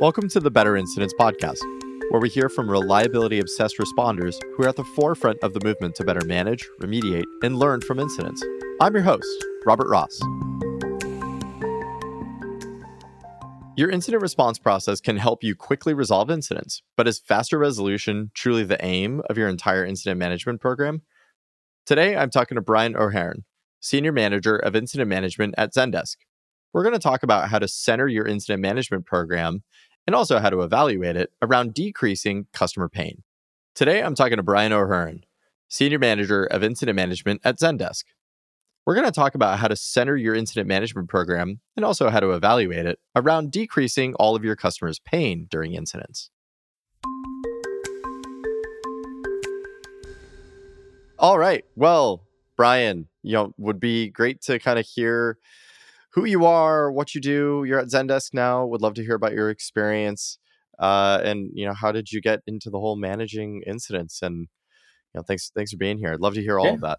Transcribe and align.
Welcome 0.00 0.30
to 0.30 0.40
the 0.40 0.50
Better 0.50 0.78
Incidents 0.78 1.12
Podcast, 1.12 1.60
where 2.08 2.22
we 2.22 2.30
hear 2.30 2.48
from 2.48 2.70
reliability 2.70 3.38
obsessed 3.38 3.76
responders 3.76 4.34
who 4.56 4.64
are 4.64 4.68
at 4.70 4.76
the 4.76 4.84
forefront 4.96 5.36
of 5.42 5.52
the 5.52 5.60
movement 5.62 5.94
to 5.96 6.04
better 6.04 6.24
manage, 6.24 6.66
remediate, 6.80 7.26
and 7.42 7.58
learn 7.58 7.82
from 7.82 8.00
incidents. 8.00 8.42
I'm 8.80 8.94
your 8.94 9.02
host, 9.02 9.28
Robert 9.66 9.90
Ross. 9.90 10.18
Your 13.76 13.90
incident 13.90 14.22
response 14.22 14.58
process 14.58 15.02
can 15.02 15.18
help 15.18 15.44
you 15.44 15.54
quickly 15.54 15.92
resolve 15.92 16.30
incidents, 16.30 16.80
but 16.96 17.06
is 17.06 17.18
faster 17.18 17.58
resolution 17.58 18.30
truly 18.32 18.64
the 18.64 18.82
aim 18.82 19.20
of 19.28 19.36
your 19.36 19.50
entire 19.50 19.84
incident 19.84 20.18
management 20.18 20.62
program? 20.62 21.02
Today, 21.84 22.16
I'm 22.16 22.30
talking 22.30 22.54
to 22.54 22.62
Brian 22.62 22.96
O'Hearn, 22.96 23.44
Senior 23.80 24.12
Manager 24.12 24.56
of 24.56 24.74
Incident 24.74 25.10
Management 25.10 25.56
at 25.58 25.74
Zendesk. 25.74 26.16
We're 26.72 26.84
going 26.84 26.94
to 26.94 27.00
talk 27.00 27.24
about 27.24 27.48
how 27.48 27.58
to 27.58 27.66
center 27.66 28.06
your 28.06 28.26
incident 28.26 28.62
management 28.62 29.04
program 29.04 29.64
and 30.10 30.16
also 30.16 30.40
how 30.40 30.50
to 30.50 30.62
evaluate 30.62 31.14
it 31.14 31.30
around 31.40 31.72
decreasing 31.72 32.44
customer 32.52 32.88
pain. 32.88 33.22
Today, 33.76 34.02
I'm 34.02 34.16
talking 34.16 34.38
to 34.38 34.42
Brian 34.42 34.72
O'Hearn, 34.72 35.22
Senior 35.68 36.00
Manager 36.00 36.46
of 36.46 36.64
Incident 36.64 36.96
Management 36.96 37.40
at 37.44 37.60
Zendesk. 37.60 38.02
We're 38.84 38.96
going 38.96 39.06
to 39.06 39.12
talk 39.12 39.36
about 39.36 39.60
how 39.60 39.68
to 39.68 39.76
center 39.76 40.16
your 40.16 40.34
incident 40.34 40.66
management 40.66 41.08
program 41.08 41.60
and 41.76 41.84
also 41.84 42.10
how 42.10 42.18
to 42.18 42.32
evaluate 42.32 42.86
it 42.86 42.98
around 43.14 43.52
decreasing 43.52 44.14
all 44.14 44.34
of 44.34 44.42
your 44.42 44.56
customers' 44.56 44.98
pain 44.98 45.46
during 45.48 45.74
incidents. 45.74 46.30
All 51.20 51.38
right. 51.38 51.64
Well, 51.76 52.24
Brian, 52.56 53.06
you 53.22 53.34
know, 53.34 53.54
would 53.58 53.78
be 53.78 54.08
great 54.08 54.40
to 54.42 54.58
kind 54.58 54.80
of 54.80 54.86
hear 54.86 55.38
who 56.12 56.24
you 56.24 56.44
are, 56.44 56.90
what 56.90 57.14
you 57.14 57.20
do. 57.20 57.64
You're 57.66 57.78
at 57.78 57.88
Zendesk 57.88 58.34
now. 58.34 58.66
Would 58.66 58.82
love 58.82 58.94
to 58.94 59.04
hear 59.04 59.14
about 59.14 59.32
your 59.32 59.50
experience. 59.50 60.38
Uh, 60.78 61.20
and 61.22 61.50
you 61.54 61.66
know, 61.66 61.74
how 61.74 61.92
did 61.92 62.10
you 62.10 62.20
get 62.20 62.40
into 62.46 62.70
the 62.70 62.78
whole 62.78 62.96
managing 62.96 63.62
incidents? 63.66 64.22
And 64.22 64.48
you 65.14 65.18
know, 65.18 65.22
thanks 65.22 65.50
thanks 65.54 65.70
for 65.70 65.76
being 65.76 65.98
here. 65.98 66.12
I'd 66.12 66.20
love 66.20 66.34
to 66.34 66.42
hear 66.42 66.58
all 66.58 66.66
yeah. 66.66 66.74
of 66.74 66.80
that. 66.80 66.98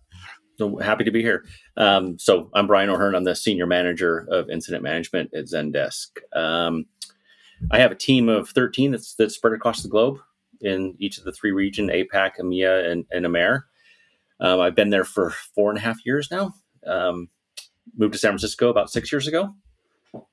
So 0.57 0.77
happy 0.77 1.03
to 1.03 1.11
be 1.11 1.21
here. 1.21 1.45
Um, 1.77 2.19
so 2.19 2.49
I'm 2.53 2.67
Brian 2.67 2.89
O'Hearn. 2.89 3.15
I'm 3.15 3.23
the 3.23 3.35
senior 3.35 3.65
manager 3.65 4.27
of 4.29 4.49
incident 4.49 4.83
management 4.83 5.33
at 5.33 5.45
Zendesk. 5.45 6.09
Um, 6.35 6.85
I 7.71 7.79
have 7.79 7.91
a 7.91 7.95
team 7.95 8.29
of 8.29 8.49
13 8.49 8.91
that's 8.91 9.15
that's 9.15 9.35
spread 9.35 9.53
across 9.53 9.81
the 9.81 9.89
globe 9.89 10.17
in 10.61 10.95
each 10.99 11.17
of 11.17 11.23
the 11.23 11.31
three 11.31 11.51
region 11.51 11.89
APAC, 11.89 12.33
EMEA, 12.39 12.91
and, 12.91 13.05
and 13.11 13.25
AMER. 13.25 13.65
Um, 14.39 14.59
I've 14.59 14.75
been 14.75 14.89
there 14.89 15.03
for 15.03 15.31
four 15.55 15.69
and 15.69 15.77
a 15.77 15.81
half 15.81 15.97
years 16.05 16.29
now. 16.31 16.53
Um, 16.85 17.29
moved 17.97 18.13
to 18.13 18.19
San 18.19 18.31
Francisco 18.31 18.69
about 18.69 18.89
six 18.89 19.11
years 19.11 19.27
ago 19.27 19.53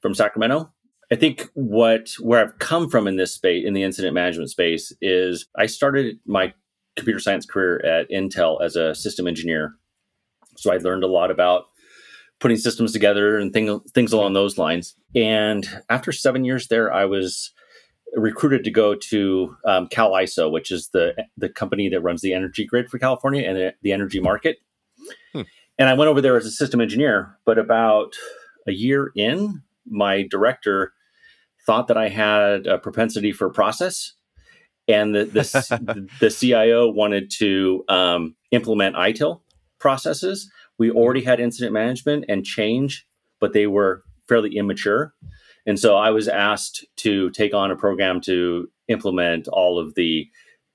from 0.01 0.15
Sacramento. 0.15 0.73
I 1.11 1.17
think 1.17 1.49
what 1.55 2.11
where 2.21 2.41
I've 2.41 2.59
come 2.59 2.91
from 2.91 3.07
in 3.07 3.17
this 3.17 3.35
space, 3.35 3.65
in 3.67 3.73
the 3.73 3.83
incident 3.83 4.15
management 4.15 4.51
space, 4.51 4.93
is 5.01 5.47
I 5.57 5.67
started 5.67 6.19
my 6.27 6.53
computer 6.97 7.19
science 7.19 7.47
career 7.47 7.85
at 7.85 8.11
Intel 8.11 8.63
as 8.63 8.77
a 8.77 8.95
system 8.95 9.27
engineer. 9.27 9.75
So 10.57 10.73
I 10.73 10.77
learned 10.79 11.05
a 11.05 11.09
lot 11.09 11.31
about 11.31 11.65
putting 12.41 12.57
systems 12.57 12.93
together 12.93 13.39
and 13.39 13.53
thing, 13.53 13.81
things 13.95 14.13
along 14.13 14.33
those 14.35 14.59
lines. 14.59 14.95
And 15.15 15.69
after 15.89 16.13
seven 16.13 16.45
years 16.45 16.69
there, 16.69 16.93
I 16.93 17.05
was 17.05 17.53
recruited 18.15 18.65
to 18.65 18.71
go 18.71 18.95
to 18.95 19.57
um, 19.67 19.89
CAISO, 19.89 20.51
which 20.51 20.71
is 20.71 20.89
the 20.93 21.15
the 21.37 21.49
company 21.49 21.89
that 21.89 22.01
runs 22.01 22.21
the 22.21 22.33
energy 22.33 22.67
grid 22.67 22.91
for 22.91 22.99
California 22.99 23.49
and 23.49 23.73
the 23.83 23.93
energy 23.93 24.21
market. 24.21 24.59
Hmm. 25.33 25.43
And 25.79 25.89
I 25.89 25.95
went 25.95 26.09
over 26.09 26.21
there 26.21 26.37
as 26.37 26.47
a 26.47 26.51
system 26.51 26.81
engineer, 26.81 27.37
but 27.45 27.59
about 27.59 28.15
a 28.67 28.73
year 28.73 29.13
in, 29.15 29.63
my 29.87 30.27
director 30.29 30.93
thought 31.67 31.89
that 31.89 31.97
I 31.97 32.09
had 32.09 32.67
a 32.67 32.79
propensity 32.79 33.33
for 33.33 33.49
process, 33.51 34.15
and 34.89 35.15
the 35.15 35.25
the, 35.25 36.09
the 36.21 36.31
CIO 36.31 36.91
wanted 36.91 37.31
to 37.39 37.85
um, 37.89 38.35
implement 38.51 38.97
ITIL 38.97 39.43
processes. 39.79 40.51
We 40.79 40.91
already 40.91 41.23
had 41.23 41.41
incident 41.41 41.73
management 41.73 42.25
and 42.29 42.45
change, 42.45 43.07
but 43.41 43.53
they 43.53 43.67
were 43.67 44.03
fairly 44.29 44.57
immature. 44.57 45.15
And 45.67 45.79
so 45.79 45.97
I 45.97 46.11
was 46.11 46.29
asked 46.29 46.87
to 46.99 47.31
take 47.31 47.53
on 47.53 47.71
a 47.71 47.77
program 47.77 48.21
to 48.23 48.69
implement 48.89 49.49
all 49.49 49.79
of 49.79 49.95
the 49.95 50.27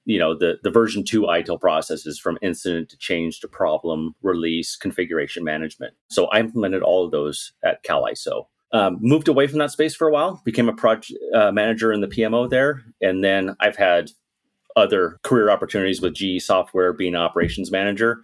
you 0.05 0.19
know 0.19 0.37
the 0.37 0.59
the 0.63 0.71
version 0.71 1.03
2 1.03 1.21
itil 1.23 1.59
processes 1.59 2.19
from 2.19 2.37
incident 2.41 2.89
to 2.89 2.97
change 2.97 3.39
to 3.39 3.47
problem 3.47 4.15
release 4.21 4.75
configuration 4.75 5.43
management. 5.43 5.93
So 6.09 6.25
i 6.27 6.39
implemented 6.39 6.81
all 6.81 7.05
of 7.05 7.11
those 7.11 7.53
at 7.63 7.83
CAISO 7.83 8.45
um, 8.71 8.97
moved 9.01 9.27
away 9.27 9.47
from 9.47 9.59
that 9.59 9.71
space 9.71 9.95
for 9.95 10.07
a 10.07 10.11
while 10.11 10.41
became 10.43 10.69
a 10.69 10.73
project 10.73 11.17
uh, 11.33 11.51
manager 11.51 11.93
in 11.93 12.01
the 12.01 12.07
pmo 12.07 12.49
there 12.49 12.83
and 13.01 13.23
then 13.23 13.55
i've 13.59 13.77
had 13.77 14.11
other 14.75 15.19
career 15.23 15.49
opportunities 15.49 16.01
with 16.01 16.15
ge 16.15 16.41
software 16.41 16.93
being 16.93 17.15
operations 17.15 17.71
manager. 17.71 18.23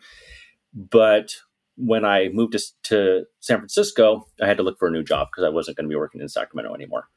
But 0.73 1.35
when 1.75 2.03
i 2.03 2.29
moved 2.33 2.53
to, 2.53 2.59
to 2.83 3.23
san 3.39 3.57
francisco 3.57 4.27
i 4.41 4.45
had 4.47 4.57
to 4.57 4.63
look 4.63 4.77
for 4.77 4.89
a 4.89 4.91
new 4.91 5.03
job 5.03 5.29
because 5.31 5.45
i 5.45 5.49
wasn't 5.49 5.77
going 5.77 5.85
to 5.85 5.89
be 5.89 5.95
working 5.95 6.19
in 6.19 6.27
sacramento 6.27 6.75
anymore 6.75 7.07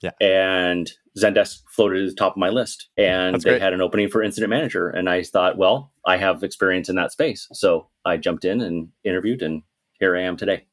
yeah. 0.00 0.10
And 0.20 0.90
Zendesk 1.18 1.62
floated 1.68 2.00
to 2.00 2.06
the 2.10 2.14
top 2.14 2.32
of 2.32 2.38
my 2.38 2.48
list. 2.48 2.88
And 2.96 3.34
That's 3.34 3.44
they 3.44 3.50
great. 3.50 3.62
had 3.62 3.72
an 3.72 3.80
opening 3.80 4.08
for 4.08 4.22
incident 4.22 4.50
manager. 4.50 4.88
And 4.88 5.08
I 5.08 5.22
thought, 5.22 5.58
well, 5.58 5.92
I 6.06 6.16
have 6.16 6.42
experience 6.42 6.88
in 6.88 6.96
that 6.96 7.12
space. 7.12 7.48
So 7.52 7.88
I 8.04 8.16
jumped 8.16 8.44
in 8.44 8.60
and 8.60 8.88
interviewed, 9.04 9.42
and 9.42 9.62
here 9.98 10.16
I 10.16 10.22
am 10.22 10.36
today. 10.36 10.66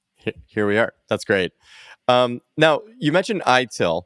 Here 0.45 0.67
we 0.67 0.77
are. 0.77 0.93
That's 1.09 1.25
great. 1.25 1.51
Um, 2.07 2.41
now, 2.57 2.81
you 2.99 3.11
mentioned 3.11 3.41
ITIL. 3.43 4.03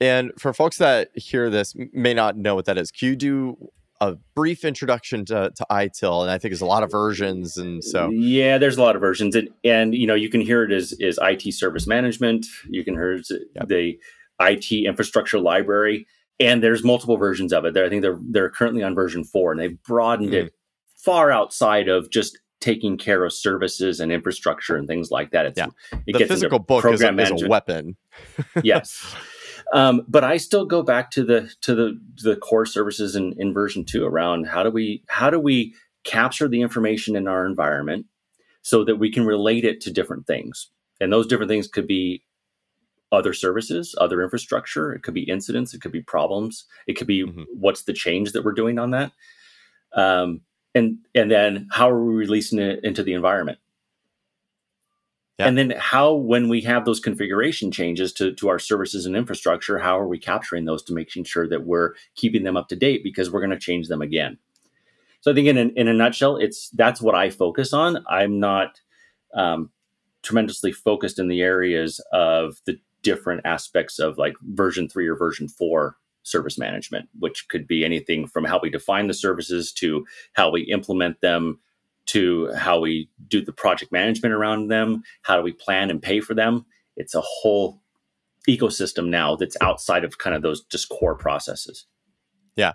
And 0.00 0.32
for 0.36 0.52
folks 0.52 0.78
that 0.78 1.10
hear 1.14 1.48
this 1.48 1.76
may 1.92 2.12
not 2.12 2.36
know 2.36 2.56
what 2.56 2.64
that 2.64 2.76
is, 2.76 2.90
can 2.90 3.08
you 3.08 3.16
do 3.16 3.70
a 4.00 4.16
brief 4.34 4.64
introduction 4.64 5.24
to, 5.26 5.52
to 5.54 5.66
ITIL? 5.70 6.22
And 6.22 6.30
I 6.30 6.38
think 6.38 6.50
there's 6.50 6.60
a 6.60 6.66
lot 6.66 6.82
of 6.82 6.90
versions. 6.90 7.56
And 7.56 7.84
so, 7.84 8.10
yeah, 8.10 8.58
there's 8.58 8.76
a 8.76 8.82
lot 8.82 8.96
of 8.96 9.00
versions. 9.00 9.36
And, 9.36 9.48
and 9.62 9.94
you 9.94 10.08
know, 10.08 10.16
you 10.16 10.28
can 10.28 10.40
hear 10.40 10.64
it 10.64 10.72
as, 10.72 10.92
as 11.00 11.20
IT 11.22 11.54
service 11.54 11.86
management. 11.86 12.46
You 12.68 12.82
can 12.82 12.94
hear 12.94 13.12
it, 13.12 13.28
yep. 13.54 13.68
the 13.68 13.96
IT 14.40 14.72
infrastructure 14.72 15.38
library, 15.38 16.06
and 16.40 16.62
there's 16.62 16.84
multiple 16.84 17.16
versions 17.16 17.52
of 17.52 17.64
it. 17.64 17.74
There, 17.74 17.84
I 17.84 17.88
think 17.88 18.02
they're 18.02 18.18
they're 18.20 18.50
currently 18.50 18.82
on 18.82 18.94
version 18.94 19.24
four, 19.24 19.52
and 19.52 19.60
they've 19.60 19.82
broadened 19.82 20.30
mm. 20.30 20.46
it 20.46 20.54
far 20.96 21.30
outside 21.30 21.88
of 21.88 22.10
just 22.10 22.38
taking 22.60 22.96
care 22.96 23.24
of 23.24 23.32
services 23.32 23.98
and 23.98 24.12
infrastructure 24.12 24.76
and 24.76 24.86
things 24.86 25.10
like 25.10 25.32
that. 25.32 25.46
It's, 25.46 25.58
yeah. 25.58 25.66
It 26.06 26.16
the 26.16 26.26
physical 26.26 26.60
book 26.60 26.84
is 26.84 27.02
a, 27.02 27.18
is 27.18 27.42
a, 27.42 27.48
weapon. 27.48 27.96
yes. 28.62 29.14
Um, 29.72 30.02
but 30.06 30.22
I 30.22 30.36
still 30.36 30.64
go 30.64 30.82
back 30.82 31.10
to 31.12 31.24
the 31.24 31.52
to 31.62 31.74
the 31.74 32.00
the 32.22 32.36
core 32.36 32.66
services 32.66 33.16
in, 33.16 33.34
in 33.38 33.52
version 33.52 33.84
two 33.84 34.04
around 34.04 34.46
how 34.46 34.62
do 34.62 34.70
we 34.70 35.02
how 35.08 35.28
do 35.28 35.40
we 35.40 35.74
capture 36.04 36.48
the 36.48 36.62
information 36.62 37.16
in 37.16 37.28
our 37.28 37.46
environment 37.46 38.06
so 38.62 38.84
that 38.84 38.96
we 38.96 39.10
can 39.10 39.24
relate 39.24 39.64
it 39.64 39.80
to 39.82 39.90
different 39.90 40.26
things. 40.26 40.70
And 41.00 41.12
those 41.12 41.26
different 41.26 41.50
things 41.50 41.66
could 41.66 41.86
be 41.86 42.22
other 43.12 43.32
services, 43.34 43.94
other 43.98 44.22
infrastructure. 44.22 44.92
It 44.92 45.02
could 45.02 45.14
be 45.14 45.22
incidents. 45.22 45.74
It 45.74 45.82
could 45.82 45.92
be 45.92 46.02
problems. 46.02 46.64
It 46.86 46.94
could 46.94 47.06
be 47.06 47.24
mm-hmm. 47.24 47.42
what's 47.52 47.84
the 47.84 47.92
change 47.92 48.32
that 48.32 48.44
we're 48.44 48.52
doing 48.52 48.78
on 48.78 48.90
that, 48.90 49.12
um, 49.94 50.40
and 50.74 50.98
and 51.14 51.30
then 51.30 51.68
how 51.70 51.90
are 51.90 52.02
we 52.02 52.14
releasing 52.14 52.58
it 52.58 52.80
into 52.82 53.02
the 53.02 53.12
environment, 53.12 53.58
yeah. 55.38 55.46
and 55.46 55.58
then 55.58 55.74
how 55.78 56.14
when 56.14 56.48
we 56.48 56.62
have 56.62 56.84
those 56.84 57.00
configuration 57.00 57.70
changes 57.70 58.12
to 58.14 58.32
to 58.34 58.48
our 58.48 58.58
services 58.58 59.06
and 59.06 59.14
infrastructure, 59.14 59.78
how 59.78 59.98
are 59.98 60.08
we 60.08 60.18
capturing 60.18 60.64
those 60.64 60.82
to 60.84 60.94
making 60.94 61.24
sure 61.24 61.46
that 61.46 61.66
we're 61.66 61.92
keeping 62.16 62.42
them 62.42 62.56
up 62.56 62.68
to 62.68 62.76
date 62.76 63.04
because 63.04 63.30
we're 63.30 63.40
going 63.40 63.50
to 63.50 63.58
change 63.58 63.88
them 63.88 64.02
again. 64.02 64.38
So 65.20 65.30
I 65.30 65.34
think 65.34 65.46
in 65.46 65.56
a, 65.56 65.66
in 65.76 65.86
a 65.86 65.94
nutshell, 65.94 66.36
it's 66.36 66.70
that's 66.70 67.00
what 67.00 67.14
I 67.14 67.30
focus 67.30 67.72
on. 67.72 68.04
I'm 68.08 68.40
not 68.40 68.80
um, 69.34 69.70
tremendously 70.22 70.72
focused 70.72 71.18
in 71.18 71.28
the 71.28 71.42
areas 71.42 72.00
of 72.12 72.56
the 72.64 72.78
different 73.02 73.42
aspects 73.44 73.98
of 73.98 74.18
like 74.18 74.34
version 74.42 74.88
three 74.88 75.06
or 75.06 75.16
version 75.16 75.48
four 75.48 75.96
service 76.22 76.56
management, 76.58 77.08
which 77.18 77.48
could 77.48 77.66
be 77.66 77.84
anything 77.84 78.26
from 78.26 78.44
how 78.44 78.60
we 78.62 78.70
define 78.70 79.08
the 79.08 79.14
services 79.14 79.72
to 79.72 80.04
how 80.34 80.50
we 80.50 80.62
implement 80.62 81.20
them 81.20 81.58
to 82.06 82.52
how 82.54 82.80
we 82.80 83.08
do 83.28 83.44
the 83.44 83.52
project 83.52 83.92
management 83.92 84.34
around 84.34 84.68
them, 84.68 85.02
how 85.22 85.36
do 85.36 85.42
we 85.42 85.52
plan 85.52 85.90
and 85.90 86.02
pay 86.02 86.20
for 86.20 86.34
them. 86.34 86.64
It's 86.96 87.14
a 87.14 87.22
whole 87.22 87.80
ecosystem 88.48 89.08
now 89.08 89.36
that's 89.36 89.56
outside 89.60 90.04
of 90.04 90.18
kind 90.18 90.34
of 90.34 90.42
those 90.42 90.64
just 90.64 90.88
core 90.88 91.14
processes. 91.14 91.86
Yeah 92.56 92.72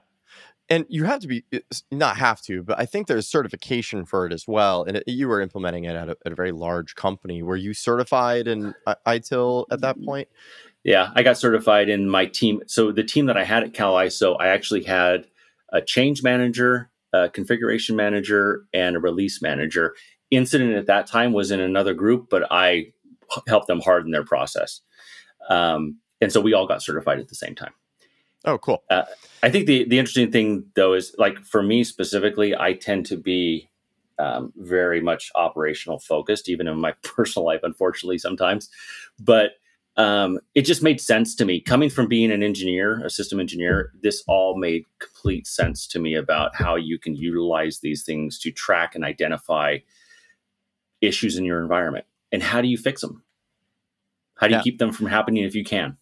and 0.70 0.86
you 0.90 1.06
have 1.06 1.22
to 1.22 1.28
be 1.28 1.44
not 1.92 2.18
have 2.18 2.42
to 2.42 2.64
but 2.64 2.80
i 2.80 2.86
think 2.86 3.08
there's 3.08 3.28
certification 3.28 4.06
for 4.06 4.26
it 4.26 4.34
as 4.34 4.46
well 4.48 4.84
and 4.84 4.98
it, 4.98 5.04
you 5.08 5.28
were 5.28 5.42
implementing 5.42 5.86
it 5.86 5.96
at 5.96 6.10
a, 6.10 6.18
at 6.26 6.32
a, 6.32 6.36
very 6.36 6.52
large 6.52 6.96
company. 6.96 7.42
Were 7.42 7.56
you 7.56 7.74
certified 7.74 8.48
in 8.48 8.74
itil 9.06 9.66
at 9.72 9.82
that 9.82 10.02
point? 10.04 10.28
Yeah 10.84 11.12
i 11.16 11.24
got 11.24 11.38
certified 11.38 11.90
in 11.90 12.10
my 12.10 12.26
team. 12.26 12.62
So 12.68 12.92
the 12.92 13.04
team 13.04 13.26
that 13.28 13.38
i 13.38 13.44
had 13.44 13.64
at 13.64 13.74
CAISO 13.74 14.38
i 14.40 14.48
actually 14.48 14.84
had 14.84 15.28
a 15.72 15.82
change 15.82 16.24
manager 16.24 16.90
a 17.14 17.30
configuration 17.30 17.96
manager 17.96 18.66
and 18.74 18.98
a 18.98 19.00
release 19.00 19.42
manager. 19.42 19.96
Incident 20.30 20.74
at 20.74 20.88
that 20.88 21.08
time 21.08 21.32
was 21.32 21.52
in 21.52 21.60
another 21.60 21.94
group 21.94 22.28
but 22.30 22.48
i 22.52 22.88
helped 23.48 23.68
them 23.68 23.82
harden 23.82 24.12
their 24.12 24.24
process. 24.24 24.82
Um, 25.50 26.00
and 26.20 26.32
so 26.32 26.42
we 26.42 26.54
all 26.54 26.68
got 26.68 26.82
certified 26.82 27.20
at 27.20 27.28
the 27.28 27.36
same 27.36 27.56
time 27.56 27.74
Oh, 28.48 28.58
cool. 28.58 28.82
Uh, 28.90 29.04
I 29.44 29.50
think 29.50 29.68
the 29.68 29.84
the 29.88 30.00
interesting 30.00 30.32
thing 30.32 30.64
though 30.76 30.94
is 30.94 31.14
like 31.18 31.38
for 31.40 31.62
me 31.62 31.84
specifically, 31.84 32.56
I 32.56 32.74
tend 32.74 33.06
to 33.08 33.18
be 33.18 33.70
um, 34.18 34.54
very 34.56 35.02
much 35.02 35.30
operational 35.36 36.00
focused, 36.00 36.48
even 36.48 36.68
in 36.68 36.80
my 36.80 36.94
personal 37.04 37.46
life, 37.46 37.60
unfortunately, 37.62 38.18
sometimes. 38.18 38.70
But 39.20 39.52
um, 39.98 40.40
it 40.56 40.62
just 40.62 40.82
made 40.82 41.02
sense 41.02 41.36
to 41.36 41.46
me 41.46 41.60
coming 41.60 41.90
from 41.90 42.08
being 42.08 42.32
an 42.32 42.42
engineer, 42.42 43.04
a 43.04 43.10
system 43.10 43.42
engineer. 43.42 43.92
This 44.02 44.24
all 44.28 44.58
made 44.58 44.86
complete 45.00 45.46
sense 45.46 45.86
to 45.88 46.00
me 46.00 46.16
about 46.16 46.56
how 46.56 46.76
you 46.76 46.98
can 46.98 47.16
utilize 47.16 47.80
these 47.80 48.04
things 48.04 48.40
to 48.40 48.52
track 48.52 48.96
and 48.96 49.04
identify 49.04 49.80
issues 51.02 51.36
in 51.38 51.44
your 51.44 51.62
environment, 51.62 52.06
and 52.32 52.42
how 52.42 52.62
do 52.62 52.70
you 52.70 52.78
fix 52.78 53.02
them? 53.02 53.24
How 54.36 54.48
do 54.48 54.54
you 54.54 54.60
yeah. 54.60 54.64
keep 54.64 54.80
them 54.80 54.94
from 54.94 55.08
happening 55.08 55.44
if 55.44 55.54
you 55.54 55.66
can? 55.66 55.98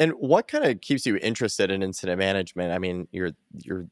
And 0.00 0.12
what 0.12 0.46
kind 0.46 0.64
of 0.64 0.80
keeps 0.80 1.06
you 1.06 1.16
interested 1.16 1.70
in 1.70 1.82
incident 1.82 2.18
management? 2.18 2.72
I 2.72 2.78
mean, 2.78 3.08
you're 3.10 3.32
you're 3.64 3.86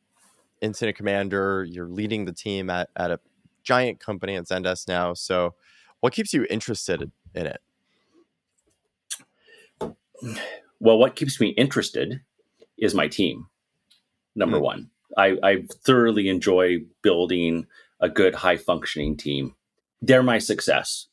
incident 0.61 0.97
commander, 0.97 1.65
you're 1.65 1.89
leading 1.89 2.25
the 2.25 2.33
team 2.33 2.71
at, 2.71 2.89
at 2.97 3.11
a 3.11 3.21
giant 3.63 4.01
company 4.01 4.37
at 4.37 4.45
Zendesk 4.45 4.89
now. 4.89 5.15
So 5.15 5.55
what 6.01 6.13
keeps 6.13 6.33
you 6.33 6.47
interested 6.49 7.11
in 7.35 7.47
it? 7.47 7.61
Well, 10.81 10.99
what 10.99 11.17
keeps 11.17 11.41
me 11.41 11.49
interested 11.49 12.21
is 12.79 12.95
my 12.95 13.09
team. 13.09 13.47
Number 14.35 14.59
mm. 14.59 14.63
one, 14.63 14.91
I, 15.17 15.37
I 15.43 15.65
thoroughly 15.85 16.29
enjoy 16.29 16.79
building 17.03 17.67
a 18.01 18.09
good, 18.09 18.35
high 18.35 18.57
functioning 18.57 19.17
team. 19.17 19.55
They're 20.03 20.23
my 20.23 20.39
success 20.39 21.07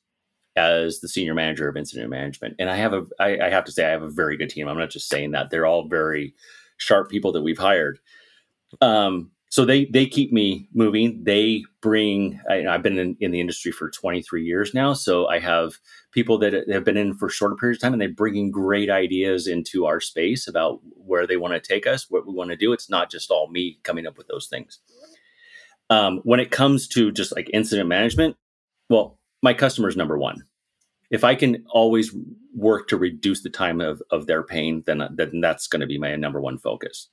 as 0.55 0.99
the 0.99 1.07
senior 1.07 1.33
manager 1.33 1.67
of 1.67 1.77
incident 1.77 2.09
management. 2.09 2.55
And 2.59 2.69
I 2.69 2.75
have 2.75 2.93
a, 2.93 3.05
I, 3.19 3.47
I 3.47 3.49
have 3.49 3.65
to 3.65 3.71
say, 3.71 3.85
I 3.85 3.89
have 3.89 4.03
a 4.03 4.09
very 4.09 4.37
good 4.37 4.49
team. 4.49 4.67
I'm 4.67 4.77
not 4.77 4.89
just 4.89 5.09
saying 5.09 5.31
that. 5.31 5.49
They're 5.49 5.65
all 5.65 5.87
very 5.87 6.35
sharp 6.77 7.09
people 7.09 7.31
that 7.31 7.41
we've 7.41 7.57
hired. 7.57 7.99
Um, 8.81 9.31
so 9.53 9.65
they 9.65 9.85
they 9.85 10.07
keep 10.07 10.33
me 10.33 10.67
moving. 10.73 11.23
They 11.23 11.63
bring. 11.79 12.41
I, 12.49 12.63
have 12.63 12.81
been 12.81 12.97
in, 12.97 13.15
in, 13.19 13.29
the 13.29 13.39
industry 13.39 13.71
for 13.71 13.87
23 13.87 14.43
years 14.43 14.73
now, 14.73 14.93
so 14.93 15.27
I 15.27 15.37
have 15.37 15.77
people 16.11 16.39
that 16.39 16.67
have 16.71 16.83
been 16.83 16.97
in 16.97 17.13
for 17.13 17.29
shorter 17.29 17.55
periods 17.55 17.77
of 17.77 17.83
time, 17.83 17.93
and 17.93 18.01
they 18.01 18.07
bring 18.07 18.35
in 18.35 18.49
great 18.49 18.89
ideas 18.89 19.45
into 19.45 19.85
our 19.85 19.99
space 19.99 20.47
about 20.47 20.79
where 20.95 21.27
they 21.27 21.37
want 21.37 21.53
to 21.53 21.59
take 21.59 21.85
us, 21.85 22.09
what 22.09 22.25
we 22.25 22.33
want 22.33 22.49
to 22.49 22.55
do. 22.55 22.73
It's 22.73 22.89
not 22.89 23.11
just 23.11 23.29
all 23.29 23.47
me 23.47 23.77
coming 23.83 24.07
up 24.07 24.17
with 24.17 24.25
those 24.25 24.47
things. 24.47 24.79
Um, 25.91 26.21
when 26.23 26.39
it 26.39 26.49
comes 26.49 26.87
to 26.87 27.11
just 27.11 27.35
like 27.35 27.47
incident 27.53 27.87
management, 27.87 28.35
well, 28.89 29.19
my 29.43 29.53
customer's 29.53 29.95
number 29.95 30.17
one. 30.17 30.43
If 31.11 31.23
I 31.23 31.35
can 31.35 31.63
always 31.69 32.15
work 32.55 32.87
to 32.87 32.97
reduce 32.97 33.43
the 33.43 33.49
time 33.51 33.81
of, 33.81 34.01
of 34.09 34.25
their 34.25 34.41
pain, 34.41 34.81
then, 34.87 35.07
then 35.13 35.41
that's 35.41 35.67
going 35.67 35.81
to 35.81 35.85
be 35.85 35.99
my 35.99 36.15
number 36.15 36.41
one 36.41 36.57
focus 36.57 37.09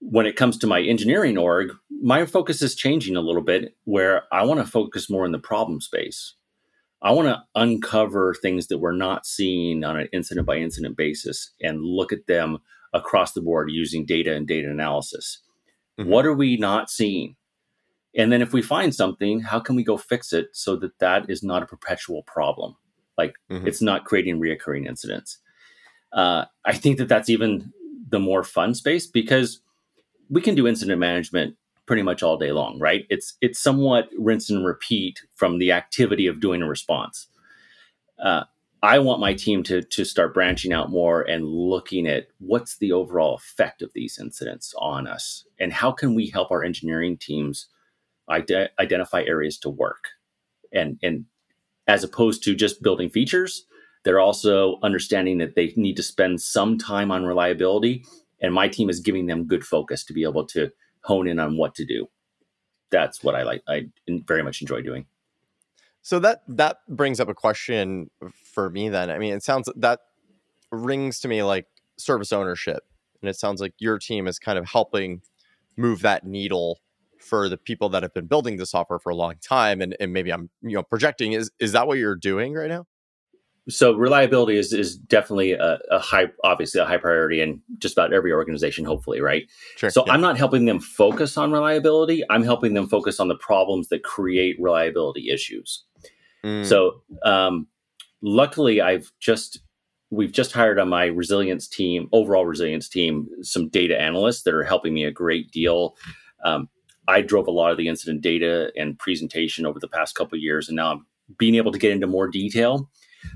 when 0.00 0.26
it 0.26 0.36
comes 0.36 0.58
to 0.58 0.66
my 0.66 0.82
engineering 0.82 1.38
org, 1.38 1.72
my 2.02 2.24
focus 2.26 2.62
is 2.62 2.74
changing 2.74 3.16
a 3.16 3.20
little 3.20 3.42
bit 3.42 3.74
where 3.84 4.24
I 4.32 4.44
want 4.44 4.60
to 4.60 4.66
focus 4.70 5.10
more 5.10 5.24
in 5.24 5.32
the 5.32 5.38
problem 5.38 5.80
space. 5.80 6.34
I 7.02 7.12
want 7.12 7.28
to 7.28 7.42
uncover 7.54 8.34
things 8.34 8.68
that 8.68 8.78
we're 8.78 8.92
not 8.92 9.26
seeing 9.26 9.84
on 9.84 9.98
an 9.98 10.08
incident 10.12 10.46
by 10.46 10.56
incident 10.56 10.96
basis 10.96 11.52
and 11.60 11.84
look 11.84 12.12
at 12.12 12.26
them 12.26 12.58
across 12.92 13.32
the 13.32 13.42
board 13.42 13.70
using 13.70 14.06
data 14.06 14.34
and 14.34 14.46
data 14.46 14.70
analysis. 14.70 15.40
Mm-hmm. 15.98 16.10
What 16.10 16.26
are 16.26 16.34
we 16.34 16.56
not 16.56 16.90
seeing? 16.90 17.36
And 18.16 18.32
then 18.32 18.40
if 18.40 18.52
we 18.52 18.62
find 18.62 18.94
something, 18.94 19.40
how 19.40 19.60
can 19.60 19.76
we 19.76 19.84
go 19.84 19.96
fix 19.96 20.32
it 20.32 20.48
so 20.52 20.74
that 20.76 20.98
that 21.00 21.28
is 21.28 21.42
not 21.42 21.62
a 21.62 21.66
perpetual 21.66 22.22
problem? 22.22 22.76
Like 23.18 23.34
mm-hmm. 23.50 23.66
it's 23.66 23.82
not 23.82 24.04
creating 24.04 24.40
reoccurring 24.40 24.86
incidents. 24.86 25.38
Uh, 26.12 26.46
I 26.64 26.72
think 26.72 26.98
that 26.98 27.08
that's 27.08 27.28
even 27.28 27.72
the 28.08 28.18
more 28.18 28.42
fun 28.42 28.74
space 28.74 29.06
because 29.06 29.60
we 30.30 30.40
can 30.40 30.54
do 30.54 30.66
incident 30.66 30.98
management 30.98 31.56
pretty 31.86 32.02
much 32.02 32.22
all 32.22 32.36
day 32.36 32.52
long, 32.52 32.78
right? 32.78 33.06
It's 33.10 33.34
it's 33.40 33.60
somewhat 33.60 34.08
rinse 34.18 34.50
and 34.50 34.64
repeat 34.64 35.22
from 35.34 35.58
the 35.58 35.72
activity 35.72 36.26
of 36.26 36.40
doing 36.40 36.62
a 36.62 36.68
response. 36.68 37.28
Uh, 38.18 38.44
I 38.82 38.98
want 38.98 39.20
my 39.20 39.34
team 39.34 39.62
to 39.64 39.82
to 39.82 40.04
start 40.04 40.34
branching 40.34 40.72
out 40.72 40.90
more 40.90 41.22
and 41.22 41.46
looking 41.46 42.06
at 42.06 42.28
what's 42.38 42.78
the 42.78 42.92
overall 42.92 43.34
effect 43.34 43.82
of 43.82 43.90
these 43.94 44.18
incidents 44.18 44.74
on 44.78 45.06
us, 45.06 45.44
and 45.58 45.72
how 45.72 45.92
can 45.92 46.14
we 46.14 46.28
help 46.28 46.50
our 46.50 46.64
engineering 46.64 47.16
teams 47.16 47.68
ide- 48.28 48.70
identify 48.78 49.22
areas 49.22 49.58
to 49.58 49.70
work, 49.70 50.08
and 50.72 50.98
and 51.02 51.26
as 51.86 52.02
opposed 52.02 52.42
to 52.44 52.54
just 52.54 52.82
building 52.82 53.08
features, 53.08 53.66
they're 54.04 54.20
also 54.20 54.78
understanding 54.82 55.38
that 55.38 55.54
they 55.54 55.72
need 55.76 55.96
to 55.96 56.02
spend 56.02 56.40
some 56.40 56.78
time 56.78 57.10
on 57.10 57.24
reliability 57.24 58.04
and 58.40 58.52
my 58.52 58.68
team 58.68 58.88
is 58.88 59.00
giving 59.00 59.26
them 59.26 59.46
good 59.46 59.64
focus 59.64 60.04
to 60.04 60.12
be 60.12 60.22
able 60.22 60.44
to 60.46 60.70
hone 61.02 61.26
in 61.26 61.38
on 61.38 61.56
what 61.56 61.74
to 61.76 61.84
do. 61.84 62.08
That's 62.90 63.22
what 63.24 63.34
i 63.34 63.42
like 63.42 63.62
i 63.68 63.88
very 64.08 64.42
much 64.42 64.60
enjoy 64.60 64.80
doing. 64.80 65.06
So 66.02 66.20
that 66.20 66.42
that 66.48 66.78
brings 66.88 67.18
up 67.18 67.28
a 67.28 67.34
question 67.34 68.10
for 68.44 68.70
me 68.70 68.88
then. 68.88 69.10
I 69.10 69.18
mean 69.18 69.34
it 69.34 69.42
sounds 69.42 69.68
that 69.74 70.00
rings 70.70 71.20
to 71.20 71.28
me 71.28 71.42
like 71.42 71.66
service 71.96 72.32
ownership 72.32 72.84
and 73.20 73.28
it 73.28 73.36
sounds 73.36 73.60
like 73.60 73.74
your 73.78 73.98
team 73.98 74.26
is 74.28 74.38
kind 74.38 74.58
of 74.58 74.68
helping 74.68 75.22
move 75.76 76.02
that 76.02 76.24
needle 76.24 76.78
for 77.26 77.48
the 77.48 77.56
people 77.56 77.88
that 77.90 78.02
have 78.02 78.14
been 78.14 78.26
building 78.26 78.56
the 78.56 78.66
software 78.66 78.98
for 78.98 79.10
a 79.10 79.14
long 79.14 79.34
time 79.42 79.80
and, 79.80 79.96
and 80.00 80.12
maybe 80.12 80.32
i'm 80.32 80.48
you 80.62 80.74
know 80.74 80.82
projecting 80.82 81.32
is 81.32 81.50
is 81.58 81.72
that 81.72 81.86
what 81.86 81.98
you're 81.98 82.16
doing 82.16 82.54
right 82.54 82.68
now? 82.68 82.86
So 83.68 83.94
reliability 83.94 84.56
is 84.58 84.72
is 84.72 84.96
definitely 84.96 85.52
a, 85.52 85.80
a, 85.90 85.98
high 85.98 86.26
obviously 86.44 86.80
a 86.80 86.84
high 86.84 86.98
priority 86.98 87.40
in 87.40 87.60
just 87.78 87.94
about 87.94 88.12
every 88.12 88.32
organization 88.32 88.84
hopefully 88.84 89.20
right? 89.20 89.44
Sure, 89.76 89.90
so 89.90 90.04
yeah. 90.06 90.12
i'm 90.12 90.20
not 90.20 90.36
helping 90.36 90.66
them 90.66 90.78
focus 90.78 91.36
on 91.36 91.50
reliability. 91.50 92.22
I'm 92.30 92.44
helping 92.44 92.74
them 92.74 92.88
focus 92.88 93.18
on 93.18 93.28
the 93.28 93.34
problems 93.36 93.88
that 93.88 94.04
create 94.04 94.56
reliability 94.60 95.30
issues. 95.30 95.84
Mm. 96.44 96.64
so 96.64 97.02
um, 97.24 97.66
luckily 98.22 98.80
i've 98.80 99.10
just 99.18 99.58
we've 100.10 100.32
just 100.32 100.52
hired 100.52 100.78
on 100.78 100.88
my 100.88 101.06
resilience 101.06 101.66
team 101.66 102.08
overall 102.12 102.46
resilience 102.46 102.88
team 102.88 103.28
some 103.42 103.68
data 103.68 104.00
analysts 104.00 104.42
that 104.42 104.54
are 104.54 104.62
helping 104.62 104.94
me 104.94 105.04
a 105.04 105.10
great 105.10 105.50
deal. 105.50 105.96
Um, 106.44 106.68
i 107.08 107.20
drove 107.20 107.46
a 107.46 107.52
lot 107.52 107.70
of 107.70 107.78
the 107.78 107.88
incident 107.88 108.20
data 108.20 108.70
and 108.76 108.98
presentation 108.98 109.66
over 109.66 109.80
the 109.80 109.88
past 109.88 110.14
couple 110.14 110.38
years 110.38 110.68
and 110.68 110.76
now 110.76 110.92
i'm 110.92 111.06
being 111.38 111.56
able 111.56 111.72
to 111.72 111.78
get 111.78 111.92
into 111.92 112.06
more 112.06 112.28
detail 112.28 112.88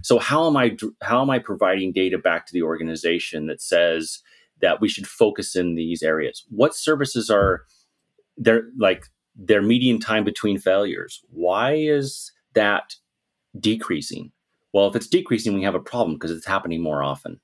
so 0.03 0.19
how 0.19 0.47
am 0.47 0.57
I 0.57 0.77
how 1.03 1.23
am 1.23 1.31
I 1.31 1.39
providing 1.39 1.93
data 1.93 2.19
back 2.19 2.47
to 2.47 2.53
the 2.53 2.63
organization 2.63 3.47
that 3.47 3.61
says 3.61 4.21
that 4.61 4.81
we 4.81 4.89
should 4.89 5.07
focus 5.07 5.57
in 5.57 5.75
these 5.75 6.03
areas? 6.03 6.45
What 6.51 6.75
services 6.75 7.31
are 7.31 7.65
there 8.37 8.65
like 8.79 9.07
their 9.35 9.63
median 9.63 10.01
time 10.01 10.25
between 10.25 10.59
failures? 10.59 11.21
Why 11.31 11.75
is 11.75 12.33
that 12.55 12.95
decreasing? 13.59 14.33
Well, 14.73 14.87
if 14.89 14.97
it's 14.97 15.09
decreasing, 15.09 15.55
we 15.55 15.65
have 15.65 15.75
a 15.75 15.81
problem 15.81 16.17
because 16.17 16.31
it's 16.31 16.47
happening 16.47 16.83
more 16.83 17.03
often. 17.03 17.41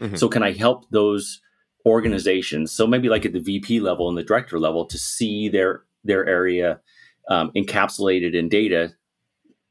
Mm-hmm. 0.00 0.16
So 0.16 0.28
can 0.28 0.42
I 0.42 0.52
help 0.52 0.88
those 0.90 1.40
organizations? 1.88 2.72
So 2.72 2.86
maybe 2.86 3.08
like 3.08 3.26
at 3.26 3.32
the 3.32 3.40
VP 3.40 3.80
level 3.80 4.08
and 4.08 4.16
the 4.16 4.22
director 4.22 4.58
level 4.58 4.84
to 4.86 4.98
see 4.98 5.48
their 5.48 5.82
their 6.04 6.26
area 6.26 6.80
um, 7.28 7.50
encapsulated 7.56 8.34
in 8.34 8.48
data 8.48 8.94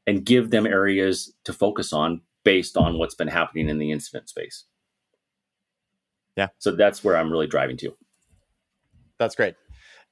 and 0.06 0.24
give 0.24 0.50
them 0.50 0.66
areas 0.66 1.32
to 1.44 1.52
focus 1.52 1.92
on 1.92 2.22
based 2.44 2.76
on 2.76 2.98
what's 2.98 3.14
been 3.14 3.28
happening 3.28 3.68
in 3.68 3.78
the 3.78 3.92
incident 3.92 4.28
space. 4.28 4.64
Yeah. 6.36 6.48
So 6.58 6.72
that's 6.72 7.02
where 7.02 7.16
I'm 7.16 7.30
really 7.30 7.46
driving 7.46 7.76
to. 7.78 7.96
That's 9.18 9.34
great. 9.34 9.54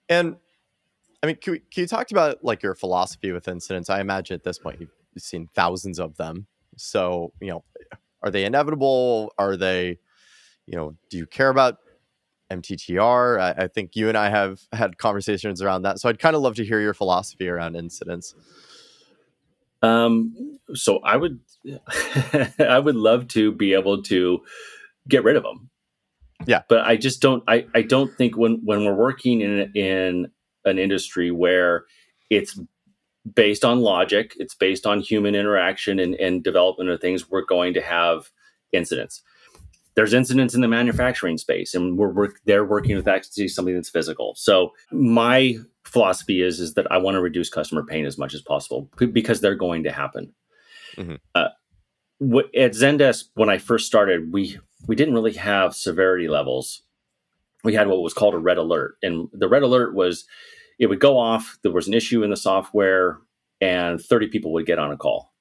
And 0.08 0.36
I 1.22 1.26
mean, 1.28 1.36
can, 1.36 1.52
we, 1.52 1.58
can 1.60 1.82
you 1.82 1.86
talk 1.86 2.10
about 2.10 2.44
like 2.44 2.62
your 2.62 2.75
philosophy 2.75 3.32
with 3.32 3.48
incidents? 3.48 3.88
I 3.88 4.00
imagine 4.00 4.34
at 4.34 4.44
this 4.44 4.58
point 4.58 4.80
you've 4.80 4.90
seen 5.18 5.48
thousands 5.54 5.98
of 5.98 6.16
them. 6.16 6.46
So, 6.76 7.32
you 7.40 7.48
know, 7.48 7.64
are 8.22 8.30
they 8.30 8.44
inevitable? 8.44 9.32
Are 9.38 9.56
they, 9.56 9.98
you 10.66 10.76
know, 10.76 10.96
do 11.10 11.16
you 11.16 11.26
care 11.26 11.48
about 11.48 11.78
MTTR? 12.50 13.40
I, 13.40 13.64
I 13.64 13.68
think 13.68 13.96
you 13.96 14.08
and 14.08 14.16
I 14.16 14.30
have 14.30 14.60
had 14.72 14.98
conversations 14.98 15.62
around 15.62 15.82
that. 15.82 16.00
So 16.00 16.08
I'd 16.08 16.18
kind 16.18 16.36
of 16.36 16.42
love 16.42 16.54
to 16.56 16.64
hear 16.64 16.80
your 16.80 16.94
philosophy 16.94 17.48
around 17.48 17.76
incidents. 17.76 18.34
Um, 19.82 20.58
so 20.74 20.98
I 20.98 21.16
would, 21.16 21.40
I 22.58 22.78
would 22.78 22.96
love 22.96 23.28
to 23.28 23.52
be 23.52 23.74
able 23.74 24.02
to 24.04 24.42
get 25.08 25.24
rid 25.24 25.36
of 25.36 25.42
them. 25.42 25.70
Yeah, 26.44 26.62
but 26.68 26.80
I 26.84 26.96
just 26.96 27.22
don't. 27.22 27.42
I 27.48 27.66
I 27.74 27.80
don't 27.80 28.14
think 28.14 28.36
when 28.36 28.60
when 28.62 28.84
we're 28.84 28.94
working 28.94 29.40
in 29.40 29.72
in 29.74 30.30
an 30.66 30.78
industry 30.78 31.30
where 31.30 31.86
it's 32.28 32.58
based 33.34 33.64
on 33.64 33.80
logic, 33.80 34.34
it's 34.38 34.54
based 34.54 34.86
on 34.86 35.00
human 35.00 35.34
interaction 35.34 35.98
and, 35.98 36.14
and 36.16 36.44
development 36.44 36.90
of 36.90 37.00
things, 37.00 37.30
we're 37.30 37.44
going 37.44 37.74
to 37.74 37.80
have 37.80 38.30
incidents. 38.72 39.22
There's 39.96 40.12
incidents 40.12 40.54
in 40.54 40.60
the 40.60 40.68
manufacturing 40.68 41.38
space, 41.38 41.74
and 41.74 41.96
we're, 41.96 42.28
they're 42.44 42.64
working 42.64 42.96
with 42.96 43.08
actually 43.08 43.48
something 43.48 43.74
that's 43.74 43.88
physical. 43.88 44.34
So 44.36 44.72
my 44.92 45.56
philosophy 45.84 46.42
is 46.42 46.60
is 46.60 46.74
that 46.74 46.90
I 46.90 46.98
want 46.98 47.14
to 47.14 47.20
reduce 47.20 47.48
customer 47.48 47.82
pain 47.82 48.04
as 48.04 48.18
much 48.18 48.34
as 48.34 48.42
possible 48.42 48.90
because 49.12 49.40
they're 49.40 49.54
going 49.54 49.84
to 49.84 49.92
happen. 49.92 50.32
Mm-hmm. 50.96 51.14
Uh, 51.34 51.48
at 52.54 52.72
Zendesk, 52.72 53.24
when 53.34 53.48
I 53.48 53.58
first 53.58 53.86
started, 53.86 54.32
we 54.32 54.58
we 54.86 54.96
didn't 54.96 55.14
really 55.14 55.34
have 55.34 55.74
severity 55.74 56.28
levels. 56.28 56.82
We 57.64 57.74
had 57.74 57.88
what 57.88 58.02
was 58.02 58.14
called 58.14 58.34
a 58.34 58.38
red 58.38 58.58
alert, 58.58 58.96
and 59.02 59.28
the 59.32 59.48
red 59.48 59.62
alert 59.62 59.94
was 59.94 60.26
it 60.78 60.86
would 60.86 61.00
go 61.00 61.18
off. 61.18 61.58
There 61.62 61.72
was 61.72 61.88
an 61.88 61.94
issue 61.94 62.22
in 62.22 62.30
the 62.30 62.36
software, 62.36 63.18
and 63.60 64.00
30 64.00 64.28
people 64.28 64.52
would 64.52 64.66
get 64.66 64.78
on 64.78 64.92
a 64.92 64.96
call. 64.96 65.32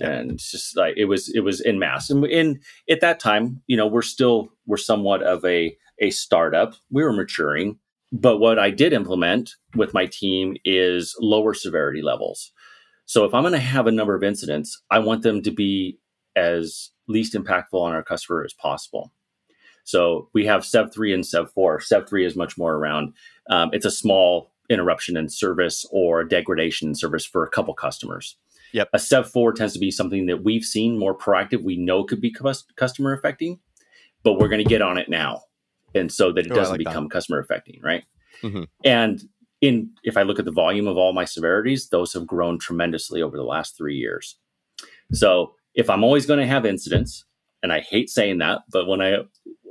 And 0.00 0.38
just 0.38 0.76
like 0.76 0.94
it 0.96 1.04
was, 1.04 1.28
it 1.34 1.40
was 1.40 1.60
in 1.60 1.78
mass. 1.78 2.10
And 2.10 2.24
in 2.26 2.60
at 2.88 3.00
that 3.00 3.20
time, 3.20 3.62
you 3.66 3.76
know, 3.76 3.86
we're 3.86 4.02
still 4.02 4.48
we're 4.66 4.76
somewhat 4.76 5.22
of 5.22 5.44
a 5.44 5.76
a 6.00 6.10
startup. 6.10 6.74
We 6.90 7.04
were 7.04 7.12
maturing, 7.12 7.78
but 8.12 8.38
what 8.38 8.58
I 8.58 8.70
did 8.70 8.92
implement 8.92 9.54
with 9.76 9.94
my 9.94 10.06
team 10.06 10.56
is 10.64 11.14
lower 11.20 11.54
severity 11.54 12.02
levels. 12.02 12.52
So 13.04 13.24
if 13.24 13.34
I'm 13.34 13.42
going 13.42 13.52
to 13.52 13.58
have 13.58 13.86
a 13.86 13.92
number 13.92 14.14
of 14.14 14.22
incidents, 14.22 14.80
I 14.90 15.00
want 15.00 15.22
them 15.22 15.42
to 15.42 15.50
be 15.50 15.98
as 16.36 16.90
least 17.08 17.34
impactful 17.34 17.74
on 17.74 17.92
our 17.92 18.02
customer 18.02 18.44
as 18.44 18.52
possible. 18.54 19.12
So 19.84 20.28
we 20.32 20.46
have 20.46 20.64
SEV 20.64 20.92
3 20.92 21.14
and 21.14 21.26
SEV 21.26 21.50
4. 21.52 21.80
SEV 21.80 22.08
3 22.08 22.24
is 22.24 22.36
much 22.36 22.56
more 22.56 22.74
around, 22.76 23.14
um, 23.50 23.70
it's 23.72 23.84
a 23.84 23.90
small 23.90 24.52
interruption 24.68 25.16
in 25.16 25.28
service 25.28 25.84
or 25.90 26.22
degradation 26.22 26.88
in 26.88 26.94
service 26.94 27.26
for 27.26 27.44
a 27.44 27.50
couple 27.50 27.74
customers. 27.74 28.36
Yep. 28.72 28.90
A 28.92 28.98
Sev 28.98 29.30
4 29.30 29.52
tends 29.52 29.72
to 29.72 29.78
be 29.78 29.90
something 29.90 30.26
that 30.26 30.44
we've 30.44 30.64
seen 30.64 30.98
more 30.98 31.16
proactive, 31.16 31.62
we 31.62 31.76
know 31.76 32.04
could 32.04 32.20
be 32.20 32.34
customer 32.76 33.12
affecting, 33.12 33.58
but 34.22 34.34
we're 34.34 34.48
going 34.48 34.62
to 34.62 34.68
get 34.68 34.82
on 34.82 34.98
it 34.98 35.08
now. 35.08 35.42
And 35.94 36.10
so 36.10 36.32
that 36.32 36.46
it 36.46 36.52
oh, 36.52 36.54
doesn't 36.54 36.74
like 36.74 36.78
become 36.78 37.04
that. 37.04 37.10
customer 37.10 37.40
affecting, 37.40 37.80
right? 37.82 38.04
Mm-hmm. 38.42 38.62
And 38.84 39.22
in 39.60 39.90
if 40.04 40.16
I 40.16 40.22
look 40.22 40.38
at 40.38 40.44
the 40.44 40.52
volume 40.52 40.86
of 40.86 40.96
all 40.96 41.12
my 41.12 41.24
severities, 41.24 41.88
those 41.88 42.12
have 42.12 42.26
grown 42.26 42.58
tremendously 42.58 43.22
over 43.22 43.36
the 43.36 43.44
last 43.44 43.76
three 43.76 43.96
years. 43.96 44.36
So 45.12 45.54
if 45.74 45.90
I'm 45.90 46.04
always 46.04 46.26
going 46.26 46.40
to 46.40 46.46
have 46.46 46.64
incidents, 46.64 47.24
and 47.62 47.72
I 47.72 47.80
hate 47.80 48.08
saying 48.08 48.38
that, 48.38 48.62
but 48.70 48.86
when 48.86 49.00
I 49.00 49.18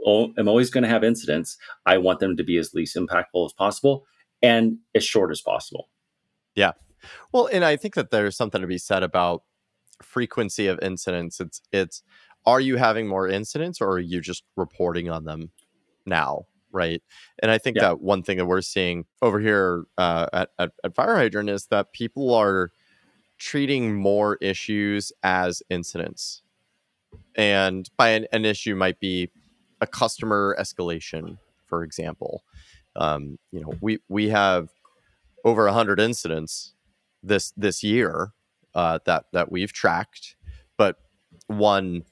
am 0.08 0.48
always 0.48 0.70
going 0.70 0.84
to 0.84 0.89
have 0.89 1.03
incidents, 1.03 1.58
I 1.86 1.98
want 1.98 2.20
them 2.20 2.38
to 2.38 2.44
be 2.44 2.58
as 2.58 2.74
least 2.74 2.96
impactful 2.96 3.46
as 3.46 3.53
possible 3.53 4.06
and 4.41 4.77
as 4.96 5.03
short 5.03 5.32
as 5.32 5.41
possible. 5.41 5.89
Yeah. 6.56 6.74
Well, 7.32 7.50
and 7.51 7.63
I 7.63 7.75
think 7.75 7.96
that 7.96 8.12
there's 8.12 8.36
something 8.36 8.62
to 8.62 8.68
be 8.68 8.77
said 8.77 9.03
about 9.03 9.44
frequency 10.01 10.68
of 10.68 10.79
incidents. 10.82 11.39
It's 11.39 11.62
it's 11.72 12.03
are 12.46 12.62
you 12.62 12.77
having 12.77 13.08
more 13.08 13.27
incidents 13.27 13.82
or 13.82 13.89
are 13.91 14.00
you 14.00 14.22
just 14.22 14.44
reporting 14.56 15.10
on 15.10 15.25
them 15.25 15.51
now? 16.06 16.46
Right. 16.72 17.01
And 17.39 17.51
I 17.51 17.58
think 17.58 17.77
yeah. 17.77 17.84
that 17.84 18.01
one 18.01 18.24
thing 18.24 18.38
that 18.38 18.46
we're 18.46 18.62
seeing 18.62 19.06
over 19.22 19.39
here 19.39 19.86
uh, 19.98 20.27
at, 20.32 20.50
at, 20.60 20.72
at 20.84 20.96
Fire 20.96 21.15
Hydrant 21.15 21.50
is 21.50 21.65
that 21.68 21.94
people 21.94 22.34
are 22.34 22.72
treating 23.39 23.96
more 23.96 24.38
issues 24.41 25.12
as 25.24 25.63
incidents. 25.70 26.44
And 27.36 27.89
by 27.98 28.10
an, 28.10 28.27
an 28.32 28.46
issue 28.46 28.75
might 28.75 29.00
be 29.00 29.32
a 29.82 29.88
customer 29.88 30.56
escalation, 30.60 31.38
for 31.65 31.84
example. 31.84 32.44
Um, 32.96 33.39
you 33.51 33.62
know, 33.62 33.74
we 33.82 34.00
we 34.10 34.29
have 34.29 34.70
over 35.46 35.68
a 35.68 35.74
hundred 35.74 36.00
incidents 36.00 36.74
this 37.24 37.52
this 37.58 37.84
year 37.84 38.34
uh, 38.76 39.00
that 39.06 39.26
that 39.34 39.52
we've 39.52 39.74
tracked, 39.74 40.36
but 40.78 40.98
one 41.48 42.04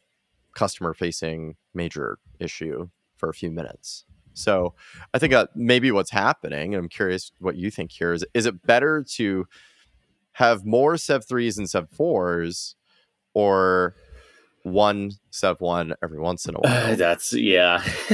customer 0.54 0.94
facing 0.94 1.56
major 1.74 2.18
issue 2.40 2.90
for 3.16 3.30
a 3.30 3.34
few 3.34 3.52
minutes. 3.52 4.06
So 4.34 4.74
I 5.14 5.20
think 5.20 5.34
uh, 5.34 5.48
maybe 5.56 5.92
what's 5.92 6.12
happening, 6.12 6.74
and 6.74 6.84
I'm 6.84 6.90
curious 6.90 7.32
what 7.40 7.56
you 7.56 7.72
think 7.72 7.92
here 7.92 8.14
is: 8.14 8.26
is 8.34 8.46
it 8.46 8.66
better 8.66 9.04
to 9.16 9.48
have 10.34 10.66
more 10.66 10.98
Sev 10.98 11.28
threes 11.28 11.58
and 11.58 11.70
Sev 11.70 11.90
fours, 11.90 12.76
or 13.34 13.96
one 14.64 15.12
Sev 15.32 15.60
one 15.60 15.96
every 16.04 16.20
once 16.20 16.46
in 16.46 16.56
a 16.56 16.60
while? 16.60 16.92
Uh, 16.92 16.96
that's 16.96 17.34
yeah. 17.34 17.84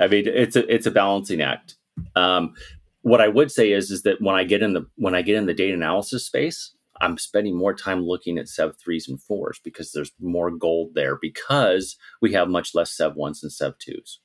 I 0.00 0.06
mean, 0.08 0.26
it's 0.26 0.56
a 0.56 0.72
it's 0.72 0.86
a 0.86 0.90
balancing 0.90 1.40
act. 1.40 1.76
Um, 2.16 2.54
what 3.02 3.20
I 3.20 3.28
would 3.28 3.50
say 3.50 3.72
is 3.72 3.90
is 3.90 4.02
that 4.02 4.20
when 4.20 4.36
I 4.36 4.44
get 4.44 4.62
in 4.62 4.74
the 4.74 4.86
when 4.96 5.14
I 5.14 5.22
get 5.22 5.36
in 5.36 5.46
the 5.46 5.54
data 5.54 5.74
analysis 5.74 6.26
space, 6.26 6.74
I'm 7.00 7.18
spending 7.18 7.56
more 7.56 7.74
time 7.74 8.02
looking 8.02 8.38
at 8.38 8.48
Sev 8.48 8.76
threes 8.76 9.08
and 9.08 9.20
fours 9.20 9.60
because 9.62 9.92
there's 9.92 10.12
more 10.20 10.50
gold 10.50 10.94
there 10.94 11.16
because 11.20 11.96
we 12.20 12.32
have 12.32 12.48
much 12.48 12.74
less 12.74 12.92
Sev 12.92 13.16
ones 13.16 13.42
and 13.42 13.52
Sev 13.52 13.74
2s 13.78 14.18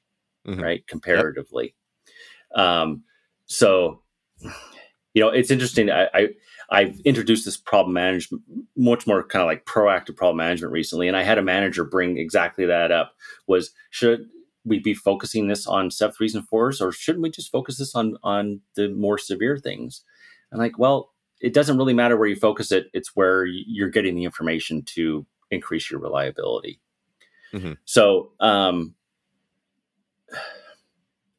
mm-hmm. 0.47 0.61
right? 0.61 0.87
Comparatively. 0.87 1.75
Yep. 2.55 2.65
Um, 2.65 3.03
so, 3.45 4.01
you 5.13 5.21
know, 5.21 5.29
it's 5.29 5.51
interesting. 5.51 5.89
I, 5.91 6.07
I 6.13 6.27
I've 6.71 6.99
introduced 7.01 7.45
this 7.45 7.57
problem 7.57 7.93
management, 7.93 8.43
much 8.75 9.05
more 9.05 9.23
kind 9.23 9.41
of 9.41 9.47
like 9.47 9.65
proactive 9.65 10.15
problem 10.15 10.37
management 10.37 10.73
recently, 10.73 11.07
and 11.07 11.15
I 11.15 11.23
had 11.23 11.37
a 11.37 11.43
manager 11.43 11.83
bring 11.83 12.17
exactly 12.17 12.65
that 12.65 12.91
up. 12.91 13.13
Was 13.47 13.71
should 13.91 14.27
we 14.65 14.79
be 14.79 14.93
focusing 14.93 15.47
this 15.47 15.67
on 15.67 15.91
Sev 15.91 16.15
threes 16.15 16.35
and 16.35 16.47
fours, 16.47 16.81
or 16.81 16.91
shouldn't 16.91 17.23
we 17.23 17.29
just 17.29 17.51
focus 17.51 17.77
this 17.77 17.95
on 17.95 18.17
on 18.23 18.61
the 18.75 18.89
more 18.89 19.17
severe 19.17 19.57
things? 19.57 20.01
And 20.51 20.59
like, 20.59 20.77
well, 20.77 21.13
it 21.39 21.53
doesn't 21.53 21.77
really 21.77 21.93
matter 21.93 22.17
where 22.17 22.27
you 22.27 22.35
focus 22.35 22.71
it; 22.71 22.87
it's 22.93 23.15
where 23.15 23.45
you're 23.45 23.89
getting 23.89 24.15
the 24.15 24.23
information 24.23 24.81
to 24.83 25.25
increase 25.51 25.89
your 25.89 25.99
reliability. 25.99 26.79
Mm-hmm. 27.53 27.73
So, 27.85 28.31
um, 28.39 28.95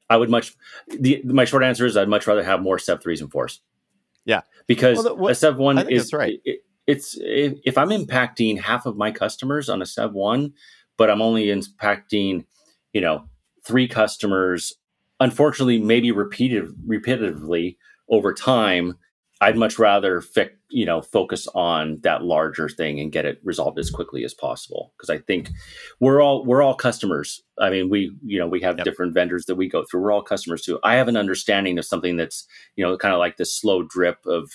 I 0.09 0.17
would 0.17 0.31
much 0.31 0.55
the 0.89 1.23
my 1.25 1.45
short 1.45 1.65
answer 1.65 1.85
is 1.85 1.97
I'd 1.97 2.09
much 2.09 2.27
rather 2.27 2.45
have 2.45 2.63
more 2.63 2.79
Sev 2.79 3.03
threes 3.03 3.21
and 3.21 3.31
fours. 3.31 3.61
Yeah, 4.25 4.43
because 4.67 5.05
well, 5.05 5.17
what, 5.17 5.33
a 5.33 5.35
Sev 5.35 5.57
one 5.57 5.91
is 5.91 6.13
right. 6.13 6.41
It, 6.45 6.61
it's 6.87 7.17
if 7.21 7.77
I'm 7.77 7.89
impacting 7.89 8.61
half 8.61 8.87
of 8.87 8.97
my 8.97 9.11
customers 9.11 9.69
on 9.69 9.83
a 9.83 9.87
Sev 9.87 10.13
one, 10.13 10.53
but 10.97 11.11
I'm 11.11 11.23
only 11.23 11.47
impacting, 11.47 12.45
you 12.97 13.03
know, 13.03 13.29
three 13.63 13.87
customers. 13.87 14.73
Unfortunately, 15.21 15.79
maybe 15.79 16.11
repeated 16.13 16.65
repetitively 16.89 17.77
over 18.09 18.33
time. 18.33 18.97
I'd 19.43 19.59
much 19.59 19.79
rather 19.79 20.23
fix 20.23 20.55
you 20.71 20.87
know 20.87 21.03
focus 21.03 21.47
on 21.55 22.01
that 22.05 22.25
larger 22.25 22.71
thing 22.71 22.99
and 23.01 23.13
get 23.13 23.27
it 23.27 23.39
resolved 23.45 23.79
as 23.79 23.91
quickly 23.91 24.25
as 24.25 24.35
possible 24.35 24.93
because 24.97 25.09
i 25.09 25.17
think 25.17 25.51
we're 26.01 26.21
all 26.21 26.45
we're 26.45 26.61
all 26.61 26.75
customers 26.75 27.41
i 27.61 27.71
mean 27.71 27.89
we 27.89 28.11
you 28.25 28.37
know 28.37 28.49
we 28.49 28.61
have 28.61 28.77
yep. 28.77 28.85
different 28.85 29.15
vendors 29.15 29.47
that 29.47 29.55
we 29.55 29.69
go 29.69 29.85
through 29.85 30.01
we're 30.01 30.11
all 30.11 30.23
customers 30.23 30.63
too 30.63 30.81
i 30.83 30.97
have 30.97 31.07
an 31.07 31.17
understanding 31.17 31.79
of 31.79 31.85
something 31.85 32.17
that's 32.17 32.49
you 32.75 32.85
know 32.85 32.97
kind 32.97 33.15
of 33.15 33.21
like 33.21 33.37
this 33.37 33.55
slow 33.55 33.85
drip 33.85 34.19
of 34.27 34.51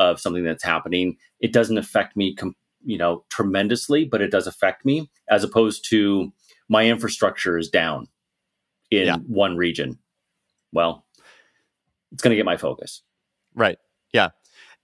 of 0.00 0.20
something 0.20 0.42
that's 0.42 0.64
happening 0.64 1.16
it 1.38 1.52
doesn't 1.52 1.78
affect 1.78 2.16
me 2.16 2.34
com- 2.34 2.56
you 2.84 2.98
know 2.98 3.24
tremendously 3.28 4.04
but 4.04 4.20
it 4.20 4.32
does 4.32 4.48
affect 4.48 4.84
me 4.84 5.08
as 5.30 5.44
opposed 5.44 5.88
to 5.88 6.32
my 6.68 6.86
infrastructure 6.86 7.58
is 7.58 7.68
down 7.68 8.08
in 8.90 9.06
yeah. 9.06 9.16
one 9.26 9.56
region 9.56 9.98
well 10.72 11.04
it's 12.12 12.22
going 12.22 12.30
to 12.30 12.36
get 12.36 12.44
my 12.44 12.56
focus 12.56 13.02
right 13.54 13.78
yeah 14.12 14.30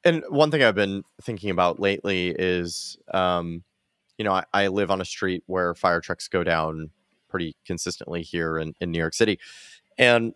and 0.04 0.25
one 0.28 0.50
thing 0.50 0.62
I've 0.62 0.75
been 0.75 1.02
thinking 1.23 1.50
about 1.50 1.80
lately 1.80 2.35
is, 2.38 2.97
um, 3.12 3.64
you 4.16 4.25
know, 4.25 4.32
I, 4.32 4.44
I, 4.52 4.66
live 4.68 4.90
on 4.90 5.00
a 5.00 5.04
street 5.04 5.42
where 5.47 5.75
fire 5.75 6.00
trucks 6.00 6.28
go 6.28 6.44
down 6.44 6.90
pretty 7.28 7.56
consistently 7.66 8.23
here 8.23 8.58
in, 8.58 8.75
in 8.80 8.90
New 8.90 8.99
York 8.99 9.14
City. 9.14 9.38
And 9.99 10.35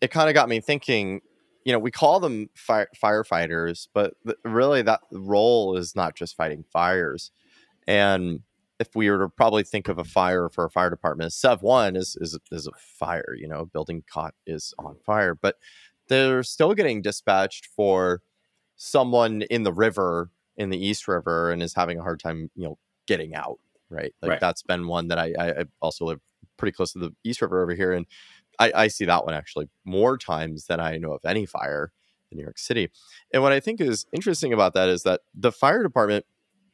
it 0.00 0.10
kind 0.10 0.28
of 0.28 0.34
got 0.34 0.48
me 0.48 0.60
thinking, 0.60 1.20
you 1.64 1.72
know, 1.72 1.78
we 1.78 1.90
call 1.90 2.20
them 2.20 2.48
fire, 2.56 2.88
firefighters, 3.00 3.86
but 3.92 4.14
th- 4.24 4.38
really 4.44 4.82
that 4.82 5.00
role 5.12 5.76
is 5.76 5.94
not 5.94 6.16
just 6.16 6.36
fighting 6.36 6.64
fires. 6.72 7.30
And 7.86 8.40
if 8.78 8.94
we 8.94 9.10
were 9.10 9.18
to 9.18 9.28
probably 9.28 9.62
think 9.62 9.88
of 9.88 9.98
a 9.98 10.04
fire 10.04 10.48
for 10.48 10.64
a 10.64 10.70
fire 10.70 10.90
department, 10.90 11.32
Sev 11.32 11.62
one 11.62 11.96
is, 11.96 12.16
is, 12.20 12.38
is 12.50 12.66
a 12.66 12.72
fire, 12.76 13.36
you 13.38 13.46
know, 13.46 13.60
a 13.60 13.66
building 13.66 14.02
caught 14.10 14.34
is 14.46 14.74
on 14.78 14.96
fire, 15.04 15.34
but 15.34 15.56
they're 16.08 16.42
still 16.42 16.74
getting 16.74 17.02
dispatched 17.02 17.66
for 17.66 18.22
someone 18.76 19.42
in 19.42 19.62
the 19.62 19.72
river 19.72 20.30
in 20.56 20.70
the 20.70 20.84
East 20.84 21.08
River 21.08 21.50
and 21.50 21.62
is 21.62 21.74
having 21.74 21.98
a 21.98 22.02
hard 22.02 22.20
time, 22.20 22.50
you 22.54 22.64
know, 22.64 22.78
getting 23.06 23.34
out. 23.34 23.58
Right. 23.88 24.14
Like 24.22 24.30
right. 24.30 24.40
that's 24.40 24.62
been 24.62 24.86
one 24.86 25.08
that 25.08 25.18
I, 25.18 25.32
I 25.38 25.64
also 25.80 26.06
live 26.06 26.20
pretty 26.56 26.72
close 26.72 26.92
to 26.92 26.98
the 26.98 27.14
East 27.24 27.42
River 27.42 27.62
over 27.62 27.74
here. 27.74 27.92
And 27.92 28.06
I, 28.58 28.72
I 28.74 28.88
see 28.88 29.04
that 29.04 29.24
one 29.24 29.34
actually 29.34 29.68
more 29.84 30.16
times 30.16 30.66
than 30.66 30.80
I 30.80 30.96
know 30.98 31.12
of 31.12 31.24
any 31.24 31.46
fire 31.46 31.92
in 32.30 32.38
New 32.38 32.42
York 32.42 32.58
City. 32.58 32.90
And 33.32 33.42
what 33.42 33.52
I 33.52 33.60
think 33.60 33.80
is 33.80 34.06
interesting 34.12 34.52
about 34.52 34.74
that 34.74 34.88
is 34.88 35.02
that 35.02 35.20
the 35.34 35.52
fire 35.52 35.82
department, 35.82 36.24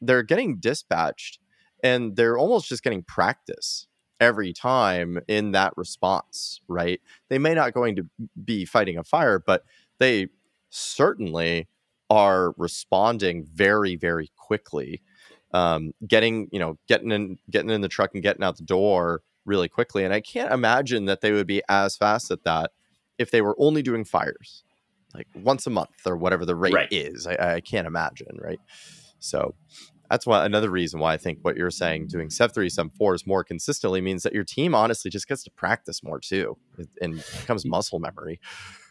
they're 0.00 0.22
getting 0.22 0.58
dispatched 0.58 1.40
and 1.82 2.16
they're 2.16 2.38
almost 2.38 2.68
just 2.68 2.82
getting 2.82 3.02
practice 3.02 3.86
every 4.20 4.52
time 4.52 5.20
in 5.28 5.52
that 5.52 5.72
response, 5.76 6.60
right? 6.66 7.00
They 7.28 7.38
may 7.38 7.54
not 7.54 7.72
going 7.72 7.96
to 7.96 8.06
be 8.44 8.64
fighting 8.64 8.98
a 8.98 9.04
fire, 9.04 9.38
but 9.38 9.64
they 9.98 10.28
certainly 10.70 11.68
are 12.10 12.54
responding 12.56 13.46
very 13.52 13.96
very 13.96 14.30
quickly 14.36 15.02
um, 15.52 15.92
getting 16.06 16.48
you 16.52 16.58
know 16.58 16.78
getting 16.88 17.10
in 17.10 17.38
getting 17.50 17.70
in 17.70 17.80
the 17.80 17.88
truck 17.88 18.10
and 18.14 18.22
getting 18.22 18.42
out 18.42 18.56
the 18.56 18.62
door 18.62 19.22
really 19.44 19.68
quickly 19.68 20.04
and 20.04 20.12
i 20.12 20.20
can't 20.20 20.52
imagine 20.52 21.06
that 21.06 21.20
they 21.20 21.32
would 21.32 21.46
be 21.46 21.62
as 21.68 21.96
fast 21.96 22.30
at 22.30 22.44
that 22.44 22.70
if 23.18 23.30
they 23.30 23.40
were 23.40 23.56
only 23.58 23.82
doing 23.82 24.04
fires 24.04 24.64
like 25.14 25.26
once 25.34 25.66
a 25.66 25.70
month 25.70 26.06
or 26.06 26.16
whatever 26.16 26.44
the 26.44 26.54
rate 26.54 26.74
right. 26.74 26.88
is 26.90 27.26
I, 27.26 27.54
I, 27.54 27.60
can't 27.60 27.86
imagine 27.86 28.38
right 28.40 28.60
so 29.20 29.54
that's 30.10 30.26
why 30.26 30.44
another 30.44 30.70
reason 30.70 31.00
why 31.00 31.14
I 31.14 31.16
think 31.16 31.40
what 31.42 31.56
you're 31.56 31.70
saying, 31.70 32.08
doing 32.08 32.30
Sev 32.30 32.52
three, 32.52 32.68
Sev 32.68 32.90
fours 32.96 33.26
more 33.26 33.44
consistently 33.44 34.00
means 34.00 34.22
that 34.22 34.32
your 34.32 34.44
team 34.44 34.74
honestly 34.74 35.10
just 35.10 35.28
gets 35.28 35.42
to 35.44 35.50
practice 35.50 36.02
more 36.02 36.18
too, 36.18 36.56
and 37.00 37.22
becomes 37.40 37.64
muscle 37.66 37.98
memory. 37.98 38.40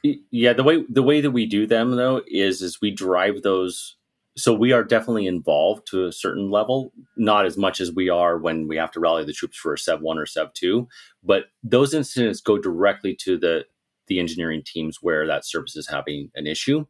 Yeah, 0.04 0.54
the 0.54 0.64
way 0.64 0.84
the 0.88 1.04
way 1.04 1.22
that 1.22 1.32
we 1.32 1.46
do 1.46 1.66
them 1.66 1.96
though 1.96 2.22
is 2.28 2.62
is 2.62 2.82
we 2.82 2.92
drive 2.92 3.42
those. 3.42 3.96
So 4.38 4.54
we 4.54 4.72
are 4.72 4.84
definitely 4.84 5.26
involved 5.26 5.88
to 5.88 6.06
a 6.06 6.12
certain 6.12 6.52
level, 6.52 6.94
not 7.16 7.48
as 7.48 7.58
much 7.58 7.82
as 7.82 7.92
we 7.92 8.08
are 8.08 8.38
when 8.38 8.68
we 8.68 8.78
have 8.78 8.92
to 8.92 9.00
rally 9.00 9.26
the 9.26 9.34
troops 9.34 9.58
for 9.58 9.74
a 9.74 9.80
Sev 9.80 10.02
one 10.02 10.20
or 10.20 10.28
Sev 10.28 10.54
two, 10.54 10.88
but 11.24 11.46
those 11.64 11.94
incidents 11.94 12.42
go 12.42 12.60
directly 12.60 13.16
to 13.22 13.38
the 13.38 13.66
the 14.06 14.20
engineering 14.20 14.62
teams 14.66 15.00
where 15.02 15.28
that 15.28 15.46
service 15.46 15.76
is 15.76 15.90
having 15.90 16.32
an 16.36 16.48
issue 16.48 16.86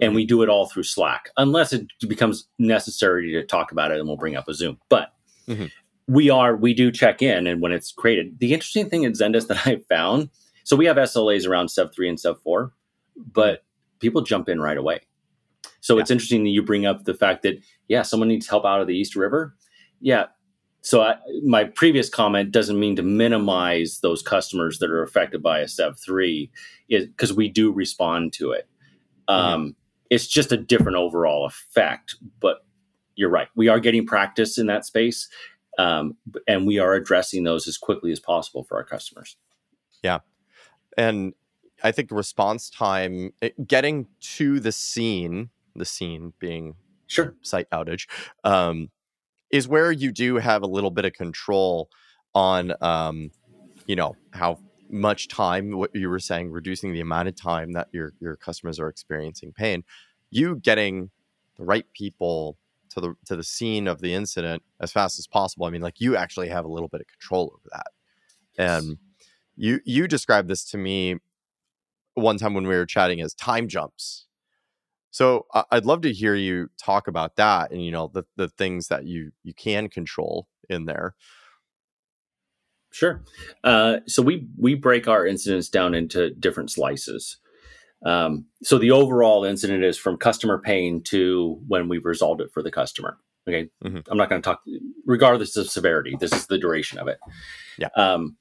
and 0.00 0.14
we 0.14 0.24
do 0.24 0.42
it 0.42 0.48
all 0.48 0.66
through 0.66 0.84
Slack, 0.84 1.30
unless 1.36 1.72
it 1.72 1.86
becomes 2.06 2.48
necessary 2.58 3.32
to 3.32 3.44
talk 3.44 3.72
about 3.72 3.90
it, 3.90 3.98
and 3.98 4.06
we'll 4.06 4.16
bring 4.16 4.36
up 4.36 4.48
a 4.48 4.54
Zoom. 4.54 4.78
But 4.88 5.12
mm-hmm. 5.48 5.66
we 6.06 6.30
are 6.30 6.56
we 6.56 6.74
do 6.74 6.90
check 6.90 7.22
in, 7.22 7.46
and 7.46 7.60
when 7.60 7.72
it's 7.72 7.92
created, 7.92 8.38
the 8.38 8.52
interesting 8.52 8.88
thing 8.88 9.02
in 9.02 9.12
Zendesk 9.12 9.48
that 9.48 9.60
I 9.66 9.80
found, 9.88 10.30
so 10.64 10.76
we 10.76 10.86
have 10.86 10.96
SLAs 10.96 11.46
around 11.46 11.68
Sev 11.68 11.92
three 11.94 12.08
and 12.08 12.18
Sev 12.18 12.40
four, 12.42 12.72
but 13.16 13.64
people 14.00 14.22
jump 14.22 14.48
in 14.48 14.60
right 14.60 14.76
away. 14.76 15.00
So 15.80 15.96
yeah. 15.96 16.02
it's 16.02 16.10
interesting 16.10 16.44
that 16.44 16.50
you 16.50 16.62
bring 16.62 16.86
up 16.86 17.04
the 17.04 17.14
fact 17.14 17.42
that 17.42 17.58
yeah, 17.88 18.02
someone 18.02 18.28
needs 18.28 18.48
help 18.48 18.64
out 18.64 18.80
of 18.80 18.86
the 18.86 18.96
East 18.96 19.16
River. 19.16 19.54
Yeah. 20.00 20.26
So 20.82 21.02
I, 21.02 21.16
my 21.44 21.64
previous 21.64 22.08
comment 22.08 22.52
doesn't 22.52 22.78
mean 22.78 22.96
to 22.96 23.02
minimize 23.02 23.98
those 24.00 24.22
customers 24.22 24.78
that 24.78 24.90
are 24.90 25.02
affected 25.02 25.42
by 25.42 25.58
a 25.58 25.68
Sev 25.68 25.98
three, 25.98 26.50
because 26.88 27.32
we 27.32 27.48
do 27.48 27.72
respond 27.72 28.32
to 28.34 28.52
it. 28.52 28.68
Mm-hmm. 29.28 29.70
It's 30.10 30.26
just 30.26 30.52
a 30.52 30.56
different 30.56 30.96
overall 30.96 31.46
effect. 31.46 32.16
But 32.40 32.64
you're 33.14 33.30
right. 33.30 33.48
We 33.56 33.68
are 33.68 33.80
getting 33.80 34.06
practice 34.06 34.58
in 34.58 34.66
that 34.66 34.84
space. 34.86 35.28
Um, 35.78 36.16
and 36.48 36.66
we 36.66 36.78
are 36.78 36.94
addressing 36.94 37.44
those 37.44 37.68
as 37.68 37.78
quickly 37.78 38.10
as 38.10 38.18
possible 38.18 38.64
for 38.64 38.76
our 38.76 38.84
customers. 38.84 39.36
Yeah. 40.02 40.18
And 40.96 41.34
I 41.84 41.92
think 41.92 42.08
the 42.08 42.16
response 42.16 42.68
time, 42.68 43.32
getting 43.64 44.08
to 44.20 44.58
the 44.58 44.72
scene, 44.72 45.50
the 45.76 45.84
scene 45.84 46.32
being 46.40 46.74
sure 47.06 47.36
site 47.42 47.70
outage, 47.70 48.08
um, 48.42 48.90
is 49.50 49.68
where 49.68 49.92
you 49.92 50.10
do 50.10 50.36
have 50.36 50.62
a 50.62 50.66
little 50.66 50.90
bit 50.90 51.04
of 51.04 51.12
control 51.12 51.88
on, 52.34 52.72
um, 52.80 53.30
you 53.86 53.94
know, 53.94 54.16
how 54.32 54.58
much 54.90 55.28
time 55.28 55.76
what 55.76 55.90
you 55.94 56.08
were 56.08 56.18
saying 56.18 56.50
reducing 56.50 56.92
the 56.92 57.00
amount 57.00 57.28
of 57.28 57.34
time 57.36 57.72
that 57.72 57.88
your 57.92 58.12
your 58.20 58.36
customers 58.36 58.80
are 58.80 58.88
experiencing 58.88 59.52
pain 59.52 59.84
you 60.30 60.56
getting 60.56 61.10
the 61.56 61.64
right 61.64 61.86
people 61.92 62.56
to 62.90 63.00
the 63.00 63.14
to 63.26 63.36
the 63.36 63.44
scene 63.44 63.86
of 63.86 64.00
the 64.00 64.14
incident 64.14 64.62
as 64.80 64.92
fast 64.92 65.18
as 65.18 65.26
possible. 65.26 65.66
I 65.66 65.70
mean 65.70 65.82
like 65.82 66.00
you 66.00 66.16
actually 66.16 66.48
have 66.48 66.64
a 66.64 66.68
little 66.68 66.88
bit 66.88 67.00
of 67.00 67.06
control 67.06 67.52
over 67.54 67.68
that. 67.72 67.86
Yes. 68.58 68.84
and 68.84 68.98
you 69.56 69.80
you 69.84 70.08
described 70.08 70.48
this 70.48 70.64
to 70.70 70.78
me 70.78 71.16
one 72.14 72.38
time 72.38 72.54
when 72.54 72.66
we 72.66 72.74
were 72.74 72.86
chatting 72.86 73.20
as 73.20 73.34
time 73.34 73.68
jumps. 73.68 74.26
So 75.10 75.46
uh, 75.54 75.64
i'd 75.72 75.86
love 75.86 76.02
to 76.02 76.12
hear 76.12 76.34
you 76.34 76.70
talk 76.78 77.08
about 77.08 77.36
that 77.36 77.70
and 77.70 77.84
you 77.84 77.90
know 77.90 78.10
the 78.12 78.24
the 78.36 78.48
things 78.48 78.88
that 78.88 79.04
you 79.04 79.32
you 79.42 79.54
can 79.54 79.88
control 79.88 80.48
in 80.68 80.84
there 80.84 81.14
Sure. 82.90 83.22
Uh, 83.64 83.98
so 84.06 84.22
we 84.22 84.46
we 84.58 84.74
break 84.74 85.08
our 85.08 85.26
incidents 85.26 85.68
down 85.68 85.94
into 85.94 86.30
different 86.30 86.70
slices. 86.70 87.38
Um, 88.04 88.46
so 88.62 88.78
the 88.78 88.92
overall 88.92 89.44
incident 89.44 89.84
is 89.84 89.98
from 89.98 90.16
customer 90.16 90.58
pain 90.58 91.02
to 91.04 91.60
when 91.66 91.88
we've 91.88 92.04
resolved 92.04 92.40
it 92.40 92.50
for 92.52 92.62
the 92.62 92.70
customer. 92.70 93.18
Okay, 93.46 93.70
mm-hmm. 93.84 93.98
I'm 94.10 94.18
not 94.18 94.28
going 94.28 94.40
to 94.40 94.46
talk 94.46 94.62
regardless 95.06 95.56
of 95.56 95.70
severity. 95.70 96.16
This 96.18 96.32
is 96.32 96.46
the 96.46 96.58
duration 96.58 96.98
of 96.98 97.08
it. 97.08 97.18
Yeah. 97.78 97.88
Um, 97.96 98.36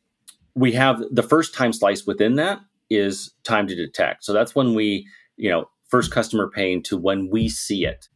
we 0.56 0.74
have 0.74 1.02
the 1.12 1.24
first 1.24 1.54
time 1.54 1.72
slice 1.72 2.06
within 2.06 2.36
that 2.36 2.60
is 2.90 3.34
time 3.44 3.68
to 3.68 3.76
detect. 3.76 4.24
So 4.24 4.34
that's 4.34 4.56
when 4.56 4.74
we, 4.74 5.08
you 5.38 5.50
know, 5.50 5.70
first 5.88 6.12
customer 6.12 6.50
pain 6.50 6.84
to 6.84 6.98
when 6.98 7.30
we 7.30 7.48
see 7.48 7.86
it. 7.86 8.08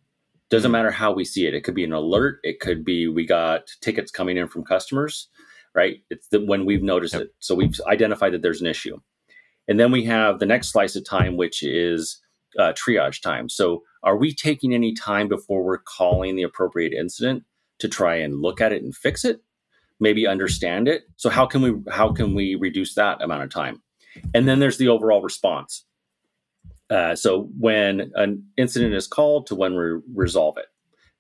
Doesn't 0.50 0.68
mm-hmm. 0.68 0.74
matter 0.74 0.92
how 0.92 1.14
we 1.14 1.24
see 1.24 1.48
it. 1.48 1.54
It 1.54 1.64
could 1.64 1.76
be 1.76 1.84
an 1.84 1.94
alert. 1.94 2.40
It 2.44 2.60
could 2.60 2.84
be 2.84 3.08
we 3.08 3.26
got 3.26 3.68
tickets 3.82 4.12
coming 4.12 4.38
in 4.38 4.48
from 4.48 4.64
customers 4.64 5.30
right? 5.74 5.98
It's 6.10 6.28
the, 6.28 6.44
when 6.44 6.66
we've 6.66 6.84
noticed 6.84 7.14
yep. 7.14 7.24
it. 7.24 7.36
So 7.40 7.56
we've 7.56 7.80
identified 7.88 8.34
that 8.34 8.42
there's 8.42 8.62
an 8.62 8.68
issue. 8.68 9.00
And 9.68 9.80
then 9.80 9.92
we 9.92 10.04
have 10.06 10.40
the 10.40 10.46
next 10.46 10.70
slice 10.72 10.96
of 10.96 11.06
time, 11.06 11.38
which 11.38 11.64
is 11.64 12.20
uh, 12.60 12.74
triage 12.74 13.22
time. 13.22 13.50
So 13.50 13.84
are 14.04 14.18
we 14.18 14.34
taking 14.34 14.74
any 14.74 14.94
time 14.94 15.28
before 15.28 15.64
we're 15.64 15.78
calling 15.78 16.36
the 16.36 16.44
appropriate 16.44 16.94
incident 16.94 17.44
to 17.80 17.88
try 17.88 18.16
and 18.16 18.42
look 18.42 18.60
at 18.60 18.74
it 18.74 18.84
and 18.84 18.96
fix 18.96 19.24
it? 19.24 19.42
Maybe 20.00 20.28
understand 20.28 20.88
it. 20.88 21.04
So 21.16 21.30
how 21.30 21.46
can 21.46 21.62
we 21.62 21.74
how 21.92 22.12
can 22.12 22.34
we 22.34 22.56
reduce 22.56 22.96
that 22.96 23.22
amount 23.22 23.44
of 23.44 23.50
time? 23.52 23.82
And 24.34 24.48
then 24.48 24.60
there's 24.60 24.78
the 24.78 24.88
overall 24.90 25.22
response. 25.22 25.86
Uh, 26.90 27.16
so 27.16 27.50
when 27.58 28.12
an 28.16 28.44
incident 28.58 28.94
is 28.94 29.08
called 29.08 29.48
to 29.48 29.56
when 29.56 29.76
we 29.76 30.02
resolve 30.14 30.58
it, 30.58 30.66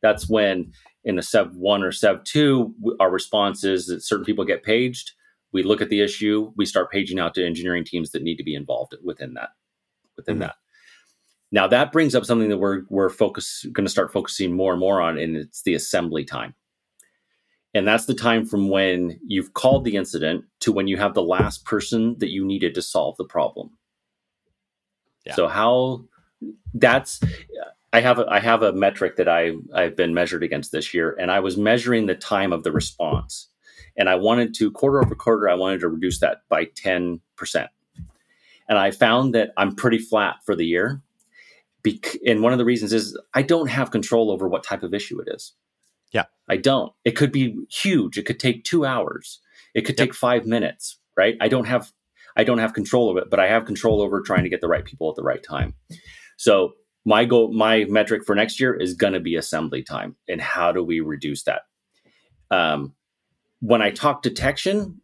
that's 0.01 0.27
when 0.27 0.73
in 1.03 1.17
a 1.17 1.23
Sev 1.23 1.55
1 1.55 1.83
or 1.83 1.91
Sev 1.91 2.23
2, 2.23 2.95
our 2.99 3.09
response 3.09 3.63
is 3.63 3.87
that 3.87 4.03
certain 4.03 4.25
people 4.25 4.45
get 4.45 4.63
paged. 4.63 5.11
We 5.51 5.63
look 5.63 5.81
at 5.81 5.89
the 5.89 6.01
issue, 6.01 6.53
we 6.55 6.65
start 6.65 6.91
paging 6.91 7.19
out 7.19 7.33
to 7.35 7.45
engineering 7.45 7.83
teams 7.83 8.11
that 8.11 8.23
need 8.23 8.37
to 8.37 8.43
be 8.43 8.55
involved 8.55 8.95
within 9.03 9.33
that. 9.33 9.49
Within 10.15 10.35
mm-hmm. 10.35 10.41
that. 10.43 10.55
Now 11.51 11.67
that 11.67 11.91
brings 11.91 12.15
up 12.15 12.25
something 12.25 12.49
that 12.49 12.59
we're 12.59 12.83
we're 12.89 13.09
focus 13.09 13.65
going 13.73 13.85
to 13.85 13.91
start 13.91 14.13
focusing 14.13 14.53
more 14.53 14.71
and 14.71 14.79
more 14.79 15.01
on, 15.01 15.17
and 15.17 15.35
it's 15.35 15.63
the 15.63 15.73
assembly 15.73 16.23
time. 16.23 16.55
And 17.73 17.87
that's 17.87 18.05
the 18.05 18.13
time 18.13 18.45
from 18.45 18.69
when 18.69 19.19
you've 19.25 19.53
called 19.53 19.85
the 19.85 19.95
incident 19.95 20.45
to 20.61 20.71
when 20.71 20.87
you 20.87 20.97
have 20.97 21.13
the 21.13 21.23
last 21.23 21.65
person 21.65 22.17
that 22.19 22.29
you 22.29 22.45
needed 22.45 22.75
to 22.75 22.81
solve 22.81 23.15
the 23.17 23.25
problem. 23.25 23.71
Yeah. 25.25 25.35
So 25.35 25.47
how 25.47 26.05
that's 26.73 27.19
I 27.93 28.01
have 28.01 28.19
a, 28.19 28.25
I 28.30 28.39
have 28.39 28.63
a 28.63 28.73
metric 28.73 29.17
that 29.17 29.27
I 29.27 29.51
I've 29.73 29.95
been 29.95 30.13
measured 30.13 30.43
against 30.43 30.71
this 30.71 30.93
year, 30.93 31.15
and 31.19 31.32
I 31.32 31.39
was 31.39 31.58
measuring 31.58 32.06
the 32.06 32.15
time 32.15 32.54
of 32.54 32.63
the 32.63 32.71
response, 32.71 33.49
and 33.97 34.10
I 34.10 34.15
wanted 34.15 34.54
to 34.56 34.71
quarter 34.71 35.01
over 35.01 35.15
quarter 35.15 35.49
I 35.49 35.56
wanted 35.56 35.82
to 35.82 35.89
reduce 35.89 36.19
that 36.19 36.41
by 36.49 36.65
ten 36.65 37.19
percent, 37.36 37.69
and 38.69 38.77
I 38.77 38.91
found 38.91 39.36
that 39.36 39.51
I'm 39.58 39.75
pretty 39.75 39.97
flat 39.97 40.38
for 40.45 40.56
the 40.56 40.65
year, 40.65 41.01
Bec- 41.84 42.17
and 42.25 42.41
one 42.41 42.54
of 42.54 42.60
the 42.60 42.65
reasons 42.65 42.93
is 42.93 43.17
I 43.34 43.41
don't 43.41 43.67
have 43.67 43.91
control 43.91 44.32
over 44.32 44.47
what 44.47 44.63
type 44.63 44.84
of 44.84 44.93
issue 44.93 45.19
it 45.19 45.27
is. 45.30 45.54
Yeah, 46.12 46.25
I 46.47 46.58
don't. 46.58 46.93
It 47.04 47.12
could 47.12 47.32
be 47.32 47.58
huge. 47.69 48.17
It 48.17 48.25
could 48.25 48.39
take 48.39 48.63
two 48.63 48.86
hours. 48.86 49.39
It 49.73 49.82
could 49.82 49.97
yep. 49.97 50.10
take 50.10 50.15
five 50.15 50.45
minutes. 50.45 50.97
Right. 51.17 51.36
I 51.41 51.49
don't 51.49 51.65
have 51.65 51.91
I 52.38 52.43
don't 52.45 52.60
have 52.60 52.73
control 52.73 53.10
of 53.10 53.17
it, 53.17 53.30
but 53.30 53.39
I 53.39 53.47
have 53.47 53.65
control 53.65 54.01
over 54.01 54.21
trying 54.21 54.43
to 54.43 54.49
get 54.49 54.62
the 54.62 54.67
right 54.67 54.86
people 54.86 55.10
at 55.10 55.15
the 55.15 55.23
right 55.23 55.43
time. 55.43 55.73
So 56.38 56.73
my 57.05 57.25
goal, 57.25 57.51
my 57.51 57.85
metric 57.85 58.23
for 58.25 58.35
next 58.35 58.59
year 58.59 58.73
is 58.73 58.93
going 58.93 59.13
to 59.13 59.19
be 59.19 59.35
assembly 59.35 59.83
time, 59.83 60.15
and 60.27 60.39
how 60.39 60.71
do 60.71 60.83
we 60.83 60.99
reduce 60.99 61.43
that? 61.43 61.61
Um, 62.51 62.93
when 63.59 63.81
I 63.81 63.91
talk 63.91 64.21
detection, 64.21 65.01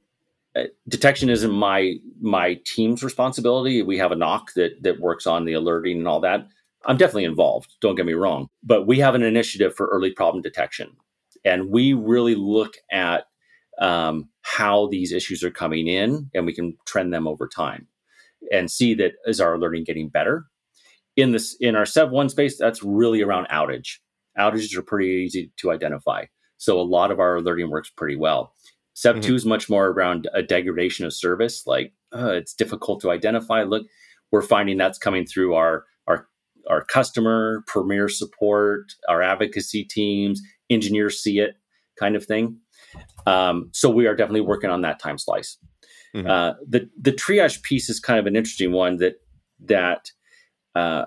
uh, 0.55 0.63
detection 0.87 1.29
isn't 1.29 1.51
my 1.51 1.95
my 2.21 2.59
team's 2.65 3.03
responsibility. 3.03 3.81
We 3.81 3.97
have 3.97 4.11
a 4.11 4.15
NOC 4.15 4.53
that 4.55 4.83
that 4.83 4.99
works 4.99 5.25
on 5.25 5.45
the 5.45 5.53
alerting 5.53 5.97
and 5.97 6.07
all 6.07 6.19
that. 6.21 6.47
I'm 6.85 6.97
definitely 6.97 7.25
involved. 7.25 7.73
Don't 7.81 7.95
get 7.95 8.05
me 8.05 8.13
wrong, 8.13 8.49
but 8.63 8.85
we 8.85 8.99
have 8.99 9.15
an 9.15 9.23
initiative 9.23 9.75
for 9.75 9.87
early 9.87 10.11
problem 10.11 10.41
detection, 10.43 10.95
and 11.43 11.69
we 11.69 11.93
really 11.93 12.35
look 12.35 12.77
at 12.91 13.25
um, 13.79 14.29
how 14.41 14.87
these 14.87 15.11
issues 15.11 15.43
are 15.43 15.51
coming 15.51 15.87
in, 15.87 16.29
and 16.35 16.45
we 16.45 16.53
can 16.53 16.77
trend 16.85 17.11
them 17.11 17.27
over 17.27 17.47
time, 17.47 17.87
and 18.51 18.69
see 18.69 18.93
that 18.95 19.13
is 19.25 19.41
our 19.41 19.55
alerting 19.55 19.83
getting 19.83 20.09
better 20.09 20.45
in 21.17 21.31
this 21.31 21.57
in 21.59 21.75
our 21.75 21.85
Sev 21.85 22.11
one 22.11 22.29
space, 22.29 22.57
that's 22.57 22.83
really 22.83 23.21
around 23.21 23.47
outage. 23.49 23.97
Outages 24.39 24.77
are 24.77 24.83
pretty 24.83 25.09
easy 25.09 25.51
to 25.57 25.71
identify, 25.71 26.25
so 26.57 26.79
a 26.79 26.83
lot 26.83 27.11
of 27.11 27.19
our 27.19 27.37
alerting 27.37 27.69
works 27.69 27.89
pretty 27.89 28.15
well. 28.15 28.53
Sev 28.93 29.15
mm-hmm. 29.15 29.21
two 29.21 29.35
is 29.35 29.45
much 29.45 29.69
more 29.69 29.87
around 29.87 30.29
a 30.33 30.41
degradation 30.41 31.05
of 31.05 31.13
service, 31.13 31.63
like 31.67 31.93
uh, 32.15 32.31
it's 32.31 32.53
difficult 32.53 33.01
to 33.01 33.11
identify. 33.11 33.63
Look, 33.63 33.85
we're 34.31 34.41
finding 34.41 34.77
that's 34.77 34.97
coming 34.97 35.25
through 35.25 35.55
our 35.55 35.85
our 36.07 36.27
our 36.69 36.85
customer, 36.85 37.63
premier 37.67 38.09
support, 38.09 38.93
our 39.09 39.21
advocacy 39.21 39.83
teams, 39.83 40.41
engineers 40.69 41.21
see 41.21 41.39
it, 41.39 41.55
kind 41.99 42.15
of 42.15 42.25
thing. 42.25 42.57
Um, 43.25 43.69
so 43.73 43.89
we 43.89 44.07
are 44.07 44.15
definitely 44.15 44.41
working 44.41 44.69
on 44.69 44.81
that 44.81 44.99
time 44.99 45.17
slice. 45.17 45.57
Mm-hmm. 46.15 46.29
Uh, 46.29 46.53
the 46.67 46.89
the 46.99 47.11
triage 47.11 47.63
piece 47.63 47.89
is 47.89 47.99
kind 47.99 48.19
of 48.19 48.27
an 48.27 48.35
interesting 48.35 48.71
one 48.71 48.97
that 48.97 49.15
that 49.65 50.11
uh, 50.77 51.05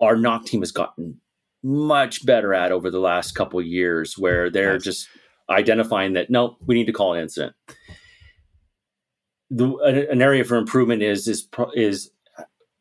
our 0.00 0.16
NOC 0.16 0.46
team 0.46 0.60
has 0.60 0.72
gotten 0.72 1.20
much 1.62 2.26
better 2.26 2.52
at 2.52 2.72
over 2.72 2.90
the 2.90 2.98
last 2.98 3.32
couple 3.32 3.60
years, 3.62 4.18
where 4.18 4.50
they're 4.50 4.74
nice. 4.74 4.84
just 4.84 5.08
identifying 5.48 6.14
that 6.14 6.30
no, 6.30 6.56
we 6.66 6.74
need 6.74 6.86
to 6.86 6.92
call 6.92 7.14
an 7.14 7.22
incident. 7.22 7.54
The, 9.50 10.06
an 10.10 10.20
area 10.20 10.44
for 10.44 10.56
improvement 10.56 11.02
is 11.02 11.28
is 11.28 11.48
is 11.74 12.10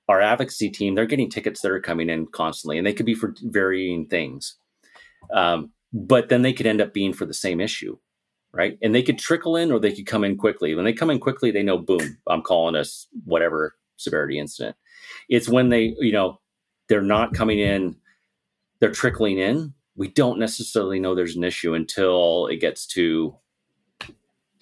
our 0.10 0.22
advocacy 0.22 0.70
team. 0.70 0.96
They're 0.96 1.06
getting 1.06 1.30
tickets 1.30 1.62
that 1.62 1.72
are 1.72 1.80
coming 1.80 2.10
in 2.10 2.28
constantly, 2.28 2.78
and 2.78 2.86
they 2.86 2.94
could 2.94 3.06
be 3.06 3.16
for 3.16 3.36
varying 3.44 4.08
things. 4.08 4.56
Um, 5.34 5.72
but 5.94 6.30
then 6.30 6.42
they 6.42 6.54
could 6.54 6.66
end 6.66 6.82
up 6.82 6.94
being 6.94 7.14
for 7.14 7.26
the 7.26 7.34
same 7.34 7.62
issue, 7.62 7.98
right? 8.52 8.78
And 8.82 8.94
they 8.94 9.04
could 9.04 9.20
trickle 9.20 9.56
in 9.56 9.72
or 9.72 9.80
they 9.80 9.94
could 9.94 10.08
come 10.08 10.24
in 10.24 10.38
quickly. 10.38 10.74
When 10.74 10.86
they 10.86 10.94
come 10.94 11.10
in 11.10 11.20
quickly, 11.20 11.52
they 11.52 11.64
know, 11.64 11.78
boom, 11.78 12.18
I'm 12.28 12.42
calling 12.42 12.76
us 12.76 13.08
whatever 13.26 13.76
severity 13.98 14.40
incident. 14.40 14.76
It's 15.30 15.50
when 15.50 15.70
they, 15.70 15.96
you 16.00 16.12
know, 16.12 16.40
they're 16.90 17.02
not 17.02 17.34
coming 17.34 17.60
in, 17.60 17.96
they're 18.80 18.92
trickling 18.92 19.40
in. 19.40 19.74
We 19.96 20.08
don't 20.08 20.40
necessarily 20.40 21.00
know 21.00 21.14
there's 21.16 21.36
an 21.36 21.44
issue 21.44 21.74
until 21.74 22.48
it 22.48 22.58
gets 22.58 22.86
to 22.88 23.38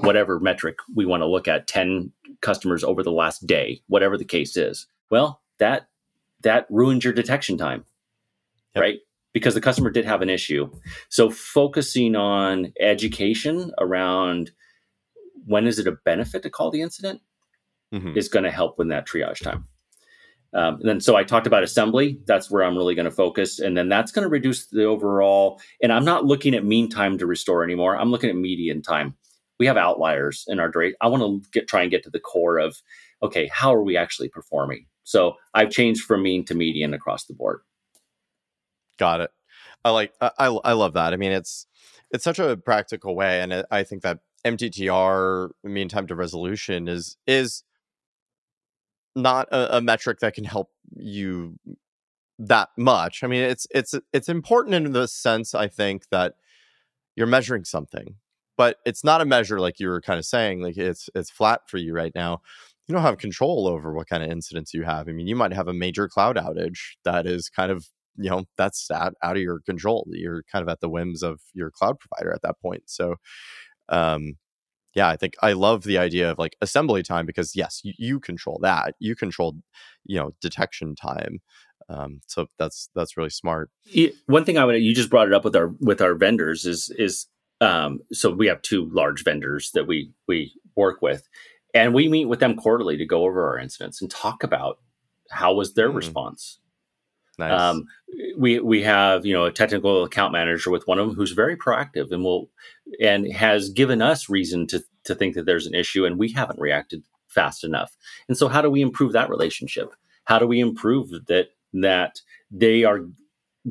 whatever 0.01 0.39
metric 0.39 0.77
we 0.93 1.05
want 1.05 1.21
to 1.21 1.27
look 1.27 1.47
at 1.47 1.67
10 1.67 2.11
customers 2.41 2.83
over 2.83 3.03
the 3.03 3.11
last 3.11 3.45
day 3.45 3.81
whatever 3.87 4.17
the 4.17 4.25
case 4.25 4.57
is 4.57 4.87
well 5.09 5.41
that 5.59 5.87
that 6.41 6.65
ruins 6.69 7.03
your 7.03 7.13
detection 7.13 7.57
time 7.57 7.85
yep. 8.75 8.81
right 8.81 8.99
because 9.33 9.53
the 9.53 9.61
customer 9.61 9.89
did 9.89 10.05
have 10.05 10.21
an 10.21 10.29
issue 10.29 10.69
so 11.09 11.29
focusing 11.29 12.15
on 12.15 12.73
education 12.79 13.71
around 13.79 14.51
when 15.45 15.67
is 15.67 15.79
it 15.79 15.87
a 15.87 15.91
benefit 15.91 16.41
to 16.41 16.49
call 16.49 16.71
the 16.71 16.81
incident 16.81 17.21
mm-hmm. 17.93 18.17
is 18.17 18.27
going 18.27 18.43
to 18.43 18.51
help 18.51 18.77
with 18.77 18.89
that 18.89 19.07
triage 19.07 19.43
time 19.43 19.67
um, 20.53 20.75
and 20.75 20.89
then 20.89 20.99
so 20.99 21.15
I 21.15 21.23
talked 21.23 21.47
about 21.47 21.63
assembly. 21.63 22.19
That's 22.25 22.51
where 22.51 22.63
I'm 22.63 22.77
really 22.77 22.95
going 22.95 23.05
to 23.05 23.11
focus, 23.11 23.59
and 23.59 23.77
then 23.77 23.89
that's 23.89 24.11
going 24.11 24.23
to 24.23 24.29
reduce 24.29 24.67
the 24.67 24.83
overall. 24.83 25.61
And 25.81 25.93
I'm 25.93 26.05
not 26.05 26.25
looking 26.25 26.53
at 26.53 26.65
mean 26.65 26.89
time 26.89 27.17
to 27.19 27.25
restore 27.25 27.63
anymore. 27.63 27.97
I'm 27.97 28.11
looking 28.11 28.29
at 28.29 28.35
median 28.35 28.81
time 28.81 29.15
we 29.61 29.67
have 29.67 29.77
outliers 29.77 30.45
in 30.47 30.59
our 30.59 30.71
rate. 30.73 30.95
I 31.01 31.07
want 31.07 31.21
to 31.21 31.49
get 31.51 31.67
try 31.67 31.83
and 31.83 31.91
get 31.91 32.01
to 32.05 32.09
the 32.09 32.19
core 32.19 32.57
of 32.57 32.81
okay, 33.21 33.47
how 33.53 33.71
are 33.75 33.83
we 33.83 33.95
actually 33.95 34.27
performing? 34.27 34.87
So 35.03 35.35
I've 35.53 35.69
changed 35.69 36.01
from 36.01 36.23
mean 36.23 36.43
to 36.45 36.55
median 36.55 36.95
across 36.95 37.25
the 37.25 37.35
board. 37.35 37.59
Got 38.97 39.21
it. 39.21 39.29
I 39.85 39.91
like 39.91 40.13
I 40.19 40.47
I 40.47 40.73
love 40.73 40.93
that. 40.93 41.13
I 41.13 41.17
mean, 41.17 41.31
it's 41.31 41.67
it's 42.09 42.23
such 42.23 42.39
a 42.39 42.57
practical 42.57 43.15
way, 43.15 43.39
and 43.41 43.63
I 43.69 43.83
think 43.83 44.01
that 44.01 44.21
MTTR 44.43 45.51
mean 45.63 45.89
time 45.89 46.07
to 46.07 46.15
resolution 46.15 46.87
is 46.87 47.17
is 47.27 47.63
not 49.15 49.47
a, 49.51 49.77
a 49.77 49.81
metric 49.81 50.19
that 50.19 50.33
can 50.33 50.43
help 50.43 50.69
you 50.95 51.57
that 52.39 52.69
much. 52.77 53.23
I 53.23 53.27
mean, 53.27 53.43
it's 53.43 53.67
it's 53.71 53.93
it's 54.13 54.29
important 54.29 54.75
in 54.75 54.91
the 54.93 55.07
sense 55.07 55.53
I 55.53 55.67
think 55.67 56.09
that 56.09 56.35
you're 57.15 57.27
measuring 57.27 57.65
something 57.65 58.15
but 58.61 58.77
it's 58.85 59.03
not 59.03 59.21
a 59.21 59.25
measure 59.25 59.59
like 59.59 59.79
you 59.79 59.87
were 59.87 60.01
kind 60.01 60.19
of 60.19 60.25
saying 60.25 60.61
like 60.61 60.77
it's 60.77 61.09
it's 61.15 61.31
flat 61.31 61.61
for 61.67 61.77
you 61.77 61.93
right 61.95 62.11
now. 62.13 62.41
You 62.87 62.93
don't 62.93 63.01
have 63.01 63.17
control 63.17 63.67
over 63.67 63.91
what 63.91 64.07
kind 64.07 64.21
of 64.21 64.29
incidents 64.29 64.71
you 64.71 64.83
have. 64.83 65.07
I 65.09 65.13
mean 65.13 65.25
you 65.25 65.35
might 65.35 65.51
have 65.53 65.67
a 65.67 65.73
major 65.73 66.07
cloud 66.07 66.35
outage 66.35 66.95
that 67.03 67.25
is 67.25 67.49
kind 67.49 67.71
of 67.71 67.87
you 68.17 68.29
know 68.29 68.43
that's 68.57 68.91
out, 68.91 69.15
out 69.23 69.35
of 69.35 69.41
your 69.41 69.61
control. 69.61 70.05
You're 70.11 70.43
kind 70.51 70.61
of 70.61 70.69
at 70.69 70.79
the 70.79 70.89
whims 70.89 71.23
of 71.23 71.41
your 71.55 71.71
cloud 71.71 71.97
provider 71.99 72.31
at 72.31 72.43
that 72.43 72.59
point. 72.61 72.83
So 72.85 73.15
um 73.89 74.35
yeah 74.95 75.09
i 75.09 75.15
think 75.15 75.35
i 75.41 75.53
love 75.53 75.83
the 75.83 75.97
idea 75.97 76.31
of 76.31 76.37
like 76.37 76.55
assembly 76.61 77.03
time 77.03 77.25
because 77.25 77.55
yes 77.55 77.81
you, 77.83 77.93
you 77.97 78.19
control 78.19 78.59
that 78.61 78.95
you 78.99 79.15
control 79.15 79.55
you 80.05 80.17
know 80.17 80.31
detection 80.41 80.95
time 80.95 81.39
um, 81.89 82.21
so 82.25 82.47
that's 82.57 82.89
that's 82.95 83.17
really 83.17 83.29
smart 83.29 83.69
one 84.27 84.45
thing 84.45 84.57
i 84.57 84.63
would 84.63 84.81
you 84.81 84.93
just 84.93 85.09
brought 85.09 85.27
it 85.27 85.33
up 85.33 85.43
with 85.43 85.55
our 85.55 85.67
with 85.79 86.01
our 86.01 86.15
vendors 86.15 86.65
is 86.65 86.89
is 86.97 87.27
um, 87.61 88.01
so 88.11 88.31
we 88.31 88.47
have 88.47 88.61
two 88.63 88.89
large 88.91 89.23
vendors 89.23 89.71
that 89.73 89.87
we 89.87 90.11
we 90.27 90.51
work 90.75 91.01
with, 91.01 91.29
and 91.73 91.93
we 91.93 92.09
meet 92.09 92.25
with 92.25 92.39
them 92.39 92.55
quarterly 92.55 92.97
to 92.97 93.05
go 93.05 93.23
over 93.23 93.47
our 93.47 93.59
incidents 93.59 94.01
and 94.01 94.09
talk 94.09 94.43
about 94.43 94.79
how 95.29 95.53
was 95.53 95.75
their 95.75 95.89
mm. 95.89 95.95
response. 95.95 96.59
Nice. 97.37 97.59
Um, 97.59 97.85
we 98.37 98.59
we 98.59 98.81
have 98.81 99.25
you 99.25 99.33
know 99.33 99.45
a 99.45 99.51
technical 99.51 100.03
account 100.03 100.33
manager 100.33 100.71
with 100.71 100.87
one 100.87 100.97
of 100.97 101.07
them 101.07 101.15
who's 101.15 101.31
very 101.31 101.55
proactive 101.55 102.11
and 102.11 102.23
will 102.23 102.49
and 102.99 103.31
has 103.31 103.69
given 103.69 104.01
us 104.01 104.29
reason 104.29 104.67
to 104.67 104.83
to 105.05 105.15
think 105.15 105.35
that 105.35 105.45
there's 105.45 105.67
an 105.67 105.73
issue 105.73 106.05
and 106.05 106.19
we 106.19 106.31
haven't 106.31 106.59
reacted 106.59 107.03
fast 107.27 107.63
enough. 107.63 107.95
And 108.27 108.37
so 108.37 108.47
how 108.47 108.61
do 108.61 108.69
we 108.69 108.81
improve 108.81 109.13
that 109.13 109.29
relationship? 109.29 109.93
How 110.25 110.37
do 110.37 110.47
we 110.47 110.59
improve 110.59 111.09
that 111.27 111.49
that 111.73 112.21
they 112.51 112.83
are 112.83 112.99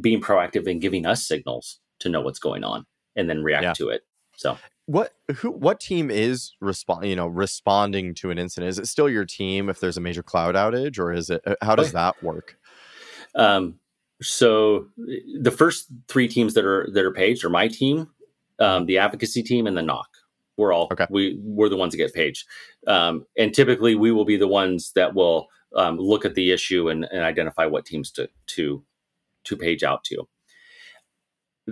being 0.00 0.20
proactive 0.20 0.68
and 0.70 0.80
giving 0.80 1.04
us 1.04 1.26
signals 1.26 1.80
to 2.00 2.08
know 2.08 2.20
what's 2.20 2.38
going 2.38 2.64
on? 2.64 2.86
and 3.16 3.28
then 3.28 3.42
react 3.42 3.64
yeah. 3.64 3.72
to 3.74 3.88
it. 3.90 4.02
So 4.36 4.58
what 4.86 5.14
who 5.36 5.50
what 5.50 5.80
team 5.80 6.10
is 6.10 6.52
respond 6.60 7.06
you 7.06 7.16
know 7.16 7.26
responding 7.26 8.14
to 8.16 8.30
an 8.30 8.38
incident? 8.38 8.70
Is 8.70 8.78
it 8.78 8.88
still 8.88 9.08
your 9.08 9.24
team 9.24 9.68
if 9.68 9.80
there's 9.80 9.96
a 9.96 10.00
major 10.00 10.22
cloud 10.22 10.54
outage, 10.54 10.98
or 10.98 11.12
is 11.12 11.30
it 11.30 11.42
uh, 11.46 11.54
how 11.62 11.76
does 11.76 11.92
that 11.92 12.20
work? 12.22 12.56
Um, 13.34 13.78
so 14.22 14.88
the 14.96 15.54
first 15.56 15.86
three 16.08 16.28
teams 16.28 16.54
that 16.54 16.64
are 16.64 16.88
that 16.92 17.04
are 17.04 17.12
paged 17.12 17.44
are 17.44 17.50
my 17.50 17.68
team, 17.68 18.08
um, 18.60 18.86
the 18.86 18.98
advocacy 18.98 19.42
team, 19.42 19.66
and 19.66 19.76
the 19.76 19.82
NOC. 19.82 20.04
We're 20.56 20.72
all 20.72 20.88
okay. 20.92 21.06
we 21.10 21.38
we're 21.42 21.68
the 21.68 21.76
ones 21.76 21.92
that 21.92 21.98
get 21.98 22.14
paged, 22.14 22.46
um, 22.86 23.24
and 23.38 23.54
typically 23.54 23.94
we 23.94 24.12
will 24.12 24.26
be 24.26 24.36
the 24.36 24.48
ones 24.48 24.92
that 24.94 25.14
will 25.14 25.48
um, 25.74 25.98
look 25.98 26.24
at 26.24 26.34
the 26.34 26.52
issue 26.52 26.88
and, 26.88 27.04
and 27.10 27.22
identify 27.22 27.66
what 27.66 27.86
teams 27.86 28.10
to 28.12 28.28
to 28.48 28.84
to 29.44 29.56
page 29.56 29.82
out 29.82 30.04
to 30.04 30.28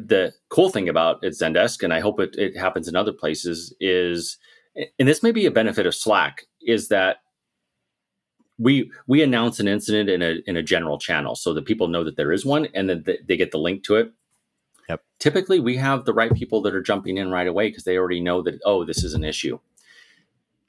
the 0.07 0.33
cool 0.49 0.71
thing 0.71 0.89
about 0.89 1.23
it 1.23 1.33
Zendesk, 1.33 1.83
and 1.83 1.93
I 1.93 2.01
hope 2.01 2.21
it, 2.21 2.35
it 2.37 2.57
happens 2.57 2.89
in 2.89 2.97
other 2.97 3.13
places, 3.13 3.75
is 3.81 4.39
and 4.77 5.09
this 5.09 5.23
may 5.23 5.33
be 5.33 5.47
a 5.47 5.51
benefit 5.51 5.87
of 5.87 5.95
Slack, 5.95 6.47
is 6.63 6.89
that 6.89 7.19
we 8.59 8.91
we 9.07 9.23
announce 9.23 9.61
an 9.61 9.69
incident 9.69 10.09
in 10.09 10.23
a 10.23 10.37
in 10.47 10.57
a 10.57 10.63
general 10.63 10.99
channel 10.99 11.35
so 11.35 11.55
that 11.55 11.65
people 11.65 11.89
know 11.89 12.05
that 12.05 12.17
there 12.17 12.33
is 12.33 12.45
one 12.45 12.67
and 12.75 12.89
then 12.89 13.05
they 13.27 13.37
get 13.37 13.51
the 13.51 13.59
link 13.59 13.85
to 13.85 13.97
it. 13.97 14.13
Yep. 14.89 15.03
Typically, 15.19 15.61
we 15.61 15.77
have 15.77 16.05
the 16.05 16.15
right 16.15 16.33
people 16.33 16.63
that 16.63 16.75
are 16.75 16.83
jumping 16.83 17.19
in 17.19 17.31
right 17.31 17.47
away 17.47 17.69
because 17.69 17.85
they 17.85 17.99
already 17.99 18.21
know 18.21 18.43
that 18.43 18.61
oh, 18.65 18.85
this 18.85 19.05
is 19.05 19.15
an 19.15 19.25
issue. 19.25 19.59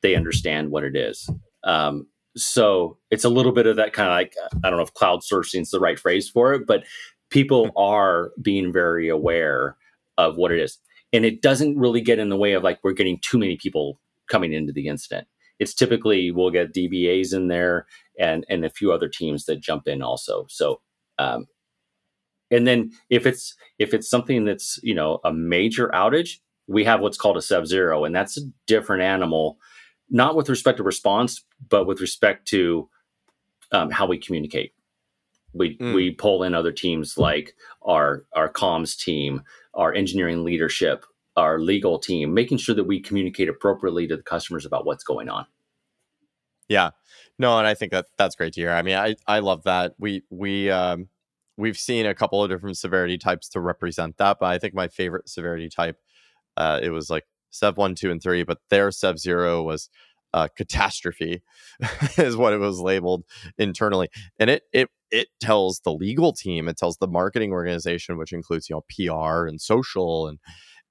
They 0.01 0.15
understand 0.15 0.71
what 0.71 0.83
it 0.83 0.95
is. 0.95 1.29
Um, 1.63 2.07
so 2.35 2.97
it's 3.11 3.23
a 3.23 3.29
little 3.29 3.51
bit 3.51 3.67
of 3.67 3.75
that 3.77 3.93
kind 3.93 4.09
of 4.09 4.13
like 4.13 4.35
I 4.63 4.69
don't 4.69 4.77
know 4.77 4.83
if 4.83 4.93
cloud 4.93 5.21
sourcing 5.21 5.61
is 5.61 5.71
the 5.71 5.79
right 5.79 5.99
phrase 5.99 6.29
for 6.29 6.53
it, 6.53 6.67
but 6.67 6.83
people 7.29 7.67
hmm. 7.67 7.77
are 7.77 8.31
being 8.41 8.71
very 8.71 9.09
aware 9.09 9.77
of 10.17 10.35
what 10.35 10.51
it 10.51 10.59
is. 10.59 10.77
And 11.11 11.25
it 11.25 11.41
doesn't 11.41 11.77
really 11.77 12.01
get 12.01 12.19
in 12.19 12.29
the 12.29 12.37
way 12.37 12.53
of 12.53 12.63
like 12.63 12.79
we're 12.83 12.93
getting 12.93 13.19
too 13.19 13.39
many 13.39 13.57
people 13.57 13.99
coming 14.29 14.53
into 14.53 14.73
the 14.73 14.87
incident. 14.87 15.27
It's 15.57 15.73
typically 15.73 16.31
we'll 16.31 16.51
get 16.51 16.73
DBAs 16.73 17.33
in 17.33 17.47
there 17.47 17.87
and 18.19 18.45
and 18.49 18.65
a 18.65 18.69
few 18.69 18.91
other 18.91 19.07
teams 19.07 19.45
that 19.45 19.61
jump 19.61 19.87
in 19.87 20.01
also. 20.01 20.45
So 20.49 20.81
um, 21.17 21.47
and 22.51 22.67
then 22.67 22.91
if 23.09 23.25
it's 23.25 23.55
if 23.77 23.93
it's 23.93 24.09
something 24.09 24.45
that's 24.45 24.79
you 24.83 24.95
know 24.95 25.19
a 25.23 25.33
major 25.33 25.89
outage, 25.89 26.39
we 26.67 26.83
have 26.85 27.01
what's 27.01 27.17
called 27.17 27.37
a 27.37 27.41
sub 27.41 27.65
zero, 27.65 28.05
and 28.05 28.15
that's 28.15 28.37
a 28.37 28.41
different 28.67 29.03
animal, 29.03 29.57
not 30.09 30.35
with 30.35 30.49
respect 30.49 30.77
to 30.77 30.83
response, 30.83 31.43
but 31.69 31.85
with 31.85 32.01
respect 32.01 32.47
to 32.49 32.89
um, 33.71 33.91
how 33.91 34.07
we 34.07 34.17
communicate. 34.17 34.73
We 35.53 35.77
mm. 35.77 35.93
we 35.93 36.11
pull 36.11 36.43
in 36.43 36.53
other 36.53 36.71
teams 36.71 37.17
like 37.17 37.55
our 37.81 38.25
our 38.33 38.51
comms 38.51 38.97
team, 38.97 39.43
our 39.73 39.93
engineering 39.93 40.43
leadership, 40.43 41.05
our 41.35 41.59
legal 41.59 41.97
team, 41.97 42.33
making 42.33 42.59
sure 42.59 42.75
that 42.75 42.83
we 42.83 42.99
communicate 42.99 43.49
appropriately 43.49 44.07
to 44.07 44.17
the 44.17 44.23
customers 44.23 44.65
about 44.65 44.85
what's 44.85 45.03
going 45.03 45.29
on. 45.29 45.45
Yeah. 46.67 46.91
No, 47.39 47.57
and 47.57 47.65
I 47.65 47.73
think 47.73 47.91
that 47.93 48.05
that's 48.17 48.35
great 48.35 48.53
to 48.53 48.61
hear. 48.61 48.71
I 48.71 48.81
mean, 48.81 48.95
I 48.95 49.15
I 49.27 49.39
love 49.39 49.63
that. 49.63 49.95
We 49.97 50.23
we 50.29 50.69
um 50.69 51.07
we've 51.59 51.77
seen 51.77 52.05
a 52.05 52.15
couple 52.15 52.43
of 52.43 52.49
different 52.49 52.77
severity 52.77 53.17
types 53.17 53.49
to 53.49 53.59
represent 53.59 54.17
that, 54.17 54.37
but 54.39 54.47
I 54.47 54.57
think 54.57 54.73
my 54.73 54.87
favorite 54.87 55.29
severity 55.29 55.69
type 55.69 55.97
uh 56.57 56.79
it 56.81 56.89
was 56.89 57.09
like 57.09 57.25
Sev 57.51 57.77
1, 57.77 57.95
2 57.95 58.11
and 58.11 58.21
3, 58.21 58.43
but 58.43 58.59
their 58.69 58.91
Sev 58.91 59.17
0 59.19 59.63
was 59.63 59.89
uh, 60.33 60.47
catastrophe 60.55 61.41
is 62.17 62.37
what 62.37 62.53
it 62.53 62.59
was 62.59 62.79
labeled 62.79 63.23
internally 63.57 64.09
and 64.37 64.49
it 64.49 64.63
it 64.71 64.89
it 65.11 65.27
tells 65.39 65.79
the 65.79 65.91
legal 65.91 66.33
team 66.33 66.67
it 66.67 66.77
tells 66.77 66.97
the 66.97 67.07
marketing 67.07 67.51
organization 67.51 68.17
which 68.17 68.31
includes 68.31 68.69
you 68.69 68.75
know 68.75 68.83
pr 68.89 69.47
and 69.47 69.59
social 69.59 70.27
and 70.27 70.37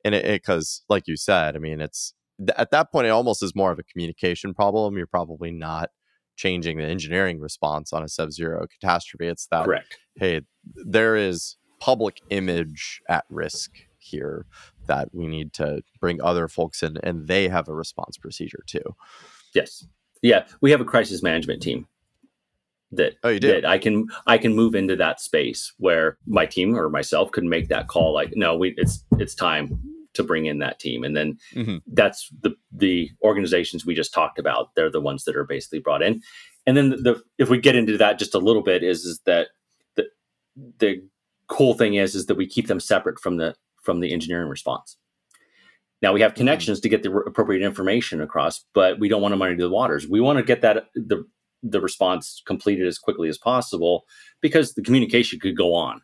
and 0.04 0.14
it 0.14 0.24
because 0.24 0.82
like 0.88 1.06
you 1.06 1.16
said 1.16 1.54
i 1.54 1.58
mean 1.58 1.80
it's 1.80 2.14
at 2.56 2.70
that 2.70 2.90
point 2.90 3.06
it 3.06 3.10
almost 3.10 3.42
is 3.42 3.54
more 3.54 3.70
of 3.70 3.78
a 3.78 3.84
communication 3.84 4.54
problem 4.54 4.96
you're 4.96 5.06
probably 5.06 5.52
not 5.52 5.90
changing 6.36 6.78
the 6.78 6.84
engineering 6.84 7.40
response 7.40 7.92
on 7.92 8.02
a 8.02 8.08
sub-zero 8.08 8.66
catastrophe 8.66 9.28
it's 9.28 9.46
that 9.52 9.64
correct. 9.64 9.98
hey 10.16 10.40
there 10.74 11.16
is 11.16 11.56
public 11.80 12.20
image 12.30 13.00
at 13.08 13.24
risk 13.28 13.70
here 13.98 14.46
that 14.86 15.14
we 15.14 15.26
need 15.26 15.52
to 15.52 15.82
bring 16.00 16.20
other 16.20 16.48
folks 16.48 16.82
in 16.82 16.96
and 17.02 17.28
they 17.28 17.48
have 17.48 17.68
a 17.68 17.74
response 17.74 18.16
procedure 18.16 18.64
too. 18.66 18.96
Yes. 19.54 19.86
Yeah, 20.22 20.46
we 20.60 20.70
have 20.70 20.80
a 20.80 20.84
crisis 20.84 21.22
management 21.22 21.62
team 21.62 21.86
that 22.90 23.14
oh, 23.22 23.28
you 23.28 23.38
did. 23.38 23.64
I 23.64 23.78
can 23.78 24.06
I 24.26 24.38
can 24.38 24.54
move 24.54 24.74
into 24.74 24.96
that 24.96 25.20
space 25.20 25.72
where 25.78 26.16
my 26.26 26.46
team 26.46 26.76
or 26.76 26.88
myself 26.88 27.30
could 27.30 27.44
make 27.44 27.68
that 27.68 27.86
call 27.86 28.12
like 28.14 28.32
no, 28.34 28.56
we 28.56 28.74
it's 28.76 29.04
it's 29.18 29.34
time 29.34 29.78
to 30.14 30.24
bring 30.24 30.46
in 30.46 30.58
that 30.58 30.80
team 30.80 31.04
and 31.04 31.16
then 31.16 31.38
mm-hmm. 31.54 31.76
that's 31.92 32.30
the 32.42 32.54
the 32.72 33.10
organizations 33.22 33.86
we 33.86 33.94
just 33.94 34.12
talked 34.12 34.38
about 34.38 34.74
they're 34.74 34.90
the 34.90 35.00
ones 35.00 35.24
that 35.24 35.36
are 35.36 35.44
basically 35.44 35.78
brought 35.78 36.02
in 36.02 36.20
and 36.66 36.76
then 36.76 36.90
the, 36.90 36.96
the 36.96 37.22
if 37.38 37.48
we 37.48 37.58
get 37.58 37.76
into 37.76 37.96
that 37.96 38.18
just 38.18 38.34
a 38.34 38.38
little 38.38 38.62
bit 38.62 38.82
is 38.82 39.04
is 39.04 39.20
that 39.26 39.48
the 40.78 41.02
cool 41.48 41.74
thing 41.74 41.94
is 41.94 42.14
is 42.14 42.26
that 42.26 42.36
we 42.36 42.46
keep 42.46 42.66
them 42.66 42.80
separate 42.80 43.18
from 43.18 43.36
the 43.36 43.54
from 43.82 44.00
the 44.00 44.12
engineering 44.12 44.48
response. 44.48 44.96
Now 46.02 46.12
we 46.12 46.20
have 46.20 46.32
mm-hmm. 46.32 46.38
connections 46.38 46.80
to 46.80 46.88
get 46.88 47.02
the 47.02 47.12
appropriate 47.12 47.64
information 47.64 48.20
across, 48.20 48.64
but 48.74 48.98
we 49.00 49.08
don't 49.08 49.22
want 49.22 49.32
to 49.32 49.36
muddy 49.36 49.56
the 49.56 49.70
waters. 49.70 50.06
We 50.06 50.20
want 50.20 50.38
to 50.38 50.44
get 50.44 50.60
that 50.62 50.86
the 50.94 51.24
the 51.62 51.80
response 51.80 52.42
completed 52.46 52.86
as 52.86 52.98
quickly 52.98 53.28
as 53.28 53.36
possible 53.36 54.04
because 54.40 54.74
the 54.74 54.82
communication 54.82 55.40
could 55.40 55.56
go 55.56 55.74
on. 55.74 56.00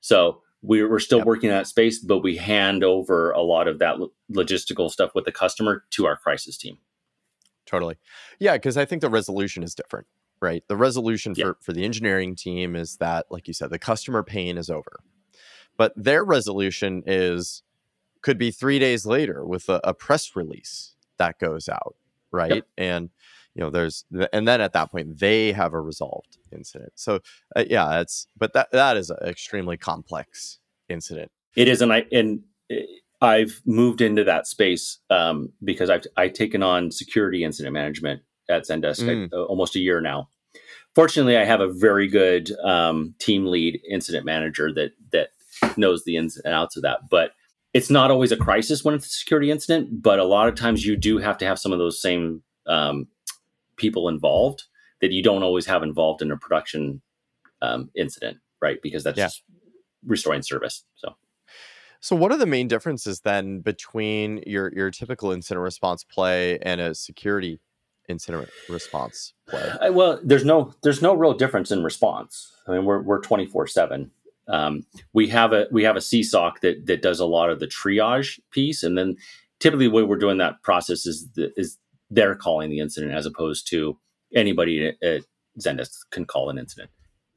So 0.00 0.42
we're, 0.60 0.88
we're 0.88 0.98
still 0.98 1.18
yep. 1.18 1.26
working 1.26 1.48
in 1.48 1.56
that 1.56 1.66
space, 1.66 1.98
but 1.98 2.18
we 2.18 2.36
hand 2.36 2.84
over 2.84 3.30
a 3.32 3.40
lot 3.40 3.68
of 3.68 3.78
that 3.78 3.96
logistical 4.30 4.90
stuff 4.90 5.12
with 5.14 5.24
the 5.24 5.32
customer 5.32 5.84
to 5.90 6.06
our 6.06 6.16
crisis 6.16 6.56
team. 6.58 6.78
Totally. 7.66 7.96
Yeah, 8.38 8.54
because 8.54 8.76
I 8.76 8.84
think 8.84 9.00
the 9.00 9.08
resolution 9.08 9.62
is 9.62 9.74
different, 9.74 10.06
right? 10.42 10.64
The 10.68 10.76
resolution 10.76 11.34
for, 11.34 11.56
for 11.60 11.72
the 11.72 11.84
engineering 11.84 12.34
team 12.34 12.76
is 12.76 12.96
that, 12.96 13.26
like 13.30 13.48
you 13.48 13.54
said, 13.54 13.70
the 13.70 13.78
customer 13.78 14.22
pain 14.22 14.58
is 14.58 14.68
over. 14.68 15.00
But 15.76 15.92
their 15.96 16.24
resolution 16.24 17.02
is 17.06 17.62
could 18.20 18.38
be 18.38 18.50
three 18.50 18.78
days 18.78 19.06
later 19.06 19.44
with 19.44 19.68
a, 19.68 19.80
a 19.84 19.94
press 19.94 20.36
release 20.36 20.94
that 21.16 21.38
goes 21.38 21.68
out, 21.68 21.96
right? 22.30 22.56
Yep. 22.56 22.66
And 22.76 23.10
you 23.54 23.60
know, 23.60 23.70
there's 23.70 24.04
and 24.32 24.46
then 24.48 24.60
at 24.60 24.72
that 24.72 24.90
point 24.90 25.18
they 25.18 25.52
have 25.52 25.72
a 25.72 25.80
resolved 25.80 26.38
incident. 26.52 26.92
So 26.96 27.20
uh, 27.56 27.64
yeah, 27.68 28.00
it's 28.00 28.26
but 28.36 28.52
that 28.54 28.70
that 28.72 28.96
is 28.96 29.10
an 29.10 29.18
extremely 29.24 29.76
complex 29.76 30.58
incident. 30.88 31.30
It 31.56 31.68
is, 31.68 31.82
and 31.82 31.92
I 31.92 32.06
and 32.12 32.40
eh, 32.70 32.82
I've 33.20 33.60
moved 33.64 34.00
into 34.00 34.24
that 34.24 34.46
space 34.46 34.98
um, 35.10 35.52
because 35.62 35.90
I've 35.90 36.04
I've 36.16 36.32
taken 36.32 36.62
on 36.62 36.90
security 36.90 37.44
incident 37.44 37.74
management 37.74 38.22
at 38.48 38.64
Zendesk 38.64 39.02
mm. 39.02 39.28
I, 39.32 39.36
uh, 39.36 39.42
almost 39.44 39.76
a 39.76 39.80
year 39.80 40.00
now. 40.00 40.28
Fortunately, 40.94 41.36
I 41.36 41.44
have 41.44 41.60
a 41.60 41.72
very 41.72 42.06
good 42.06 42.50
um, 42.62 43.14
team 43.18 43.46
lead 43.46 43.80
incident 43.88 44.26
manager 44.26 44.72
that 44.74 44.92
that 45.12 45.30
knows 45.76 46.04
the 46.04 46.16
ins 46.16 46.36
and 46.38 46.54
outs 46.54 46.76
of 46.76 46.82
that. 46.82 47.08
But 47.08 47.32
it's 47.72 47.90
not 47.90 48.10
always 48.10 48.32
a 48.32 48.36
crisis 48.36 48.84
when 48.84 48.94
it's 48.94 49.06
a 49.06 49.10
security 49.10 49.50
incident, 49.50 50.02
but 50.02 50.18
a 50.18 50.24
lot 50.24 50.48
of 50.48 50.54
times 50.54 50.84
you 50.84 50.96
do 50.96 51.18
have 51.18 51.38
to 51.38 51.46
have 51.46 51.58
some 51.58 51.72
of 51.72 51.78
those 51.78 52.00
same 52.00 52.42
um, 52.66 53.06
people 53.76 54.08
involved 54.08 54.64
that 55.00 55.12
you 55.12 55.22
don't 55.22 55.42
always 55.42 55.66
have 55.66 55.82
involved 55.82 56.22
in 56.22 56.30
a 56.30 56.36
production 56.36 57.00
um, 57.62 57.90
incident, 57.94 58.38
right? 58.60 58.80
Because 58.82 59.04
that's 59.04 59.18
yeah. 59.18 59.26
just 59.26 59.42
restoring 60.06 60.42
service. 60.42 60.84
So. 60.96 61.14
So, 62.00 62.16
what 62.16 62.32
are 62.32 62.36
the 62.36 62.46
main 62.46 62.66
differences 62.66 63.20
then 63.20 63.60
between 63.60 64.42
your 64.44 64.72
your 64.74 64.90
typical 64.90 65.30
incident 65.30 65.62
response 65.62 66.02
play 66.02 66.58
and 66.58 66.80
a 66.80 66.96
security 66.96 67.60
incident 68.08 68.48
response 68.68 69.34
play? 69.48 69.70
I, 69.80 69.90
well, 69.90 70.20
there's 70.22 70.44
no 70.44 70.74
there's 70.82 71.02
no 71.02 71.14
real 71.14 71.34
difference 71.34 71.70
in 71.70 71.82
response. 71.82 72.52
I 72.66 72.72
mean, 72.72 72.84
we're 72.84 73.02
we're 73.02 73.20
twenty 73.20 73.46
four 73.46 73.66
seven. 73.66 74.10
Um, 74.48 74.84
we 75.12 75.28
have 75.28 75.52
a 75.52 75.66
we 75.70 75.84
have 75.84 75.96
a 75.96 76.00
CSOC 76.00 76.60
that 76.60 76.86
that 76.86 77.02
does 77.02 77.20
a 77.20 77.26
lot 77.26 77.50
of 77.50 77.60
the 77.60 77.66
triage 77.66 78.40
piece, 78.50 78.82
and 78.82 78.98
then 78.98 79.16
typically 79.60 79.86
the 79.86 79.92
way 79.92 80.02
we're 80.02 80.16
doing 80.16 80.38
that 80.38 80.62
process 80.62 81.06
is 81.06 81.28
the, 81.34 81.52
is 81.56 81.78
they're 82.10 82.34
calling 82.34 82.70
the 82.70 82.80
incident 82.80 83.14
as 83.14 83.26
opposed 83.26 83.68
to 83.70 83.98
anybody 84.34 84.88
at, 84.88 85.02
at 85.02 85.22
Zendesk 85.58 85.90
can 86.10 86.24
call 86.24 86.50
an 86.50 86.58
incident. 86.58 86.90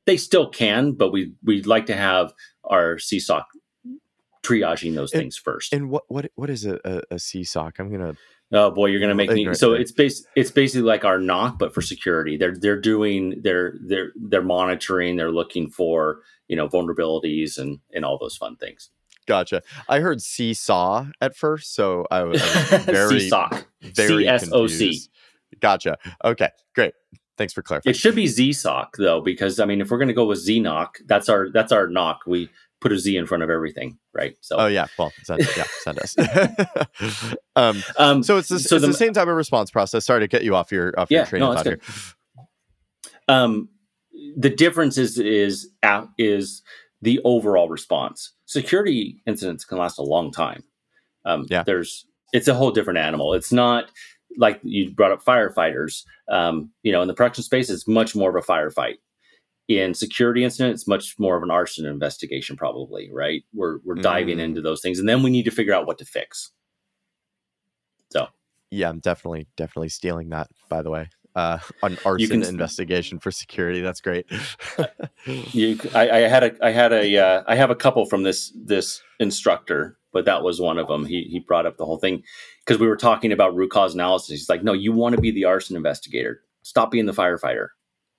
They 0.05 0.17
still 0.17 0.49
can, 0.49 0.93
but 0.93 1.11
we 1.11 1.33
we'd 1.43 1.67
like 1.67 1.85
to 1.87 1.95
have 1.95 2.33
our 2.63 2.95
CSOC 2.95 3.43
triaging 4.43 4.95
those 4.95 5.11
and, 5.11 5.21
things 5.21 5.37
first. 5.37 5.73
And 5.73 5.89
what 5.89 6.03
what 6.07 6.31
what 6.35 6.49
is 6.49 6.65
a, 6.65 6.79
a, 6.85 7.01
a 7.11 7.15
CSOC? 7.15 7.73
I'm 7.79 7.91
gonna 7.91 8.15
Oh 8.55 8.71
boy, 8.71 8.87
you're 8.87 9.01
gonna 9.01 9.15
make 9.15 9.31
me. 9.31 9.53
So 9.53 9.73
it's 9.73 9.91
base. 9.91 10.25
It's 10.35 10.49
basically 10.49 10.87
like 10.87 11.03
our 11.03 11.19
NOC, 11.19 11.59
but 11.59 11.73
for 11.73 11.81
security. 11.81 12.37
They're 12.37 12.55
they're 12.55 12.79
doing 12.79 13.41
they're 13.43 13.75
they're 13.81 14.13
they're 14.15 14.41
monitoring. 14.41 15.17
They're 15.17 15.31
looking 15.31 15.69
for 15.69 16.21
you 16.47 16.55
know 16.55 16.69
vulnerabilities 16.69 17.57
and 17.57 17.79
and 17.93 18.05
all 18.05 18.17
those 18.17 18.37
fun 18.37 18.55
things. 18.55 18.89
Gotcha. 19.27 19.61
I 19.89 19.99
heard 19.99 20.21
seesaw 20.21 21.07
at 21.19 21.35
first, 21.35 21.75
so 21.75 22.05
I 22.11 22.23
was, 22.23 22.41
I 22.41 22.75
was 22.77 22.85
very 22.85 23.19
CSOC. 23.21 23.65
very 23.81 24.25
CSOC. 24.25 25.09
Gotcha. 25.59 25.97
Okay, 26.23 26.49
great. 26.75 26.93
Thanks 27.37 27.51
for 27.51 27.61
clarifying. 27.61 27.91
It 27.91 27.97
should 27.97 28.15
be 28.15 28.25
ZSOC 28.25 28.87
though, 28.97 29.21
because 29.21 29.59
I 29.59 29.65
mean, 29.65 29.81
if 29.81 29.91
we're 29.91 29.97
going 29.97 30.07
to 30.07 30.13
go 30.13 30.25
with 30.25 30.45
ZNOC, 30.45 30.87
that's 31.05 31.27
our 31.27 31.49
that's 31.51 31.71
our 31.71 31.87
NOC. 31.87 32.19
We 32.27 32.49
put 32.81 32.91
a 32.91 32.99
Z 32.99 33.15
in 33.15 33.25
front 33.25 33.43
of 33.43 33.49
everything, 33.49 33.97
right? 34.13 34.35
So, 34.41 34.57
oh 34.57 34.67
yeah, 34.67 34.87
well, 34.97 35.11
send, 35.23 35.41
yeah, 35.57 35.63
send 35.83 35.99
us. 35.99 36.15
um, 37.55 37.83
um, 37.97 38.23
so 38.23 38.37
it's, 38.37 38.49
the, 38.49 38.59
so 38.59 38.75
it's 38.75 38.81
the, 38.81 38.87
the, 38.87 38.93
same 38.93 39.13
type 39.13 39.27
of 39.27 39.35
response 39.35 39.71
process. 39.71 40.05
Sorry 40.05 40.21
to 40.21 40.27
get 40.27 40.43
you 40.43 40.55
off 40.55 40.71
your 40.71 40.93
off 40.99 41.09
yeah, 41.09 41.19
your 41.19 41.25
train 41.25 41.39
no, 41.41 41.51
of 41.51 41.57
thought 41.57 41.65
here. 41.65 41.79
Um, 43.27 43.69
the 44.37 44.49
difference 44.49 44.97
is 44.97 45.17
is 45.17 45.69
is 46.17 46.61
the 47.01 47.19
overall 47.23 47.69
response. 47.69 48.33
Security 48.45 49.21
incidents 49.25 49.65
can 49.65 49.77
last 49.77 49.97
a 49.97 50.03
long 50.03 50.31
time. 50.31 50.63
Um, 51.25 51.45
yeah, 51.49 51.63
there's 51.63 52.05
it's 52.33 52.47
a 52.47 52.53
whole 52.53 52.71
different 52.71 52.99
animal. 52.99 53.33
It's 53.33 53.51
not 53.51 53.89
like 54.37 54.59
you 54.63 54.91
brought 54.91 55.11
up 55.11 55.23
firefighters. 55.23 56.03
Um, 56.29 56.71
you 56.83 56.91
know, 56.91 57.01
in 57.01 57.07
the 57.07 57.13
production 57.13 57.43
space, 57.43 57.69
it's 57.69 57.87
much 57.87 58.15
more 58.15 58.29
of 58.29 58.35
a 58.35 58.45
firefight. 58.45 58.95
In 59.67 59.95
security 59.95 60.43
incident, 60.43 60.75
it's 60.75 60.87
much 60.87 61.17
more 61.17 61.35
of 61.35 61.41
an 61.41 61.49
arson 61.49 61.85
investigation, 61.85 62.55
probably. 62.55 63.09
Right? 63.11 63.43
We're 63.53 63.79
we're 63.83 63.95
diving 63.95 64.37
mm. 64.37 64.43
into 64.43 64.61
those 64.61 64.81
things, 64.81 64.99
and 64.99 65.09
then 65.09 65.23
we 65.23 65.31
need 65.31 65.45
to 65.45 65.51
figure 65.51 65.73
out 65.73 65.87
what 65.87 65.97
to 65.99 66.05
fix. 66.05 66.51
So, 68.11 68.27
yeah, 68.69 68.89
I'm 68.89 68.99
definitely 68.99 69.47
definitely 69.57 69.89
stealing 69.89 70.29
that. 70.29 70.49
By 70.69 70.83
the 70.83 70.91
way, 70.91 71.09
uh, 71.35 71.59
an 71.83 71.97
arson 72.05 72.41
can, 72.41 72.43
investigation 72.43 73.19
for 73.19 73.29
security. 73.29 73.81
That's 73.81 74.01
great. 74.01 74.25
you, 75.25 75.77
I, 75.93 76.09
I, 76.09 76.19
had 76.19 76.43
a, 76.43 76.65
I 76.65 76.71
had 76.71 76.93
a, 76.93 77.17
uh, 77.17 77.43
I 77.47 77.55
have 77.55 77.69
a 77.69 77.75
couple 77.75 78.05
from 78.05 78.23
this 78.23 78.53
this 78.55 79.01
instructor, 79.19 79.97
but 80.13 80.25
that 80.25 80.43
was 80.43 80.61
one 80.61 80.77
of 80.77 80.87
them. 80.87 81.05
He 81.05 81.23
he 81.23 81.39
brought 81.39 81.65
up 81.65 81.77
the 81.77 81.85
whole 81.85 81.97
thing 81.97 82.23
because 82.65 82.79
we 82.79 82.87
were 82.87 82.95
talking 82.95 83.31
about 83.33 83.53
root 83.53 83.69
cause 83.69 83.93
analysis. 83.93 84.29
He's 84.29 84.49
like, 84.49 84.63
no, 84.63 84.73
you 84.73 84.93
want 84.93 85.15
to 85.15 85.21
be 85.21 85.31
the 85.31 85.45
arson 85.45 85.75
investigator. 85.75 86.41
Stop 86.63 86.89
being 86.89 87.05
the 87.05 87.13
firefighter. 87.13 87.67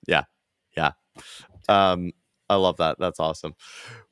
Yeah, 0.07 0.23
yeah. 0.75 0.91
Um, 1.69 2.11
I 2.49 2.55
love 2.55 2.77
that. 2.77 2.97
That's 2.99 3.19
awesome. 3.19 3.55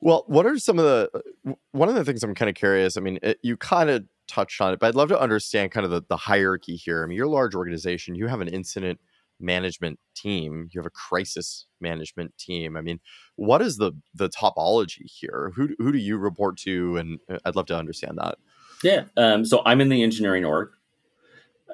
Well, 0.00 0.24
what 0.26 0.46
are 0.46 0.58
some 0.58 0.78
of 0.78 0.84
the 0.84 1.56
one 1.72 1.88
of 1.88 1.94
the 1.94 2.04
things 2.04 2.22
I'm 2.22 2.34
kind 2.34 2.48
of 2.48 2.54
curious? 2.54 2.96
I 2.96 3.00
mean, 3.00 3.18
it, 3.22 3.38
you 3.42 3.56
kind 3.56 3.88
of 3.88 4.04
touched 4.28 4.60
on 4.60 4.72
it, 4.72 4.80
but 4.80 4.88
I'd 4.88 4.94
love 4.94 5.08
to 5.08 5.20
understand 5.20 5.70
kind 5.70 5.84
of 5.84 5.90
the, 5.90 6.02
the 6.08 6.16
hierarchy 6.16 6.76
here. 6.76 7.02
I 7.02 7.06
mean, 7.06 7.16
you're 7.16 7.26
a 7.26 7.30
large 7.30 7.54
organization, 7.54 8.14
you 8.14 8.26
have 8.26 8.40
an 8.40 8.48
incident 8.48 9.00
management 9.38 9.98
team, 10.14 10.68
you 10.72 10.80
have 10.80 10.86
a 10.86 10.90
crisis 10.90 11.66
management 11.80 12.36
team. 12.38 12.76
I 12.76 12.80
mean, 12.80 13.00
what 13.36 13.62
is 13.62 13.76
the 13.76 13.92
the 14.14 14.28
topology 14.28 15.04
here? 15.06 15.52
Who 15.56 15.70
who 15.78 15.92
do 15.92 15.98
you 15.98 16.18
report 16.18 16.58
to? 16.58 16.96
And 16.98 17.20
uh, 17.30 17.38
I'd 17.44 17.56
love 17.56 17.66
to 17.66 17.76
understand 17.76 18.18
that. 18.18 18.36
Yeah. 18.82 19.04
Um, 19.16 19.44
so 19.44 19.62
I'm 19.64 19.80
in 19.80 19.88
the 19.88 20.02
engineering 20.02 20.44
org. 20.44 20.70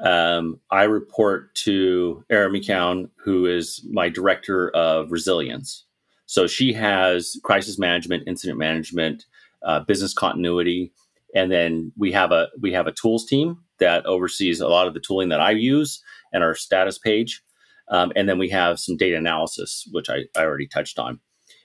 Um, 0.01 0.59
I 0.71 0.85
report 0.85 1.55
to 1.57 2.25
Erin 2.31 2.53
McCown, 2.53 3.11
who 3.23 3.47
is 3.47 3.87
my 3.91 4.09
director 4.09 4.71
of 4.71 5.11
resilience. 5.13 5.85
So 6.27 6.47
she 6.47 6.73
has 6.73 7.39
crisis 7.45 7.79
management, 7.79 8.25
incident 8.27 8.59
management, 8.59 9.27
uh, 9.65 9.81
business 9.81 10.15
continuity, 10.15 10.93
and 11.35 11.53
then 11.53 11.93
we 11.97 12.13
have 12.13 12.33
a 12.33 12.49
we 12.61 12.73
have 12.73 12.87
a 12.87 12.93
tools 12.93 13.27
team 13.27 13.59
that 13.79 14.05
oversees 14.07 14.61
a 14.61 14.69
lot 14.69 14.87
of 14.87 14.95
the 14.95 15.01
tooling 15.01 15.29
that 15.29 15.41
I 15.41 15.51
use 15.51 16.03
and 16.33 16.43
our 16.43 16.55
status 16.55 16.99
page. 16.99 17.43
Um, 17.89 18.13
and 18.17 18.29
then 18.29 18.39
we 18.39 18.49
have 18.49 18.79
some 18.79 18.97
data 18.97 19.17
analysis, 19.17 19.89
which 19.93 20.09
I, 20.09 20.25
I 20.37 20.45
already 20.45 20.67
touched 20.67 20.99
on. 20.99 21.21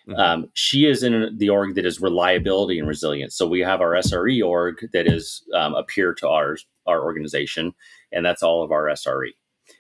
Mm-hmm. 0.08 0.20
Um, 0.20 0.50
she 0.54 0.86
is 0.86 1.04
in 1.04 1.38
the 1.38 1.50
org 1.50 1.76
that 1.76 1.86
is 1.86 2.00
reliability 2.00 2.80
and 2.80 2.88
resilience. 2.88 3.36
So 3.36 3.46
we 3.46 3.60
have 3.60 3.82
our 3.82 3.92
SRE 3.92 4.46
org 4.46 4.86
that 4.94 5.08
is 5.08 5.44
um, 5.54 5.76
a 5.76 5.84
peer 5.84 6.14
to 6.16 6.30
ours, 6.30 6.66
our 6.86 7.04
organization, 7.04 7.74
and 8.12 8.26
that's 8.26 8.42
all 8.42 8.64
of 8.64 8.72
our 8.72 8.86
SRE 8.86 9.32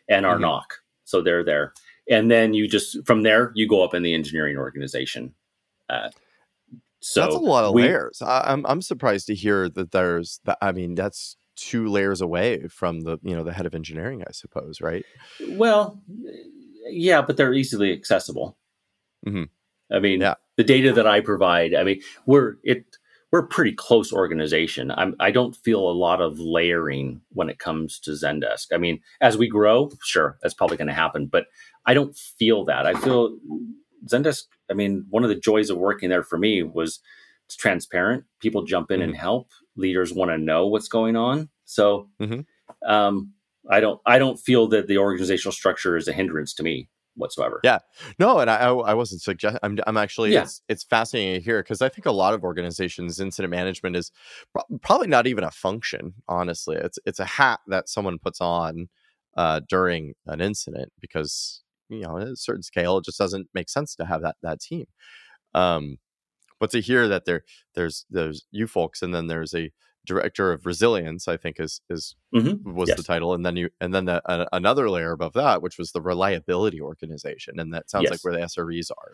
and 0.09 0.25
our 0.25 0.35
mm-hmm. 0.35 0.45
NOC. 0.45 0.65
So 1.05 1.21
they're 1.21 1.45
there. 1.45 1.73
And 2.09 2.29
then 2.29 2.53
you 2.53 2.67
just 2.67 3.05
from 3.05 3.23
there 3.23 3.51
you 3.55 3.67
go 3.67 3.83
up 3.83 3.93
in 3.93 4.03
the 4.03 4.13
engineering 4.13 4.57
organization. 4.57 5.33
Uh, 5.89 6.09
so 6.99 7.21
that's 7.21 7.35
a 7.35 7.39
lot 7.39 7.63
of 7.63 7.73
we, 7.73 7.83
layers. 7.83 8.21
I, 8.21 8.51
am 8.51 8.65
I'm, 8.65 8.71
I'm 8.71 8.81
surprised 8.81 9.27
to 9.27 9.35
hear 9.35 9.69
that 9.69 9.91
there's 9.91 10.41
that. 10.45 10.57
I 10.61 10.71
mean, 10.71 10.95
that's 10.95 11.37
two 11.55 11.87
layers 11.87 12.21
away 12.21 12.67
from 12.67 13.01
the 13.01 13.17
you 13.23 13.35
know 13.35 13.43
the 13.43 13.53
head 13.53 13.65
of 13.65 13.75
engineering, 13.75 14.23
I 14.27 14.31
suppose, 14.31 14.81
right? 14.81 15.05
Well, 15.51 16.01
yeah, 16.89 17.21
but 17.21 17.37
they're 17.37 17.53
easily 17.53 17.93
accessible. 17.93 18.57
Mm-hmm. 19.25 19.43
I 19.91 20.00
mean, 20.00 20.21
yeah. 20.21 20.36
the 20.58 20.63
data 20.63 20.91
that 20.93 21.08
I 21.08 21.21
provide. 21.21 21.73
I 21.73 21.84
mean, 21.84 22.02
we're 22.26 22.56
it 22.63 22.86
we're 23.32 23.39
a 23.39 23.47
pretty 23.47 23.73
close 23.73 24.13
organization. 24.13 24.91
I'm, 24.91 25.15
I 25.19 25.32
don't 25.32 25.56
feel 25.56 25.80
a 25.80 25.91
lot 25.91 26.21
of 26.21 26.39
layering 26.39 27.21
when 27.34 27.50
it 27.50 27.60
comes 27.60 28.00
to 28.00 28.12
Zendesk. 28.12 28.67
I 28.73 28.78
mean, 28.78 29.02
as 29.19 29.38
we 29.38 29.50
grow, 29.50 29.91
sure, 30.02 30.38
that's 30.41 30.54
probably 30.54 30.78
going 30.78 30.88
to 30.88 30.93
happen, 30.93 31.28
but 31.28 31.47
I 31.86 31.93
don't 31.93 32.15
feel 32.15 32.63
that. 32.65 32.86
I 32.86 32.93
feel 32.93 33.38
Zendesk, 34.10 34.43
I 34.71 34.73
mean, 34.73 35.06
one 35.10 35.23
of 35.23 35.30
the 35.30 35.36
joys 35.36 35.69
of 35.69 35.78
working 35.78 36.10
there 36.10 36.23
for 36.23 36.38
me 36.38 36.63
was 36.63 37.00
it's 37.45 37.56
transparent. 37.56 38.23
People 38.39 38.63
jump 38.63 38.91
in 38.91 39.02
mm-hmm. 39.02 39.10
and 39.10 39.17
help. 39.17 39.52
Leaders 39.76 40.13
want 40.13 40.32
to 40.32 40.38
know 40.38 40.67
what's 40.67 40.88
going 40.88 41.15
on. 41.15 41.50
So, 41.65 42.10
mm-hmm. 42.21 42.89
um, 42.89 43.34
I 43.69 43.82
don't, 43.82 44.00
I 44.06 44.19
don't 44.19 44.39
feel 44.39 44.67
that 44.69 44.88
the 44.88 45.00
organizational 45.00 45.52
structure 45.52 45.97
is 45.97 46.08
a 46.08 46.13
hindrance 46.13 46.54
to 46.56 46.63
me. 46.63 46.88
Whatsoever. 47.17 47.60
Yeah, 47.63 47.80
no, 48.19 48.39
and 48.39 48.49
I 48.49 48.69
I 48.69 48.93
wasn't 48.93 49.21
suggesting. 49.21 49.60
I'm 49.63 49.77
I'm 49.86 49.97
actually 49.97 50.34
Yeah. 50.34 50.43
it's 50.43 50.62
it's 50.69 50.84
fascinating 50.84 51.36
to 51.36 51.43
hear 51.43 51.62
because 51.62 51.82
I 51.82 51.89
think 51.89 52.06
a 52.06 52.12
lot 52.12 52.34
of 52.34 52.43
organizations 52.43 53.19
incident 53.19 53.51
management 53.51 53.95
is 53.95 54.12
pro- 54.53 54.77
probably 54.82 55.08
not 55.08 55.27
even 55.27 55.43
a 55.43 55.51
function. 55.51 56.13
Honestly, 56.27 56.77
it's 56.77 56.99
it's 57.06 57.19
a 57.19 57.25
hat 57.25 57.60
that 57.67 57.89
someone 57.89 58.19
puts 58.19 58.39
on 58.41 58.88
uh, 59.36 59.62
during 59.67 60.13
an 60.25 60.41
incident 60.41 60.91
because 61.01 61.62
you 61.89 62.01
know 62.01 62.17
at 62.17 62.27
a 62.27 62.36
certain 62.36 62.63
scale 62.63 62.97
it 62.97 63.06
just 63.06 63.17
doesn't 63.17 63.47
make 63.53 63.69
sense 63.69 63.95
to 63.95 64.06
have 64.06 64.21
that 64.21 64.36
that 64.41 64.60
team. 64.62 64.86
Um, 65.53 65.97
but 66.60 66.71
to 66.71 66.82
hear 66.82 67.08
that 67.08 67.25
there 67.25 67.43
there's 67.75 68.06
there's 68.10 68.45
you 68.51 68.67
folks 68.67 69.01
and 69.01 69.13
then 69.13 69.27
there's 69.27 69.53
a 69.53 69.71
director 70.08 70.52
of 70.52 70.65
resilience 70.65 71.28
i 71.28 71.38
think 71.38 71.60
is 71.60 71.82
is 71.89 72.15
Mhm. 72.34 72.63
was 72.63 72.89
Yes. 72.89 72.98
the 72.98 73.04
title 73.04 73.34
and 73.36 73.46
then 73.46 73.56
you 73.58 73.70
and 73.82 73.93
then 73.93 74.06
the, 74.06 74.22
uh, 74.28 74.46
another 74.54 74.89
layer 74.89 75.12
above 75.12 75.34
that 75.34 75.62
which 75.62 75.78
was 75.78 75.91
the 75.91 76.02
reliability 76.02 76.82
organization 76.82 77.60
and 77.60 77.72
that 77.74 77.89
sounds 77.89 78.10
like 78.10 78.22
where 78.22 78.34
the 78.34 78.39
sres 78.48 78.89
are 78.91 79.12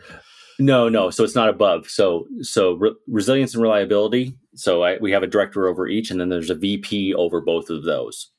No, 0.59 0.87
no. 0.87 1.09
So 1.09 1.23
it's 1.23 1.33
not 1.35 1.49
above. 1.49 1.89
So 1.89 2.27
so 2.41 2.73
re- 2.73 2.93
resilience 3.07 3.55
and 3.55 3.63
reliability. 3.63 4.35
So 4.53 4.83
I, 4.83 4.97
we 5.01 5.11
have 5.11 5.23
a 5.23 5.27
director 5.27 5.67
over 5.67 5.87
each, 5.87 6.11
and 6.11 6.19
then 6.21 6.29
there's 6.29 6.51
a 6.51 6.55
VP 6.55 7.15
over 7.15 7.41
both 7.41 7.71
of 7.71 7.83
those. 7.85 8.29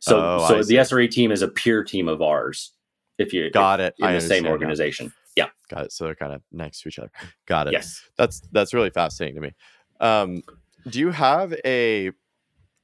So 0.00 0.20
Oh, 0.20 0.46
so 0.48 0.62
the. 0.62 0.76
SRE 0.76 1.08
team 1.10 1.32
is 1.32 1.40
a 1.40 1.48
peer 1.48 1.82
team 1.82 2.08
of 2.08 2.20
ours. 2.20 2.72
If 3.16 3.32
you 3.32 3.50
got 3.50 3.80
it 3.80 3.94
in 3.98 4.04
I 4.04 4.12
the 4.12 4.20
same 4.20 4.46
organization. 4.46 5.14
Yeah. 5.34 5.48
got 5.70 5.86
it 5.86 5.92
so 5.92 6.04
they're 6.04 6.14
kind 6.14 6.34
of 6.34 6.42
next 6.52 6.82
to 6.82 6.88
each 6.90 6.98
other 6.98 7.10
got 7.46 7.66
it 7.68 7.72
Yes. 7.72 8.02
that's 8.18 8.40
that's 8.52 8.72
really 8.74 8.90
fascinating 8.90 9.34
to 9.36 9.40
me 9.40 9.52
um 10.00 10.42
do 10.88 10.98
you 10.98 11.10
have 11.10 11.54
a 11.64 12.10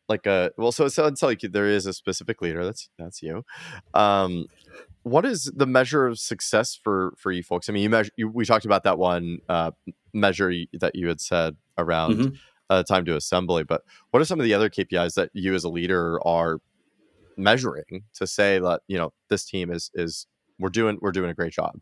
like 0.08 0.26
a 0.26 0.50
well 0.58 0.72
so 0.72 0.84
it 0.86 0.90
sounds 0.90 1.22
like 1.22 1.40
there 1.40 1.68
is 1.68 1.86
a 1.86 1.92
specific 1.92 2.42
leader 2.42 2.64
that's 2.64 2.88
that's 2.98 3.22
you 3.22 3.44
um 3.94 4.46
what 5.02 5.24
is 5.24 5.50
the 5.56 5.66
measure 5.66 6.06
of 6.06 6.18
success 6.18 6.78
for 6.82 7.14
for 7.18 7.32
you 7.32 7.42
folks 7.42 7.68
i 7.68 7.72
mean 7.72 7.82
you 7.82 7.90
measure 7.90 8.10
you, 8.16 8.28
we 8.28 8.44
talked 8.44 8.64
about 8.64 8.84
that 8.84 8.98
one 8.98 9.38
uh 9.48 9.70
measure 10.12 10.52
that 10.80 10.94
you 10.96 11.08
had 11.08 11.20
said 11.20 11.56
around 11.78 12.18
Mhm. 12.20 12.36
uh, 12.70 12.82
time 12.84 13.04
to 13.04 13.16
assembly 13.16 13.64
but 13.64 13.82
what 14.10 14.20
are 14.20 14.24
some 14.24 14.40
of 14.40 14.44
the 14.44 14.54
other 14.54 14.70
kpis 14.70 15.14
that 15.14 15.30
you 15.34 15.54
as 15.54 15.64
a 15.64 15.68
leader 15.68 16.20
are 16.26 16.58
measuring 17.36 18.04
to 18.14 18.26
say 18.26 18.58
that 18.58 18.82
you 18.88 18.98
know 18.98 19.12
this 19.28 19.44
team 19.44 19.70
is 19.70 19.90
is 19.94 20.26
we're 20.58 20.68
doing 20.70 20.98
we're 21.00 21.12
doing 21.12 21.30
a 21.30 21.34
great 21.34 21.52
job 21.52 21.78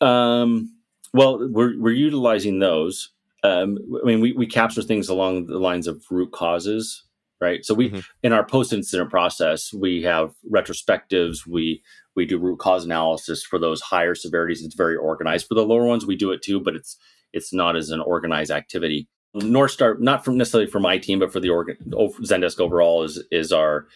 Um, 0.00 0.76
well, 1.12 1.38
we're 1.50 1.78
we're 1.78 1.92
utilizing 1.92 2.58
those. 2.58 3.10
Um, 3.42 3.78
I 4.02 4.06
mean, 4.06 4.20
we, 4.20 4.32
we 4.32 4.46
capture 4.46 4.82
things 4.82 5.08
along 5.08 5.46
the 5.46 5.58
lines 5.58 5.86
of 5.86 6.04
root 6.10 6.32
causes, 6.32 7.04
right? 7.40 7.64
So 7.64 7.72
we 7.74 7.90
Mhm. 7.90 8.04
in 8.22 8.32
our 8.32 8.44
post 8.44 8.72
incident 8.72 9.10
process, 9.10 9.72
we 9.72 10.02
have 10.02 10.32
retrospectives. 10.52 11.46
We 11.46 11.82
we 12.16 12.26
do 12.26 12.38
root 12.38 12.58
cause 12.58 12.84
analysis 12.84 13.42
for 13.44 13.58
those 13.58 13.80
higher 13.80 14.14
severities. 14.14 14.62
It's 14.62 14.74
very 14.74 14.96
organized. 14.96 15.46
For 15.46 15.54
the 15.54 15.64
lower 15.64 15.86
ones, 15.86 16.04
we 16.06 16.16
do 16.16 16.32
it 16.32 16.42
too, 16.42 16.60
but 16.60 16.74
it's 16.76 16.96
it's 17.32 17.52
not 17.52 17.76
as 17.76 17.90
an 17.90 18.00
organized 18.00 18.50
activity. 18.50 19.08
North 19.32 19.70
Star, 19.70 19.96
not 20.00 20.24
from 20.24 20.36
necessarily 20.36 20.68
for 20.68 20.80
my 20.80 20.98
team, 20.98 21.20
but 21.20 21.32
for 21.32 21.38
the 21.38 21.50
organ, 21.50 21.76
Zendesk 21.88 22.60
overall, 22.60 23.04
is 23.04 23.22
is 23.30 23.52
our 23.52 23.86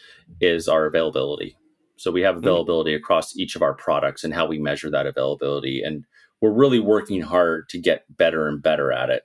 is 0.40 0.68
our 0.68 0.86
availability. 0.86 1.56
So 1.96 2.10
we 2.10 2.22
have 2.22 2.36
availability 2.36 2.94
across 2.94 3.36
each 3.36 3.56
of 3.56 3.62
our 3.62 3.74
products 3.74 4.24
and 4.24 4.32
how 4.32 4.46
we 4.46 4.58
measure 4.58 4.90
that 4.90 5.06
availability, 5.06 5.82
and 5.82 6.04
we're 6.40 6.52
really 6.52 6.78
working 6.80 7.20
hard 7.20 7.68
to 7.70 7.78
get 7.80 8.04
better 8.16 8.46
and 8.48 8.62
better 8.62 8.92
at 8.92 9.10
it. 9.10 9.22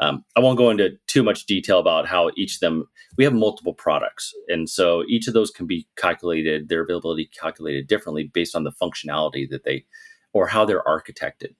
Um, 0.00 0.24
I 0.36 0.40
won't 0.40 0.58
go 0.58 0.70
into 0.70 0.90
too 1.06 1.22
much 1.22 1.46
detail 1.46 1.78
about 1.78 2.06
how 2.06 2.30
each 2.36 2.54
of 2.56 2.60
them. 2.60 2.88
We 3.16 3.24
have 3.24 3.34
multiple 3.34 3.74
products, 3.74 4.32
and 4.48 4.70
so 4.70 5.04
each 5.08 5.26
of 5.26 5.34
those 5.34 5.50
can 5.50 5.66
be 5.66 5.88
calculated, 5.96 6.68
their 6.68 6.82
availability 6.82 7.28
calculated 7.38 7.88
differently 7.88 8.30
based 8.32 8.54
on 8.54 8.64
the 8.64 8.72
functionality 8.72 9.48
that 9.50 9.64
they 9.64 9.84
or 10.32 10.46
how 10.46 10.64
they're 10.64 10.84
architected. 10.84 11.54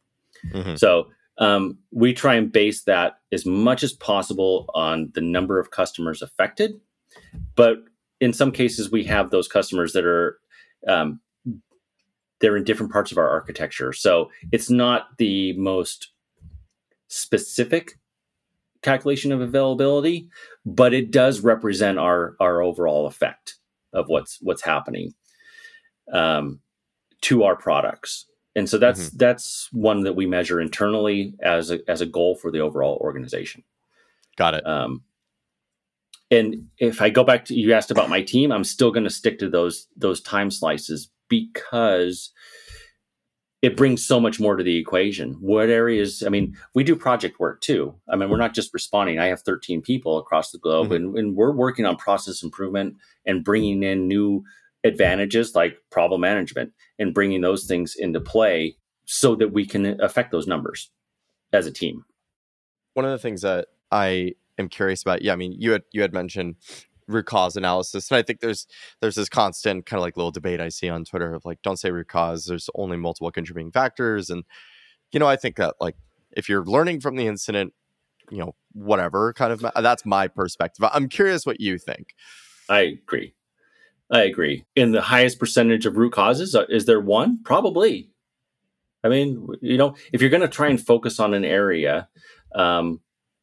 Mhm. 0.53 0.79
So 0.79 1.09
um, 1.39 1.79
we 1.91 2.13
try 2.13 2.35
and 2.35 2.53
base 2.53 2.83
that 2.85 3.19
as 3.33 3.47
much 3.47 3.83
as 3.83 3.93
possible 3.93 4.71
on 4.75 5.11
the 5.15 5.21
number 5.21 5.59
of 5.59 5.71
customers 5.71 6.23
affected. 6.23 6.81
But 7.55 7.79
in 8.21 8.33
some 8.33 8.53
cases, 8.53 8.91
we 8.91 9.05
have 9.05 9.31
those 9.31 9.49
customers 9.49 9.93
that 9.93 10.05
are 10.05 10.39
um, 10.87 11.21
they're 12.41 12.57
in 12.57 12.65
different 12.65 12.93
parts 12.93 13.11
of 13.11 13.19
our 13.19 13.29
architecture. 13.29 13.93
So 13.93 14.31
it's 14.53 14.71
not 14.71 15.19
the 15.19 15.55
most 15.55 16.13
specific 17.09 17.99
calculation 18.83 19.33
of 19.33 19.41
availability, 19.41 20.29
but 20.65 20.95
it 20.95 21.11
does 21.11 21.41
represent 21.41 21.99
our 21.99 22.35
our 22.41 22.63
overall 22.63 23.07
effect 23.07 23.57
of 23.93 24.09
what's 24.09 24.39
what's 24.41 24.63
happening 24.63 25.15
um, 26.13 26.61
to 27.23 27.45
our 27.45 27.57
products. 27.57 28.27
And 28.55 28.69
so 28.69 28.79
that's 28.79 29.11
that's 29.11 29.69
one 29.73 30.03
that 30.03 30.17
we 30.17 30.27
measure 30.27 30.61
internally 30.61 31.35
as 31.43 31.71
a 31.71 31.81
as 31.89 32.01
a 32.01 32.07
goal 32.07 32.35
for 32.35 32.51
the 32.51 32.61
overall 32.61 32.99
organization. 33.01 33.63
got 34.37 34.55
it 34.55 34.67
Um, 34.67 35.05
and 36.31 36.67
if 36.79 37.01
I 37.01 37.11
go 37.11 37.25
back 37.25 37.47
to 37.47 37.55
you 37.55 37.73
asked 37.73 37.91
about 37.91 38.11
my 38.11 38.23
team, 38.23 38.53
I'm 38.53 38.65
still 38.65 38.91
going 38.91 39.05
to 39.05 39.11
stick 39.11 39.39
to 39.39 39.49
those 39.49 39.87
those 39.97 40.21
time 40.21 40.51
slices 40.51 41.09
because 41.29 42.33
it 43.61 43.77
brings 43.77 44.05
so 44.07 44.21
much 44.21 44.39
more 44.39 44.55
to 44.57 44.63
the 44.63 44.77
equation. 44.77 45.33
What 45.41 45.69
areas? 45.69 46.23
I 46.25 46.29
mean, 46.29 46.57
we 46.75 46.85
do 46.85 46.95
project 46.95 47.41
work 47.41 47.61
too. 47.61 47.95
I 48.09 48.15
mean, 48.17 48.29
we're 48.31 48.37
not 48.37 48.55
just 48.55 48.73
responding. 48.73 49.19
I 49.19 49.27
have 49.27 49.43
13 49.43 49.83
people 49.83 50.17
across 50.19 50.53
the 50.53 50.59
globe, 50.59 50.91
Mhm. 50.91 50.97
and, 50.97 51.19
and 51.19 51.37
we're 51.37 51.53
working 51.53 51.85
on 51.85 51.97
process 51.97 52.43
improvement 52.43 52.97
and 53.27 53.43
bringing 53.45 53.83
in 53.83 54.07
new 54.07 54.45
advantages 54.85 55.55
like 55.57 55.77
problem 55.91 56.21
management 56.21 56.73
and 57.01 57.13
bringing 57.13 57.41
those 57.41 57.67
things 57.67 57.97
into 57.99 58.21
play 58.21 58.77
so 59.07 59.35
that 59.35 59.53
we 59.53 59.67
can 59.67 60.01
affect 60.01 60.31
those 60.31 60.47
numbers 60.47 60.91
as 61.53 61.67
a 61.67 61.73
team. 61.73 62.05
one 62.95 63.05
of 63.05 63.11
the 63.13 63.19
things 63.19 63.43
that 63.43 63.69
I 63.93 64.35
am 64.59 64.69
curious 64.69 65.03
about, 65.03 65.23
yeah, 65.23 65.33
I 65.33 65.37
mean, 65.37 65.53
you 65.57 65.71
had 65.73 65.83
you 65.93 66.03
had 66.03 66.13
mentioned 66.13 66.57
root 67.09 67.27
cause 67.27 67.57
analysis, 67.57 68.11
and 68.11 68.19
I 68.19 68.23
think 68.23 68.41
there's 68.41 68.67
there's 69.01 69.17
this 69.17 69.29
constant 69.29 69.87
kind 69.87 69.99
of 69.99 70.03
like 70.03 70.17
little 70.17 70.31
debate 70.31 70.61
I 70.61 70.69
see 70.69 70.89
on 70.89 71.05
Twitter 71.05 71.35
of 71.35 71.45
like, 71.45 71.63
don't 71.63 71.79
say 71.79 71.91
root 71.91 72.09
cause. 72.09 72.45
There's 72.45 72.71
only 72.75 72.97
multiple 72.97 73.31
contributing 73.31 73.73
factors, 73.73 74.31
and 74.31 74.45
you 75.13 75.19
know, 75.19 75.27
I 75.27 75.37
think 75.37 75.57
that 75.57 75.75
like 75.81 75.97
if 76.33 76.49
you're 76.49 76.65
learning 76.65 77.01
from 77.01 77.17
the 77.17 77.27
incident, 77.27 77.73
you 78.31 78.39
know, 78.39 78.55
whatever 78.73 79.33
kind 79.33 79.53
of 79.53 79.65
that's 79.75 80.05
my 80.07 80.29
perspective. 80.29 80.89
I'm 80.93 81.09
curious 81.09 81.47
what 81.47 81.61
you 81.61 81.79
think. 81.79 82.15
I 82.69 82.81
agree. 82.81 83.35
I 84.11 84.23
agree. 84.23 84.65
In 84.75 84.93
the 84.93 85.03
highest 85.03 85.39
percentage 85.39 85.87
of 85.87 85.97
root 85.97 86.13
causes, 86.13 86.55
uh, 86.55 86.65
is 86.69 86.87
there 86.87 87.01
one? 87.01 87.41
Probably. 87.45 88.11
I 89.05 89.09
mean, 89.09 89.47
you 89.61 89.77
know, 89.77 89.95
if 90.13 90.21
you're 90.21 90.31
going 90.31 90.43
to 90.43 90.49
try 90.49 90.69
and 90.69 90.85
focus 90.85 91.21
on 91.21 91.35
an 91.35 91.45
area, 91.45 92.09
um, 92.55 93.01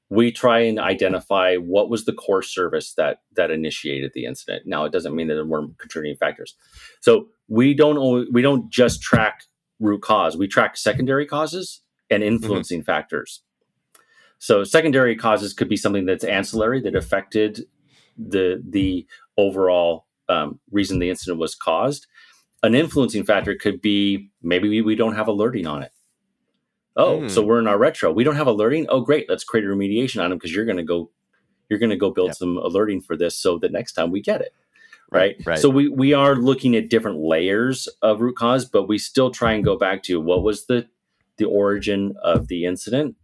we 0.09 0.31
try 0.31 0.59
and 0.59 0.79
identify 0.79 1.55
what 1.55 1.89
was 1.89 2.05
the 2.05 2.13
core 2.13 2.43
service 2.43 2.93
that 2.93 3.21
that 3.35 3.51
initiated 3.51 4.11
the 4.13 4.25
incident. 4.25 4.63
Now, 4.65 4.85
it 4.85 4.91
doesn't 4.91 5.15
mean 5.15 5.27
that 5.27 5.35
there 5.35 5.45
weren't 5.45 5.77
contributing 5.77 6.17
factors. 6.17 6.55
So 7.01 7.27
we 7.47 7.73
don't 7.73 7.97
al- 7.97 8.31
we 8.31 8.41
don't 8.41 8.69
just 8.69 9.01
track 9.01 9.43
root 9.79 10.01
cause. 10.01 10.37
We 10.37 10.47
track 10.47 10.77
secondary 10.77 11.25
causes 11.25 11.81
and 12.09 12.23
influencing 12.23 12.83
factors. 12.83 13.41
So 14.37 14.63
secondary 14.63 15.15
causes 15.15 15.53
could 15.53 15.69
be 15.69 15.77
something 15.77 16.05
that's 16.05 16.23
ancillary 16.23 16.81
that 16.81 16.95
affected 16.95 17.65
the 18.17 18.61
the 18.67 19.07
overall 19.37 20.05
um, 20.29 20.59
reason 20.71 20.99
the 20.99 21.09
incident 21.09 21.39
was 21.39 21.55
caused. 21.55 22.07
An 22.63 22.75
influencing 22.75 23.25
factor 23.25 23.55
could 23.55 23.81
be 23.81 24.29
maybe 24.41 24.69
we, 24.69 24.81
we 24.81 24.95
don't 24.95 25.15
have 25.15 25.27
alerting 25.27 25.67
on 25.67 25.83
it. 25.83 25.91
Oh, 26.97 27.21
Hmm. 27.21 27.27
so 27.27 27.41
we're 27.43 27.59
in 27.59 27.67
our 27.67 27.77
retro. 27.77 28.11
We 28.11 28.23
don't 28.23 28.35
have 28.35 28.47
alerting. 28.47 28.85
Oh, 28.89 29.01
great. 29.01 29.29
Let's 29.29 29.43
create 29.43 29.65
a 29.65 29.69
remediation 29.69 30.23
on 30.23 30.29
them 30.29 30.37
because 30.39 30.53
you're 30.55 30.65
going 30.65 30.77
to 30.77 30.83
go 30.83 31.11
you're 31.69 31.79
going 31.79 31.89
to 31.89 31.97
go 31.97 32.11
build 32.11 32.27
Yep. 32.29 32.35
some 32.37 32.57
alerting 32.57 33.01
for 33.01 33.17
this 33.17 33.35
so 33.35 33.57
that 33.57 33.71
next 33.71 33.93
time 33.93 34.11
we 34.11 34.21
get 34.21 34.39
it. 34.41 34.53
Right? 35.11 35.35
Right. 35.45 35.57
So 35.59 35.67
we 35.69 35.89
we 35.89 36.13
are 36.13 36.35
looking 36.35 36.75
at 36.75 36.89
different 36.89 37.19
layers 37.19 37.87
of 38.01 38.21
root 38.21 38.35
cause, 38.35 38.65
but 38.65 38.87
we 38.87 38.97
still 38.97 39.31
try 39.31 39.53
and 39.53 39.63
go 39.63 39.75
back 39.77 40.03
to 40.03 40.19
what 40.21 40.43
was 40.43 40.65
the 40.67 40.87
the 41.37 41.45
origin 41.45 42.13
of 42.23 42.47
the 42.47 42.65
incident 42.65 43.15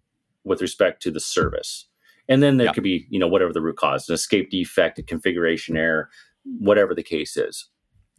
with 0.43 0.61
respect 0.61 1.01
to 1.03 1.11
the 1.11 1.19
service. 1.19 1.87
And 2.27 2.41
then 2.43 2.57
there 2.57 2.67
Yeah. 2.67 2.73
could 2.73 2.83
be, 2.83 3.05
you 3.09 3.19
know, 3.19 3.27
whatever 3.27 3.53
the 3.53 3.61
root 3.61 3.77
cause, 3.77 4.09
an 4.09 4.15
escape 4.15 4.49
defect, 4.49 4.99
a 4.99 5.03
configuration 5.03 5.77
error, 5.77 6.09
whatever 6.43 6.93
the 6.95 7.03
case 7.03 7.37
is. 7.37 7.67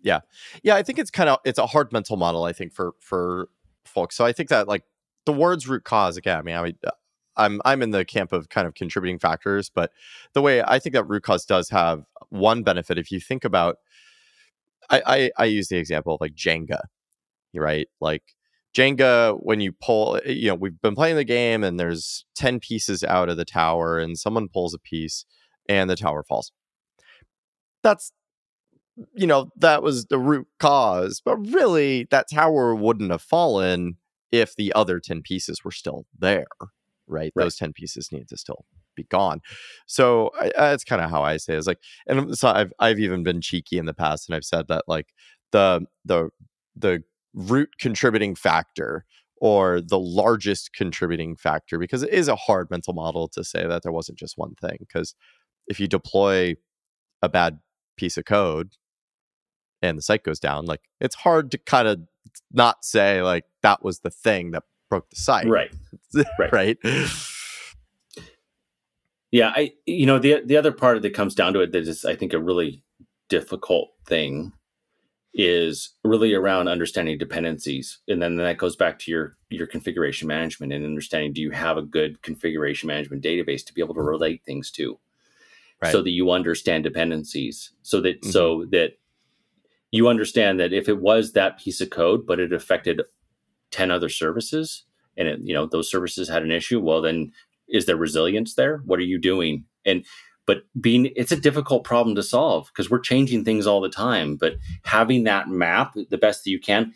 Yeah, 0.04 0.20
yeah 0.64 0.74
i 0.76 0.82
think 0.82 0.98
it's 0.98 1.10
kind 1.12 1.28
of 1.30 1.38
it's 1.44 1.58
a 1.60 1.66
hard 1.66 1.92
mental 1.92 2.16
model 2.16 2.42
i 2.44 2.52
think 2.52 2.72
for 2.72 2.94
for 2.98 3.48
folks 3.84 4.16
so 4.16 4.24
i 4.24 4.32
think 4.32 4.48
that 4.48 4.66
like 4.66 4.82
the 5.26 5.32
words 5.32 5.68
root 5.68 5.84
cause 5.84 6.16
again 6.16 6.38
i 6.38 6.42
mean 6.42 6.62
mean 6.62 6.76
uh, 6.86 6.90
i'm 7.36 7.60
i'm 7.64 7.82
in 7.82 7.90
the 7.90 8.04
camp 8.04 8.32
of 8.32 8.48
kind 8.48 8.66
of 8.66 8.74
contributing 8.74 9.18
factors 9.18 9.70
but 9.70 9.90
the 10.34 10.42
way 10.42 10.62
i 10.62 10.78
think 10.78 10.94
that 10.94 11.08
root 11.08 11.22
cause 11.22 11.44
does 11.44 11.68
have 11.70 12.04
one 12.30 12.62
benefit 12.62 12.98
if 12.98 13.10
you 13.10 13.20
think 13.20 13.44
about 13.44 13.76
i 14.90 15.02
i, 15.06 15.30
I 15.38 15.44
use 15.46 15.68
the 15.68 15.76
example 15.76 16.14
of 16.14 16.20
like 16.20 16.34
jenga 16.34 16.80
right 17.54 17.88
like 18.00 18.22
jenga 18.76 19.38
when 19.42 19.60
you 19.60 19.72
pull 19.72 20.16
eh, 20.24 20.30
you 20.30 20.48
know 20.48 20.54
we've 20.54 20.80
been 20.80 20.94
playing 20.94 21.16
the 21.16 21.24
game 21.24 21.62
and 21.62 21.78
there's 21.78 22.24
10 22.36 22.60
pieces 22.60 23.04
out 23.04 23.28
of 23.28 23.36
the 23.36 23.44
tower 23.44 23.98
and 23.98 24.18
someone 24.18 24.48
pulls 24.48 24.74
a 24.74 24.78
piece 24.78 25.24
and 25.68 25.88
the 25.88 25.96
tower 25.96 26.22
falls 26.22 26.52
that's 27.82 28.12
you 29.14 29.26
know, 29.26 29.50
that 29.56 29.82
was 29.82 30.06
the 30.06 30.18
root 30.18 30.46
cause. 30.58 31.22
But 31.24 31.36
really, 31.38 32.06
that 32.10 32.26
tower 32.32 32.74
wouldn't 32.74 33.10
have 33.10 33.22
fallen 33.22 33.96
if 34.32 34.56
the 34.56 34.72
other 34.72 34.98
10 34.98 35.22
pieces 35.22 35.62
were 35.62 35.70
still 35.70 36.06
there, 36.18 36.46
right? 37.06 37.32
right. 37.34 37.44
Those 37.44 37.56
10 37.56 37.72
pieces 37.74 38.10
need 38.10 38.28
to 38.28 38.36
still 38.36 38.64
be 38.96 39.04
gone. 39.04 39.40
So 39.86 40.30
I, 40.40 40.52
that's 40.56 40.84
kind 40.84 41.02
of 41.02 41.10
how 41.10 41.22
I 41.22 41.36
say 41.36 41.54
it. 41.54 41.58
it's 41.58 41.66
like, 41.66 41.80
and 42.06 42.36
so 42.36 42.48
I've, 42.48 42.72
I've 42.78 42.98
even 42.98 43.22
been 43.22 43.40
cheeky 43.40 43.78
in 43.78 43.86
the 43.86 43.94
past 43.94 44.28
and 44.28 44.34
I've 44.34 44.44
said 44.44 44.68
that 44.68 44.84
like 44.88 45.08
the, 45.52 45.86
the, 46.04 46.30
the 46.74 47.04
root 47.34 47.70
contributing 47.78 48.34
factor 48.34 49.04
or 49.40 49.80
the 49.80 49.98
largest 49.98 50.72
contributing 50.72 51.36
factor 51.36 51.78
because 51.78 52.02
it 52.02 52.10
is 52.10 52.28
a 52.28 52.36
hard 52.36 52.70
mental 52.70 52.94
model 52.94 53.28
to 53.28 53.42
say 53.42 53.66
that 53.66 53.82
there 53.82 53.92
wasn't 53.92 54.18
just 54.18 54.38
one 54.38 54.54
thing 54.54 54.76
because 54.78 55.14
if 55.66 55.80
you 55.80 55.88
deploy 55.88 56.54
a 57.22 57.28
bad 57.28 57.58
piece 57.96 58.16
of 58.16 58.24
code 58.24 58.72
and 59.80 59.98
the 59.98 60.02
site 60.02 60.22
goes 60.22 60.38
down, 60.38 60.64
like 60.64 60.82
it's 61.00 61.16
hard 61.16 61.50
to 61.50 61.58
kind 61.58 61.88
of 61.88 62.00
not 62.52 62.84
say 62.84 63.22
like 63.22 63.44
that 63.62 63.84
was 63.84 64.00
the 64.00 64.10
thing 64.10 64.52
that 64.52 64.64
broke 64.88 65.08
the 65.10 65.16
site. 65.16 65.46
Right. 65.46 65.70
right. 66.38 66.52
right. 66.52 66.78
Yeah, 69.30 69.52
I 69.56 69.72
you 69.86 70.06
know 70.06 70.18
the 70.18 70.42
the 70.44 70.56
other 70.56 70.72
part 70.72 71.00
that 71.02 71.14
comes 71.14 71.34
down 71.34 71.54
to 71.54 71.60
it 71.60 71.72
that 71.72 71.88
is 71.88 72.04
I 72.04 72.14
think 72.14 72.34
a 72.34 72.38
really 72.38 72.84
difficult 73.28 73.88
thing 74.06 74.52
is 75.34 75.94
really 76.04 76.34
around 76.34 76.68
understanding 76.68 77.16
dependencies 77.16 78.00
and 78.06 78.20
then 78.20 78.36
that 78.36 78.58
goes 78.58 78.76
back 78.76 78.98
to 78.98 79.10
your 79.10 79.34
your 79.48 79.66
configuration 79.66 80.28
management 80.28 80.74
and 80.74 80.84
understanding 80.84 81.32
do 81.32 81.40
you 81.40 81.50
have 81.50 81.78
a 81.78 81.82
good 81.82 82.20
configuration 82.20 82.86
management 82.86 83.24
database 83.24 83.64
to 83.64 83.72
be 83.72 83.80
able 83.80 83.94
to 83.94 84.02
relate 84.02 84.42
things 84.44 84.70
to 84.70 84.98
right. 85.82 85.90
so 85.90 86.02
that 86.02 86.10
you 86.10 86.30
understand 86.30 86.84
dependencies 86.84 87.72
so 87.80 88.02
that 88.02 88.20
mm-hmm. 88.20 88.30
so 88.30 88.66
that 88.70 88.98
you 89.92 90.08
understand 90.08 90.58
that 90.58 90.72
if 90.72 90.88
it 90.88 91.00
was 91.00 91.32
that 91.32 91.58
piece 91.60 91.80
of 91.80 91.90
code 91.90 92.26
but 92.26 92.40
it 92.40 92.52
affected 92.52 93.02
10 93.70 93.90
other 93.90 94.08
services 94.08 94.84
and 95.16 95.28
it, 95.28 95.40
you 95.42 95.54
know 95.54 95.66
those 95.66 95.90
services 95.90 96.28
had 96.28 96.42
an 96.42 96.50
issue 96.50 96.80
well 96.80 97.00
then 97.00 97.32
is 97.72 97.86
there 97.86 97.96
resilience 97.96 98.54
there? 98.54 98.82
What 98.84 98.98
are 99.00 99.04
you 99.04 99.18
doing? 99.18 99.64
And 99.84 100.04
but 100.46 100.62
being 100.80 101.10
it's 101.16 101.32
a 101.32 101.40
difficult 101.40 101.84
problem 101.84 102.14
to 102.16 102.22
solve 102.22 102.66
because 102.66 102.90
we're 102.90 103.00
changing 103.00 103.44
things 103.44 103.64
all 103.64 103.80
the 103.80 103.88
time 103.88 104.36
but 104.36 104.54
having 104.84 105.22
that 105.22 105.48
map 105.48 105.94
the 106.10 106.18
best 106.18 106.42
that 106.42 106.50
you 106.50 106.58
can 106.58 106.92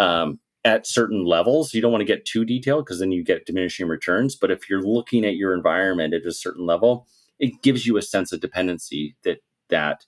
um, 0.00 0.40
at 0.64 0.84
certain 0.84 1.24
levels 1.24 1.72
you 1.72 1.80
don't 1.80 1.92
want 1.92 2.00
to 2.00 2.06
get 2.06 2.24
too 2.24 2.44
detailed 2.44 2.84
because 2.84 2.98
then 2.98 3.12
you 3.12 3.22
get 3.22 3.46
diminishing 3.46 3.86
returns 3.86 4.34
but 4.34 4.50
if 4.50 4.68
you're 4.68 4.82
looking 4.82 5.24
at 5.24 5.36
your 5.36 5.54
environment 5.54 6.12
at 6.12 6.26
a 6.26 6.32
certain 6.32 6.66
level 6.66 7.06
it 7.38 7.62
gives 7.62 7.86
you 7.86 7.96
a 7.96 8.02
sense 8.02 8.32
of 8.32 8.40
dependency 8.40 9.14
that 9.22 9.38
that 9.68 10.04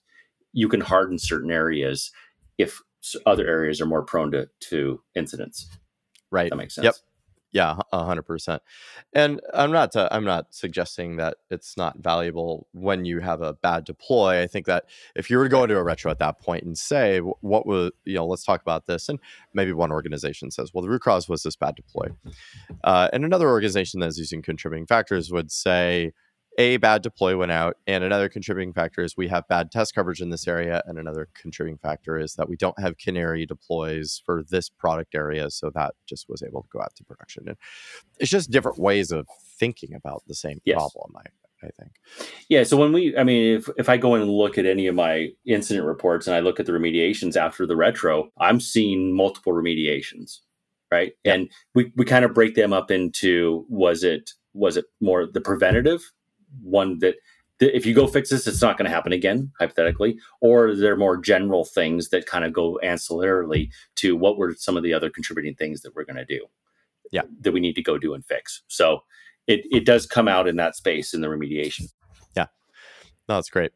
you 0.55 0.69
can 0.69 0.81
harden 0.81 1.19
certain 1.19 1.51
areas 1.51 2.11
if 2.57 2.81
other 3.27 3.47
areas 3.47 3.81
are 3.81 3.87
more 3.87 4.03
prone 4.03 4.31
to 4.31 4.49
to 4.61 5.03
incidents. 5.15 5.69
Right. 6.31 6.49
That 6.49 6.57
makes 6.57 6.75
sense. 6.75 6.85
Yep. 6.85 6.95
Yeah, 7.55 7.77
hundred 7.93 8.23
percent. 8.23 8.63
And 9.13 9.41
I'm 9.53 9.71
not 9.71 9.95
uh, 9.95 10.09
I'm 10.11 10.25
not 10.25 10.47
suggesting 10.53 11.19
that 11.19 11.37
it's 11.51 11.77
not 11.77 11.99
valuable 12.01 12.67
when 12.73 13.05
you 13.05 13.21
have 13.21 13.43
a 13.43 13.53
bad 13.53 13.85
deploy. 13.85 14.43
I 14.43 14.49
think 14.49 14.67
that 14.67 14.87
if 15.15 15.31
you 15.31 15.39
were 15.39 15.45
to 15.45 15.49
go 15.49 15.63
into 15.63 15.77
a 15.77 15.83
retro 15.85 16.11
at 16.11 16.19
that 16.19 16.41
point 16.41 16.65
and 16.65 16.77
say 16.77 17.21
what 17.21 17.65
was 17.65 17.93
you 18.05 18.17
know 18.17 18.27
let's 18.27 18.43
talk 18.43 18.61
about 18.61 18.87
this, 18.87 19.09
and 19.09 19.21
maybe 19.53 19.73
one 19.73 19.93
organization 19.93 20.51
says, 20.51 20.75
well, 20.75 20.83
the 20.83 20.91
root 20.91 21.03
cause 21.03 21.29
was 21.29 21.45
this 21.45 21.55
bad 21.55 21.77
deploy, 21.77 22.09
uh, 22.83 23.09
and 23.13 23.25
another 23.25 23.49
organization 23.49 24.01
that's 24.01 24.19
using 24.19 24.43
contributing 24.43 24.85
factors 24.85 25.31
would 25.31 25.53
say, 25.53 26.13
a 26.59 26.77
bad 26.77 27.03
deploy 27.03 27.37
went 27.37 27.53
out 27.53 27.77
and 27.87 28.05
another 28.05 28.29
contributing 28.29 28.73
factor 28.73 29.03
is 29.03 29.17
we 29.17 29.29
have 29.29 29.47
bad 29.49 29.71
test 29.71 29.95
coverage 29.95 30.21
in 30.21 30.31
this 30.31 30.47
area 30.47 30.83
and 30.87 30.99
another 30.99 31.29
contributing 31.35 31.79
factor 31.79 32.19
is 32.19 32.35
that 32.35 32.49
we 32.49 32.57
don't 32.57 32.79
have 32.79 32.97
canary 32.99 33.45
deploys 33.45 34.23
for 34.25 34.43
this 34.51 34.69
product 34.69 35.15
area 35.15 35.51
so 35.51 35.71
that 35.75 35.95
just 36.07 36.29
was 36.29 36.43
able 36.43 36.63
to 36.63 36.69
go 36.73 36.81
out 36.81 36.95
to 36.95 37.05
production 37.05 37.45
and 37.49 37.57
it's 38.19 38.31
just 38.31 38.51
different 38.51 38.79
ways 38.79 39.11
of 39.11 39.27
thinking 39.59 39.95
about 39.95 40.23
the 40.27 40.35
same 40.35 40.61
yes. 40.65 40.77
problem 40.77 41.13
i 41.17 41.29
I 41.63 41.71
think. 41.81 41.93
Yeah. 42.51 42.63
So 42.65 42.77
when 42.77 42.93
we, 42.93 43.17
I 43.17 43.25
mean, 43.25 43.57
if, 43.57 43.71
if 43.79 43.89
I 43.89 43.97
go 43.97 44.15
in 44.15 44.21
and 44.21 44.31
look 44.31 44.59
at 44.59 44.67
any 44.67 44.87
of 44.87 44.95
my 44.95 45.31
incident 45.47 45.87
reports 45.87 46.27
and 46.27 46.37
I 46.37 46.41
look 46.41 46.61
at 46.61 46.67
the 46.67 46.73
remediations 46.73 47.37
after 47.37 47.67
the 47.67 47.75
retro, 47.75 48.31
I'm 48.39 48.61
seeing 48.61 49.17
multiple 49.17 49.55
remediations, 49.55 50.41
right? 50.93 51.15
Yeah. 51.25 51.35
And 51.35 51.51
we, 51.75 51.91
we 51.97 52.05
kind 52.05 52.25
of 52.25 52.35
break 52.35 52.55
them 52.55 52.75
up 52.75 52.91
into 52.91 53.65
was 53.71 54.05
it 54.05 54.33
was 54.53 54.77
it 54.77 54.85
more 55.01 55.27
the 55.27 55.41
preventative 55.41 56.13
one 56.63 56.99
that, 57.01 57.17
if 57.61 57.87
you 57.87 57.95
go 57.95 58.07
fix 58.07 58.31
this, 58.31 58.47
it's 58.47 58.61
not 58.61 58.77
going 58.77 58.85
to 58.85 58.95
happen 58.95 59.13
again, 59.13 59.53
hypothetically, 59.61 60.19
or 60.41 60.75
they're 60.75 60.97
more 60.97 61.17
general 61.17 61.65
things 61.65 62.09
that 62.09 62.27
kind 62.27 62.45
of 62.45 62.53
go 62.53 62.81
ancillarily 62.83 63.71
to 63.97 64.17
what 64.17 64.37
were 64.37 64.55
some 64.59 64.77
of 64.77 64.83
the 64.83 64.93
other 64.93 65.09
contributing 65.09 65.55
things 65.55 65.83
that 65.83 65.95
we're 65.95 66.05
going 66.05 66.17
to 66.17 66.25
do. 66.25 66.45
Yeah. 67.13 67.23
That 67.43 67.53
we 67.53 67.61
need 67.61 67.77
to 67.77 67.83
go 67.83 67.97
do 67.97 68.13
and 68.15 68.27
fix. 68.27 68.63
So 68.67 69.05
it, 69.47 69.61
it 69.71 69.87
does 69.87 70.05
come 70.05 70.27
out 70.27 70.49
in 70.49 70.57
that 70.57 70.75
space 70.75 71.15
in 71.15 71.21
the 71.21 71.29
remediation. 71.29 71.93
Yeah. 72.37 72.47
No, 73.29 73.37
that's 73.37 73.51
great. 73.51 73.71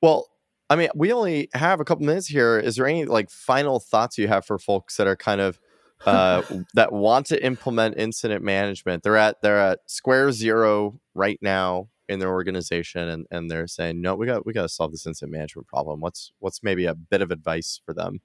Well, 0.00 0.28
I 0.70 0.76
mean, 0.76 0.88
we 0.94 1.12
only 1.12 1.48
have 1.54 1.80
a 1.80 1.84
couple 1.84 2.06
minutes 2.06 2.28
here. 2.28 2.58
Is 2.58 2.76
there 2.76 2.86
any 2.86 3.04
like 3.04 3.30
final 3.30 3.80
thoughts 3.80 4.16
you 4.16 4.28
have 4.28 4.46
for 4.46 4.58
folks 4.58 4.96
that 4.96 5.08
are 5.08 5.16
kind 5.16 5.40
of 5.40 5.58
uh, 6.06 6.42
that 6.74 6.92
want 6.92 7.26
to 7.26 7.44
implement 7.44 7.96
incident 7.96 8.42
management? 8.44 9.02
They're 9.02 9.16
at 9.16 9.42
they're 9.42 9.60
at 9.60 9.80
square 9.86 10.32
zero 10.32 11.00
right 11.14 11.38
now 11.42 11.88
in 12.08 12.18
their 12.18 12.30
organization 12.30 13.08
and, 13.08 13.26
and 13.30 13.50
they're 13.50 13.66
saying 13.66 14.00
no 14.00 14.14
we 14.14 14.26
got 14.26 14.44
we 14.44 14.52
got 14.52 14.62
to 14.62 14.68
solve 14.68 14.92
this 14.92 15.06
incident 15.06 15.32
management 15.32 15.66
problem. 15.68 16.00
What's 16.00 16.32
what's 16.38 16.62
maybe 16.62 16.84
a 16.84 16.94
bit 16.94 17.22
of 17.22 17.30
advice 17.30 17.80
for 17.84 17.94
them? 17.94 18.20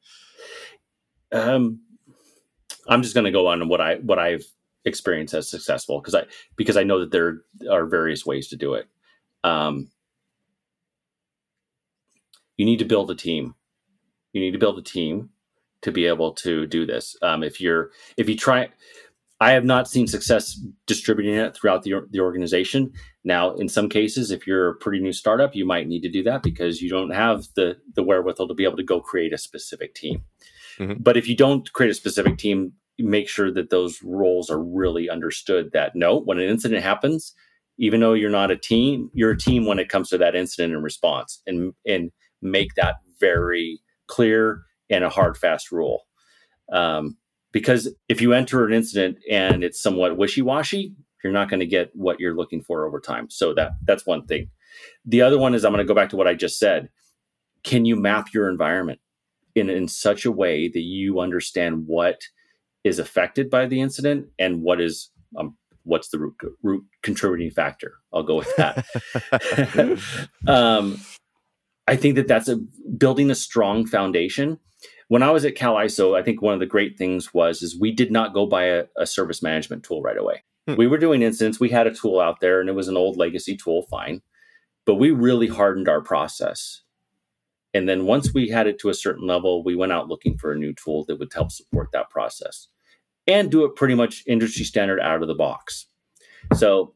Um 1.32 1.82
i'm 2.90 3.02
just 3.02 3.14
going 3.14 3.26
to 3.26 3.32
go 3.32 3.48
on 3.48 3.68
what 3.68 3.82
i 3.82 3.96
what 3.96 4.18
i've 4.18 4.46
experienced 4.86 5.34
as 5.34 5.50
successful 5.50 6.00
because 6.00 6.16
i 6.16 6.24
because 6.56 6.78
i 6.78 6.84
know 6.84 7.00
that 7.00 7.12
there 7.12 7.40
are 7.70 7.86
various 7.86 8.26
ways 8.26 8.48
to 8.48 8.56
do 8.56 8.74
it. 8.74 8.88
Um 9.44 9.90
you 12.58 12.66
need 12.66 12.80
to 12.80 12.86
build 12.86 13.12
a 13.12 13.16
team. 13.16 13.54
You 14.34 14.42
need 14.42 14.52
to 14.52 14.58
build 14.58 14.80
a 14.80 14.82
team 14.82 15.30
to 15.82 15.92
be 15.92 16.06
able 16.06 16.34
to 16.34 16.66
do 16.68 16.86
this 16.86 17.16
um 17.22 17.44
if 17.44 17.62
you're 17.62 17.92
if 18.18 18.28
you 18.28 18.36
try 18.36 18.68
I 19.40 19.52
have 19.52 19.66
not 19.66 19.88
seen 19.88 20.08
success 20.08 20.60
distributing 20.88 21.36
it 21.36 21.56
throughout 21.56 21.84
the, 21.84 22.02
the 22.10 22.22
organization. 22.22 22.92
Now, 23.24 23.54
in 23.54 23.70
some 23.70 23.88
cases, 23.88 24.32
if 24.32 24.48
you're 24.48 24.70
a 24.70 24.76
pretty 24.76 25.00
new 25.00 25.14
startup, 25.14 25.56
you 25.56 25.66
might 25.66 25.88
need 25.88 26.02
to 26.02 26.10
do 26.10 26.24
that 26.24 26.42
because 26.42 26.82
you 26.82 26.90
don't 26.90 27.12
have 27.12 27.48
the, 27.56 27.78
the 27.94 28.02
wherewithal 28.02 28.48
to 28.48 28.56
be 28.56 28.64
able 28.64 28.78
to 28.78 28.84
go 28.84 29.00
create 29.00 29.34
a 29.34 29.38
specific 29.38 29.94
team. 29.94 30.24
Mm-hmm. 30.80 31.02
But 31.04 31.18
if 31.18 31.28
you 31.28 31.36
don't 31.36 31.72
create 31.74 31.92
a 31.92 31.96
specific 31.96 32.38
team, 32.38 32.74
make 32.98 33.30
sure 33.30 33.52
that 33.52 33.70
those 33.70 34.02
roles 34.02 34.50
are 34.50 34.62
really 34.62 35.08
understood 35.08 35.72
that 35.74 35.96
no, 35.96 36.20
when 36.20 36.40
an 36.40 36.50
incident 36.50 36.84
happens, 36.84 37.34
even 37.78 38.00
though 38.00 38.14
you're 38.14 38.32
not 38.32 38.50
a 38.50 38.58
team, 38.58 39.12
you're 39.14 39.32
a 39.32 39.38
team 39.38 39.68
when 39.68 39.78
it 39.78 39.90
comes 39.90 40.10
to 40.10 40.18
that 40.18 40.36
incident 40.36 40.74
and 40.74 40.84
response 40.84 41.44
and, 41.46 41.74
and 41.86 42.12
make 42.42 42.74
that 42.74 42.96
very 43.20 43.80
clear 44.08 44.64
and 44.90 45.04
a 45.04 45.10
hard, 45.10 45.38
fast 45.38 45.72
rule. 45.72 46.06
Um, 46.72 47.18
because 47.52 47.90
if 48.10 48.22
you 48.22 48.34
enter 48.34 48.66
an 48.66 48.74
incident 48.74 49.18
and 49.30 49.64
it's 49.64 49.82
somewhat 49.82 50.18
wishy-washy 50.18 50.96
you're 51.24 51.34
not 51.34 51.50
going 51.50 51.60
to 51.60 51.66
get 51.66 51.92
what 51.94 52.20
you're 52.20 52.36
looking 52.36 52.62
for 52.62 52.86
over 52.86 53.00
time. 53.00 53.30
So 53.30 53.54
that 53.56 53.74
that's 53.84 54.06
one 54.06 54.26
thing. 54.26 54.50
The 55.06 55.22
other 55.22 55.38
one 55.38 55.54
is 55.56 55.66
i'm 55.66 55.74
going 55.74 55.86
to 55.86 55.88
go 55.88 55.96
back 55.96 56.10
to 56.10 56.16
what 56.16 56.28
i 56.28 56.34
just 56.34 56.60
said. 56.60 56.90
Can 57.64 57.86
you 57.86 57.96
map 57.96 58.28
your 58.34 58.50
environment 58.50 59.00
in 59.56 59.70
in 59.70 59.88
such 59.88 60.26
a 60.26 60.32
way 60.32 60.70
that 60.70 60.82
you 60.82 61.20
understand 61.20 61.84
what 61.88 62.22
is 62.84 63.00
affected 63.00 63.50
by 63.50 63.66
the 63.66 63.82
incident 63.82 64.28
and 64.40 64.62
what 64.62 64.80
is 64.80 65.12
um, 65.38 65.58
what's 65.84 66.10
the 66.10 66.20
root, 66.20 66.36
root 66.64 66.86
contributing 67.02 67.52
factor? 67.52 67.96
I'll 68.14 68.24
go 68.24 68.36
with 68.36 68.56
that. 68.56 68.86
Um, 70.48 71.02
i 71.88 71.96
think 71.96 72.16
that 72.16 72.28
that's 72.28 72.48
a 72.48 72.58
building 72.98 73.30
a 73.30 73.36
strong 73.36 73.86
foundation 73.86 74.60
when 75.10 75.24
I 75.24 75.32
was 75.32 75.46
at 75.46 75.56
Cal 75.56 75.76
ISO, 75.76 76.18
I 76.20 76.24
think 76.24 76.42
one 76.42 76.54
of 76.54 76.60
the 76.60 76.66
great 76.66 76.98
things 76.98 77.34
was 77.34 77.62
is 77.62 77.80
we 77.80 77.92
did 77.92 78.12
not 78.12 78.34
go 78.34 78.46
buy 78.46 78.66
a, 78.66 78.86
a 78.98 79.06
service 79.06 79.42
management 79.42 79.84
tool 79.84 80.02
right 80.02 80.18
away. 80.18 80.44
Hmm. 80.68 80.76
We 80.76 80.88
were 80.88 80.98
doing 80.98 81.22
incidents. 81.22 81.60
We 81.60 81.70
had 81.70 81.88
a 81.88 81.94
tool 81.94 82.20
out 82.20 82.40
there, 82.42 82.60
and 82.60 82.70
it 82.70 82.76
was 82.76 82.88
an 82.88 82.98
old 82.98 83.18
legacy 83.18 83.56
tool, 83.56 83.84
fine, 83.90 84.22
but 84.86 84.96
we 84.96 85.12
really 85.12 85.48
hardened 85.48 85.88
our 85.88 86.02
process. 86.02 86.82
And 87.74 87.88
then 87.88 88.06
once 88.06 88.34
we 88.34 88.50
had 88.50 88.68
it 88.68 88.80
to 88.80 88.90
a 88.90 88.94
certain 88.94 89.28
level, 89.28 89.64
we 89.64 89.76
went 89.76 89.92
out 89.92 90.08
looking 90.08 90.38
for 90.38 90.52
a 90.52 90.58
new 90.58 90.74
tool 90.74 91.06
that 91.06 91.20
would 91.20 91.32
help 91.34 91.52
support 91.52 91.90
that 91.94 92.10
process 92.10 92.68
and 93.28 93.52
do 93.52 93.66
it 93.66 93.76
pretty 93.76 93.94
much 93.94 94.24
industry 94.26 94.64
standard 94.64 95.00
out 95.02 95.22
of 95.22 95.28
the 95.28 95.36
box. 95.36 95.86
So 96.56 96.94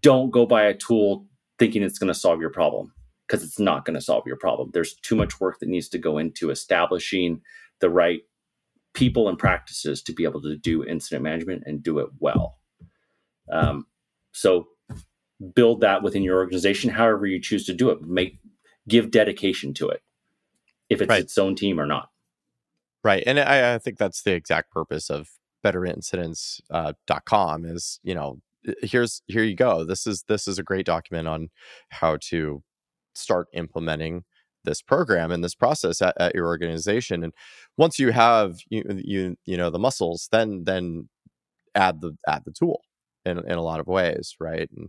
don't 0.00 0.30
go 0.30 0.46
buy 0.46 0.64
a 0.64 0.74
tool 0.74 1.26
thinking 1.58 1.82
it's 1.82 1.98
going 1.98 2.12
to 2.12 2.18
solve 2.18 2.40
your 2.40 2.50
problem 2.50 2.93
because 3.26 3.42
it's 3.42 3.58
not 3.58 3.84
going 3.84 3.94
to 3.94 4.00
solve 4.00 4.24
your 4.26 4.36
problem. 4.36 4.70
There's 4.72 4.94
too 4.94 5.16
much 5.16 5.40
work 5.40 5.58
that 5.60 5.68
needs 5.68 5.88
to 5.90 5.98
go 5.98 6.18
into 6.18 6.50
establishing 6.50 7.40
the 7.80 7.90
right 7.90 8.22
people 8.92 9.28
and 9.28 9.38
practices 9.38 10.02
to 10.02 10.12
be 10.12 10.24
able 10.24 10.42
to 10.42 10.56
do 10.56 10.84
incident 10.84 11.22
management 11.22 11.64
and 11.66 11.82
do 11.82 11.98
it 11.98 12.08
well. 12.18 12.58
Um, 13.50 13.86
so 14.32 14.68
build 15.54 15.80
that 15.80 16.02
within 16.02 16.22
your 16.22 16.38
organization, 16.38 16.90
however 16.90 17.26
you 17.26 17.40
choose 17.40 17.66
to 17.66 17.74
do 17.74 17.90
it. 17.90 18.02
Make 18.02 18.38
give 18.88 19.10
dedication 19.10 19.74
to 19.74 19.88
it. 19.88 20.02
if 20.90 21.00
it's 21.00 21.08
right. 21.08 21.22
its 21.22 21.38
own 21.38 21.54
team 21.54 21.80
or 21.80 21.86
not. 21.86 22.10
Right. 23.02 23.22
And 23.26 23.40
I, 23.40 23.74
I 23.74 23.78
think 23.78 23.98
that's 23.98 24.22
the 24.22 24.32
exact 24.32 24.70
purpose 24.70 25.10
of 25.10 25.28
betterincidents.com 25.64 27.64
uh, 27.64 27.68
is, 27.68 28.00
you 28.02 28.14
know, 28.14 28.40
here's 28.82 29.22
here 29.26 29.42
you 29.42 29.56
go. 29.56 29.84
This 29.84 30.06
is 30.06 30.24
this 30.28 30.48
is 30.48 30.58
a 30.58 30.62
great 30.62 30.86
document 30.86 31.28
on 31.28 31.50
how 31.90 32.18
to 32.28 32.62
start 33.14 33.48
implementing 33.52 34.24
this 34.64 34.82
program 34.82 35.30
and 35.30 35.44
this 35.44 35.54
process 35.54 36.02
at, 36.02 36.14
at 36.18 36.34
your 36.34 36.46
organization. 36.46 37.22
And 37.22 37.32
once 37.76 37.98
you 37.98 38.12
have 38.12 38.56
you 38.70 38.82
you 39.04 39.36
you 39.44 39.56
know 39.56 39.70
the 39.70 39.78
muscles, 39.78 40.28
then 40.32 40.64
then 40.64 41.08
add 41.74 42.00
the 42.00 42.16
add 42.26 42.42
the 42.44 42.52
tool 42.52 42.80
in 43.24 43.38
in 43.38 43.58
a 43.58 43.62
lot 43.62 43.80
of 43.80 43.86
ways, 43.86 44.34
right? 44.40 44.68
And 44.76 44.88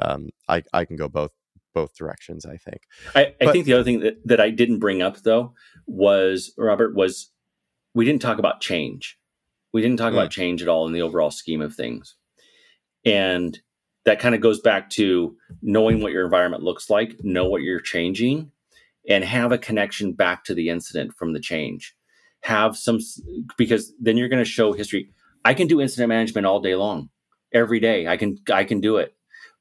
um, 0.00 0.30
I 0.48 0.62
I 0.72 0.84
can 0.84 0.96
go 0.96 1.08
both 1.08 1.32
both 1.74 1.94
directions. 1.96 2.46
I 2.46 2.56
think. 2.56 2.80
I, 3.14 3.26
I 3.26 3.34
but, 3.40 3.52
think 3.52 3.66
the 3.66 3.74
other 3.74 3.84
thing 3.84 4.00
that, 4.00 4.16
that 4.26 4.40
I 4.40 4.50
didn't 4.50 4.80
bring 4.80 5.02
up 5.02 5.18
though 5.18 5.54
was 5.86 6.52
Robert 6.56 6.94
was 6.94 7.30
we 7.94 8.04
didn't 8.04 8.22
talk 8.22 8.38
about 8.38 8.60
change. 8.60 9.18
We 9.72 9.82
didn't 9.82 9.98
talk 9.98 10.12
mm. 10.12 10.16
about 10.16 10.30
change 10.30 10.62
at 10.62 10.68
all 10.68 10.86
in 10.86 10.92
the 10.92 11.02
overall 11.02 11.30
scheme 11.30 11.60
of 11.60 11.74
things, 11.74 12.16
and 13.04 13.58
that 14.04 14.18
kind 14.18 14.34
of 14.34 14.40
goes 14.40 14.60
back 14.60 14.90
to 14.90 15.36
knowing 15.62 16.00
what 16.00 16.12
your 16.12 16.24
environment 16.24 16.62
looks 16.62 16.88
like, 16.88 17.22
know 17.22 17.48
what 17.48 17.62
you're 17.62 17.80
changing, 17.80 18.50
and 19.08 19.24
have 19.24 19.52
a 19.52 19.58
connection 19.58 20.12
back 20.12 20.44
to 20.44 20.54
the 20.54 20.68
incident 20.68 21.14
from 21.14 21.32
the 21.32 21.40
change. 21.40 21.94
Have 22.42 22.76
some 22.76 22.98
because 23.58 23.92
then 24.00 24.16
you're 24.16 24.28
going 24.28 24.42
to 24.42 24.50
show 24.50 24.72
history. 24.72 25.10
I 25.44 25.54
can 25.54 25.66
do 25.66 25.80
incident 25.80 26.08
management 26.08 26.46
all 26.46 26.60
day 26.60 26.74
long, 26.74 27.10
every 27.52 27.80
day. 27.80 28.06
I 28.06 28.16
can 28.16 28.38
I 28.50 28.64
can 28.64 28.80
do 28.80 28.96
it 28.96 29.14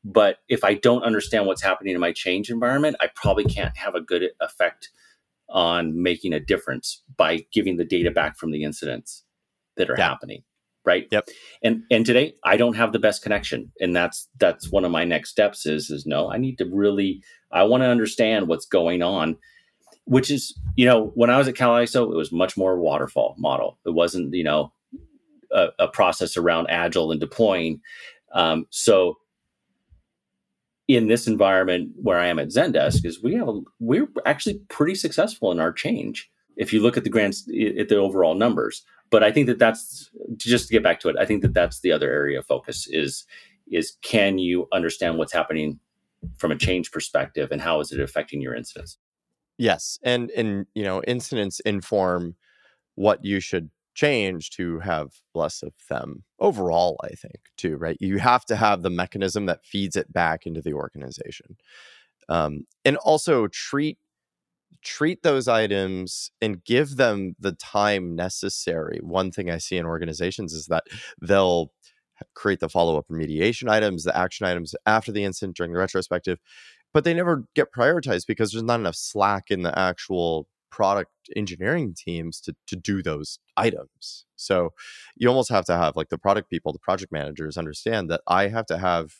but 0.03 0.37
if 0.47 0.63
I 0.63 0.75
don't 0.75 1.03
understand 1.03 1.45
what's 1.45 1.61
happening 1.61 1.93
in 1.93 1.99
my 1.99 2.13
change 2.13 2.49
environment, 2.49 2.95
I 3.01 3.09
probably 3.15 3.43
can't 3.43 3.75
have 3.77 3.95
a 3.95 4.01
good 4.01 4.31
effect 4.39 4.89
on 5.49 6.01
making 6.01 6.33
a 6.33 6.39
difference 6.39 7.03
by 7.17 7.45
giving 7.51 7.77
the 7.77 7.85
data 7.85 8.11
back 8.11 8.37
from 8.37 8.51
the 8.51 8.63
incidents 8.63 9.25
that 9.77 9.89
are 9.89 9.95
yeah. 9.97 10.07
happening. 10.07 10.43
Right. 10.85 11.07
Yep. 11.11 11.27
And 11.61 11.83
and 11.91 12.05
today 12.05 12.35
I 12.43 12.57
don't 12.57 12.75
have 12.75 12.93
the 12.93 12.99
best 12.99 13.21
connection. 13.21 13.71
And 13.79 13.95
that's 13.95 14.27
that's 14.39 14.71
one 14.71 14.85
of 14.85 14.91
my 14.91 15.03
next 15.03 15.29
steps 15.29 15.65
is 15.65 15.89
is 15.89 16.05
no, 16.05 16.31
I 16.31 16.37
need 16.37 16.57
to 16.57 16.65
really 16.65 17.21
I 17.51 17.63
want 17.63 17.83
to 17.83 17.87
understand 17.87 18.47
what's 18.47 18.65
going 18.65 19.01
on. 19.03 19.37
Which 20.05 20.31
is, 20.31 20.59
you 20.75 20.87
know, 20.87 21.11
when 21.13 21.29
I 21.29 21.37
was 21.37 21.47
at 21.47 21.53
CALISO, 21.53 22.11
it 22.11 22.15
was 22.15 22.31
much 22.31 22.57
more 22.57 22.79
waterfall 22.79 23.35
model. 23.37 23.77
It 23.85 23.93
wasn't, 23.93 24.33
you 24.33 24.43
know, 24.43 24.73
a, 25.51 25.67
a 25.77 25.87
process 25.87 26.35
around 26.35 26.67
agile 26.69 27.11
and 27.11 27.19
deploying. 27.19 27.79
Um, 28.33 28.65
so 28.71 29.17
in 30.87 31.07
this 31.07 31.27
environment 31.27 31.91
where 32.01 32.17
I 32.17 32.27
am 32.27 32.39
at 32.39 32.47
Zendesk 32.47 33.05
is 33.05 33.21
we 33.21 33.35
have 33.35 33.47
a, 33.47 33.61
we're 33.79 34.07
actually 34.25 34.59
pretty 34.69 34.95
successful 34.95 35.51
in 35.51 35.59
our 35.59 35.71
change 35.71 36.29
if 36.57 36.73
you 36.73 36.81
look 36.81 36.97
at 36.97 37.03
the 37.03 37.09
grand 37.11 37.35
at 37.77 37.89
the 37.89 37.97
overall 37.97 38.33
numbers. 38.33 38.83
But 39.11 39.23
I 39.23 39.31
think 39.31 39.47
that 39.47 39.59
that's 39.59 40.09
just 40.37 40.67
to 40.67 40.73
get 40.73 40.83
back 40.83 40.99
to 41.01 41.09
it. 41.09 41.15
I 41.19 41.25
think 41.25 41.41
that 41.41 41.53
that's 41.53 41.79
the 41.81 41.91
other 41.91 42.11
area 42.11 42.39
of 42.39 42.45
focus 42.45 42.87
is 42.89 43.25
is 43.71 43.97
can 44.01 44.37
you 44.39 44.67
understand 44.71 45.17
what's 45.17 45.33
happening 45.33 45.79
from 46.37 46.51
a 46.51 46.57
change 46.57 46.91
perspective 46.91 47.49
and 47.51 47.61
how 47.61 47.79
is 47.79 47.91
it 47.91 47.99
affecting 47.99 48.41
your 48.41 48.55
incidents? 48.55 48.97
Yes, 49.57 49.99
and 50.03 50.29
and 50.31 50.65
you 50.73 50.83
know 50.83 51.01
incidents 51.03 51.59
inform 51.61 52.35
what 52.95 53.23
you 53.23 53.39
should 53.39 53.69
change 53.95 54.51
to 54.51 54.79
have 54.79 55.09
less 55.35 55.61
of 55.61 55.73
them 55.89 56.23
overall 56.39 56.97
i 57.03 57.09
think 57.09 57.39
too 57.57 57.75
right 57.75 57.97
you 57.99 58.17
have 58.17 58.45
to 58.45 58.55
have 58.55 58.81
the 58.81 58.89
mechanism 58.89 59.45
that 59.45 59.65
feeds 59.65 59.97
it 59.97 60.13
back 60.13 60.45
into 60.45 60.61
the 60.61 60.71
organization 60.71 61.57
um, 62.29 62.65
and 62.85 62.95
also 62.97 63.47
treat 63.47 63.97
treat 64.83 65.23
those 65.23 65.47
items 65.47 66.31
and 66.41 66.63
give 66.63 66.95
them 66.95 67.35
the 67.39 67.51
time 67.53 68.15
necessary 68.15 68.99
one 69.01 69.31
thing 69.31 69.49
i 69.49 69.57
see 69.57 69.77
in 69.77 69.85
organizations 69.85 70.53
is 70.53 70.67
that 70.67 70.83
they'll 71.21 71.71
create 72.33 72.59
the 72.59 72.69
follow-up 72.69 73.05
remediation 73.11 73.69
items 73.69 74.03
the 74.03 74.17
action 74.17 74.45
items 74.45 74.75
after 74.85 75.11
the 75.11 75.23
incident 75.23 75.55
during 75.55 75.71
the 75.71 75.79
retrospective 75.79 76.39
but 76.93 77.03
they 77.03 77.13
never 77.13 77.45
get 77.55 77.71
prioritized 77.71 78.25
because 78.27 78.51
there's 78.51 78.63
not 78.63 78.79
enough 78.79 78.95
slack 78.95 79.45
in 79.49 79.61
the 79.61 79.77
actual 79.77 80.47
product 80.71 81.11
engineering 81.35 81.93
teams 81.95 82.39
to 82.41 82.55
to 82.67 82.75
do 82.75 83.01
those 83.01 83.39
items. 83.57 84.25
So 84.35 84.73
you 85.15 85.27
almost 85.27 85.49
have 85.49 85.65
to 85.65 85.75
have 85.75 85.95
like 85.95 86.09
the 86.09 86.17
product 86.17 86.49
people, 86.49 86.73
the 86.73 86.79
project 86.79 87.11
managers 87.11 87.57
understand 87.57 88.09
that 88.09 88.21
I 88.27 88.47
have 88.47 88.65
to 88.67 88.77
have 88.77 89.11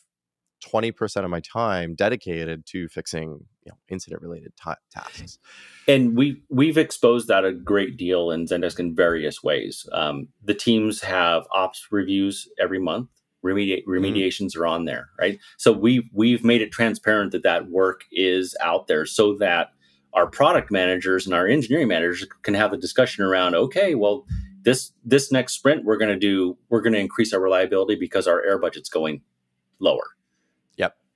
20% 0.64 1.24
of 1.24 1.30
my 1.30 1.40
time 1.40 1.94
dedicated 1.94 2.66
to 2.66 2.88
fixing 2.88 3.46
you 3.64 3.70
know, 3.70 3.78
incident 3.88 4.22
related 4.22 4.52
t- 4.62 4.72
tasks 4.90 5.38
and 5.86 6.16
we 6.16 6.42
we've 6.48 6.78
exposed 6.78 7.28
that 7.28 7.44
a 7.44 7.52
great 7.52 7.96
deal 7.96 8.30
in 8.30 8.46
zendesk 8.46 8.78
in 8.78 8.94
various 8.94 9.42
ways 9.42 9.86
um, 9.92 10.28
the 10.42 10.54
teams 10.54 11.02
have 11.02 11.44
ops 11.52 11.88
reviews 11.90 12.48
every 12.58 12.78
month 12.78 13.08
Remedi- 13.44 13.82
mm-hmm. 13.82 13.90
remediations 13.90 14.52
mm-hmm. 14.52 14.62
are 14.62 14.66
on 14.66 14.84
there 14.84 15.08
right 15.18 15.38
so 15.58 15.72
we've 15.72 16.08
we've 16.12 16.44
made 16.44 16.62
it 16.62 16.72
transparent 16.72 17.32
that 17.32 17.42
that 17.42 17.70
work 17.70 18.02
is 18.12 18.56
out 18.60 18.86
there 18.86 19.04
so 19.06 19.36
that 19.38 19.68
our 20.12 20.26
product 20.26 20.70
managers 20.70 21.26
and 21.26 21.34
our 21.34 21.46
engineering 21.46 21.88
managers 21.88 22.26
can 22.42 22.54
have 22.54 22.70
the 22.70 22.76
discussion 22.76 23.24
around 23.24 23.54
okay 23.54 23.94
well 23.94 24.26
this 24.62 24.92
this 25.04 25.32
next 25.32 25.54
sprint 25.54 25.84
we're 25.84 25.96
going 25.96 26.10
to 26.10 26.18
do 26.18 26.56
we're 26.68 26.80
going 26.80 26.92
to 26.92 26.98
increase 26.98 27.32
our 27.32 27.40
reliability 27.40 27.94
because 27.94 28.26
our 28.26 28.42
error 28.44 28.58
budget's 28.58 28.88
going 28.88 29.20
lower 29.78 30.08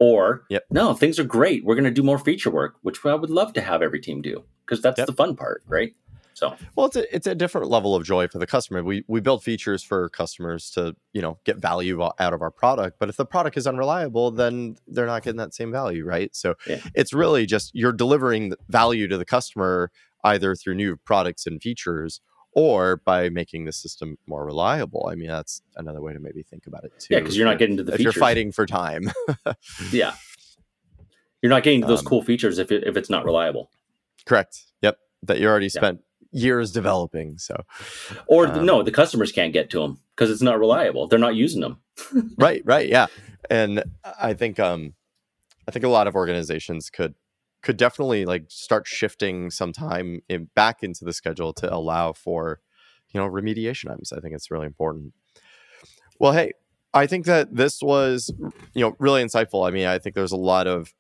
or 0.01 0.45
yep. 0.51 0.65
no 0.71 0.95
things 0.95 1.19
are 1.19 1.25
great 1.25 1.65
we're 1.65 1.75
going 1.75 1.85
to 1.85 1.91
do 1.91 2.03
more 2.03 2.19
feature 2.19 2.51
work 2.51 2.77
which 2.83 3.05
i 3.05 3.15
would 3.15 3.31
love 3.31 3.53
to 3.53 3.61
have 3.61 3.83
every 3.83 4.01
team 4.01 4.21
do 4.21 4.45
because 4.65 4.83
that's 4.83 4.99
yep. 4.99 5.07
the 5.07 5.13
fun 5.13 5.37
part 5.37 5.63
right 5.67 5.95
so 6.35 6.57
well, 6.75 6.87
it's 6.87 6.97
a 6.97 7.15
it's 7.15 7.27
a 7.27 7.35
different 7.35 7.71
level 7.71 7.95
of 7.95 8.05
joy 8.05 8.29
for 8.29 8.39
the 8.39 8.47
customer. 8.47 8.83
We 8.83 9.05
we 9.07 9.21
build 9.21 9.43
features 9.43 9.83
for 9.83 10.09
customers 10.11 10.71
to 10.73 10.95
you 11.13 11.23
know 11.23 11.39
get 11.45 11.59
value 11.59 12.03
out 12.03 12.35
of 12.35 12.43
our 12.43 12.51
product, 12.51 12.99
but 12.99 13.09
if 13.09 13.17
the 13.17 13.25
product 13.25 13.57
is 13.57 13.67
unreliable, 13.67 14.31
then 14.31 14.77
they're 14.87 15.07
not 15.07 15.23
getting 15.23 15.39
that 15.39 15.55
same 15.55 15.71
value, 15.71 16.05
right? 16.05 16.35
So 16.35 16.55
yeah. 16.67 16.81
it's 16.95 17.13
really 17.13 17.47
just 17.47 17.71
you're 17.75 17.93
delivering 17.93 18.55
value 18.69 19.09
to 19.09 19.17
the 19.17 19.25
customer 19.25 19.91
either 20.25 20.55
through 20.55 20.75
new 20.75 20.97
products 20.97 21.47
and 21.47 21.63
features 21.63 22.21
or 22.55 22.99
by 23.05 23.29
making 23.29 23.65
the 23.65 23.73
system 23.73 24.17
more 24.27 24.45
reliable. 24.45 25.09
I 25.11 25.17
mean, 25.17 25.29
that's 25.29 25.61
another 25.77 26.01
way 26.01 26.13
to 26.13 26.21
maybe 26.21 26.43
think 26.43 26.67
about 26.67 26.85
it 26.85 26.93
too. 26.99 27.15
Yeah, 27.15 27.21
because 27.21 27.37
you're 27.37 27.47
not 27.47 27.59
getting 27.59 27.77
to 27.77 27.85
the 27.85 27.93
if 27.93 27.99
features. 27.99 28.15
you're 28.15 28.21
fighting 28.21 28.53
for 28.53 28.65
time. 28.65 29.11
yeah, 29.93 30.15
you're 31.43 31.51
not 31.51 31.63
getting 31.63 31.83
to 31.83 31.87
those 31.87 32.01
um, 32.01 32.07
cool 32.07 32.23
features 32.23 32.59
if 32.59 32.73
it, 32.73 32.85
if 32.87 32.97
it's 32.97 33.11
not 33.11 33.25
reliable. 33.25 33.71
Correct. 34.25 34.63
Yep. 34.83 34.99
That 35.25 35.41
you 35.41 35.49
already 35.49 35.69
spent 35.69 36.01
years 36.31 36.73
developing. 36.73 37.39
So, 37.39 37.65
or 38.27 38.47
um, 38.47 38.65
no, 38.65 38.83
the 38.83 38.91
customers 38.91 39.33
can't 39.33 39.53
get 39.53 39.71
to 39.71 39.81
them 39.81 40.01
because 40.15 40.31
it's 40.31 40.43
not 40.43 40.59
reliable. 40.59 41.07
They're 41.07 41.19
not 41.19 41.35
using 41.35 41.61
them. 41.61 41.81
right, 42.39 42.63
right, 42.65 42.89
yeah. 42.89 43.07
And 43.51 43.85
I 44.21 44.35
think 44.35 44.59
um, 44.61 44.95
I 45.67 45.71
think 45.71 45.85
a 45.85 45.89
lot 45.89 46.07
of 46.07 46.15
organizations 46.15 46.91
could 46.91 47.15
could 47.65 47.77
definitely 47.77 48.25
like 48.25 48.45
start 48.49 48.87
shifting 48.87 49.51
some 49.51 49.73
time 49.73 50.21
in, 50.29 50.51
back 50.55 50.83
into 50.83 51.05
the 51.05 51.13
schedule 51.13 51.53
to 51.55 51.75
allow 51.75 52.13
for 52.13 52.61
you 53.13 53.21
know 53.21 53.29
remediation 53.29 53.91
items. 53.91 54.13
I 54.13 54.21
think 54.21 54.35
it's 54.35 54.51
really 54.51 54.67
important. 54.67 55.15
Well, 56.21 56.33
hey, 56.33 56.53
I 56.93 57.07
think 57.07 57.27
that 57.27 57.57
this 57.57 57.83
was 57.83 58.33
you 58.75 58.83
know 58.83 58.95
really 58.99 59.25
insightful. 59.25 59.67
I 59.67 59.71
mean, 59.71 59.87
I 59.87 59.99
think 59.99 60.15
there's 60.15 60.33
a 60.33 60.37
lot 60.37 60.67
of 60.67 60.95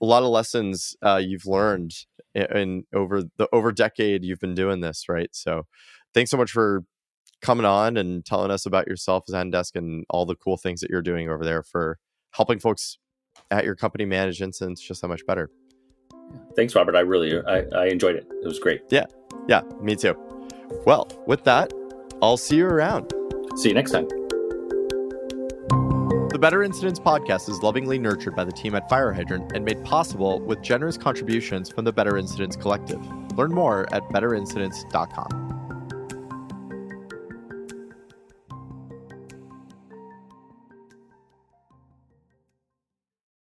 a 0.00 0.06
lot 0.06 0.22
of 0.22 0.28
lessons 0.28 0.96
uh, 1.02 1.20
you've 1.22 1.46
learned 1.46 1.92
and 2.34 2.84
over 2.92 3.22
the 3.36 3.48
over 3.52 3.72
decade 3.72 4.24
you've 4.24 4.40
been 4.40 4.54
doing 4.54 4.80
this, 4.80 5.08
right? 5.08 5.30
So 5.32 5.66
thanks 6.14 6.30
so 6.30 6.36
much 6.36 6.50
for 6.50 6.84
coming 7.42 7.66
on 7.66 7.96
and 7.96 8.24
telling 8.24 8.50
us 8.50 8.64
about 8.64 8.88
yourself 8.88 9.24
as 9.28 9.34
Zendesk 9.34 9.76
and 9.76 10.04
all 10.08 10.24
the 10.24 10.36
cool 10.36 10.56
things 10.56 10.80
that 10.80 10.90
you're 10.90 11.02
doing 11.02 11.28
over 11.28 11.44
there 11.44 11.62
for 11.62 11.98
helping 12.32 12.58
folks 12.58 12.98
at 13.50 13.64
your 13.64 13.74
company 13.74 14.04
manage 14.04 14.40
incidents 14.40 14.80
just 14.80 15.00
so 15.00 15.08
much 15.08 15.26
better. 15.26 15.50
Thanks, 16.56 16.74
Robert. 16.74 16.96
I 16.96 17.00
really 17.00 17.40
I, 17.46 17.64
I 17.74 17.86
enjoyed 17.86 18.16
it. 18.16 18.26
It 18.42 18.46
was 18.46 18.58
great. 18.58 18.82
Yeah. 18.90 19.06
Yeah, 19.48 19.62
me 19.80 19.96
too. 19.96 20.16
Well, 20.86 21.08
with 21.26 21.44
that, 21.44 21.72
I'll 22.22 22.36
see 22.36 22.56
you 22.56 22.66
around. 22.66 23.12
See 23.56 23.68
you 23.68 23.74
next 23.74 23.90
time. 23.90 24.08
The 26.34 26.38
Better 26.40 26.62
Incidents 26.62 26.98
podcast 26.98 27.48
is 27.48 27.62
lovingly 27.62 27.98
nurtured 27.98 28.34
by 28.34 28.44
the 28.44 28.52
team 28.52 28.74
at 28.74 28.90
FireHydrant 28.90 29.52
and 29.54 29.64
made 29.64 29.84
possible 29.84 30.40
with 30.40 30.62
generous 30.62 30.96
contributions 30.98 31.70
from 31.70 31.84
the 31.84 31.92
Better 31.92 32.16
Incidents 32.16 32.56
Collective. 32.56 33.00
Learn 33.36 33.52
more 33.52 33.86
at 33.94 34.02
betterincidents.com. 34.04 35.43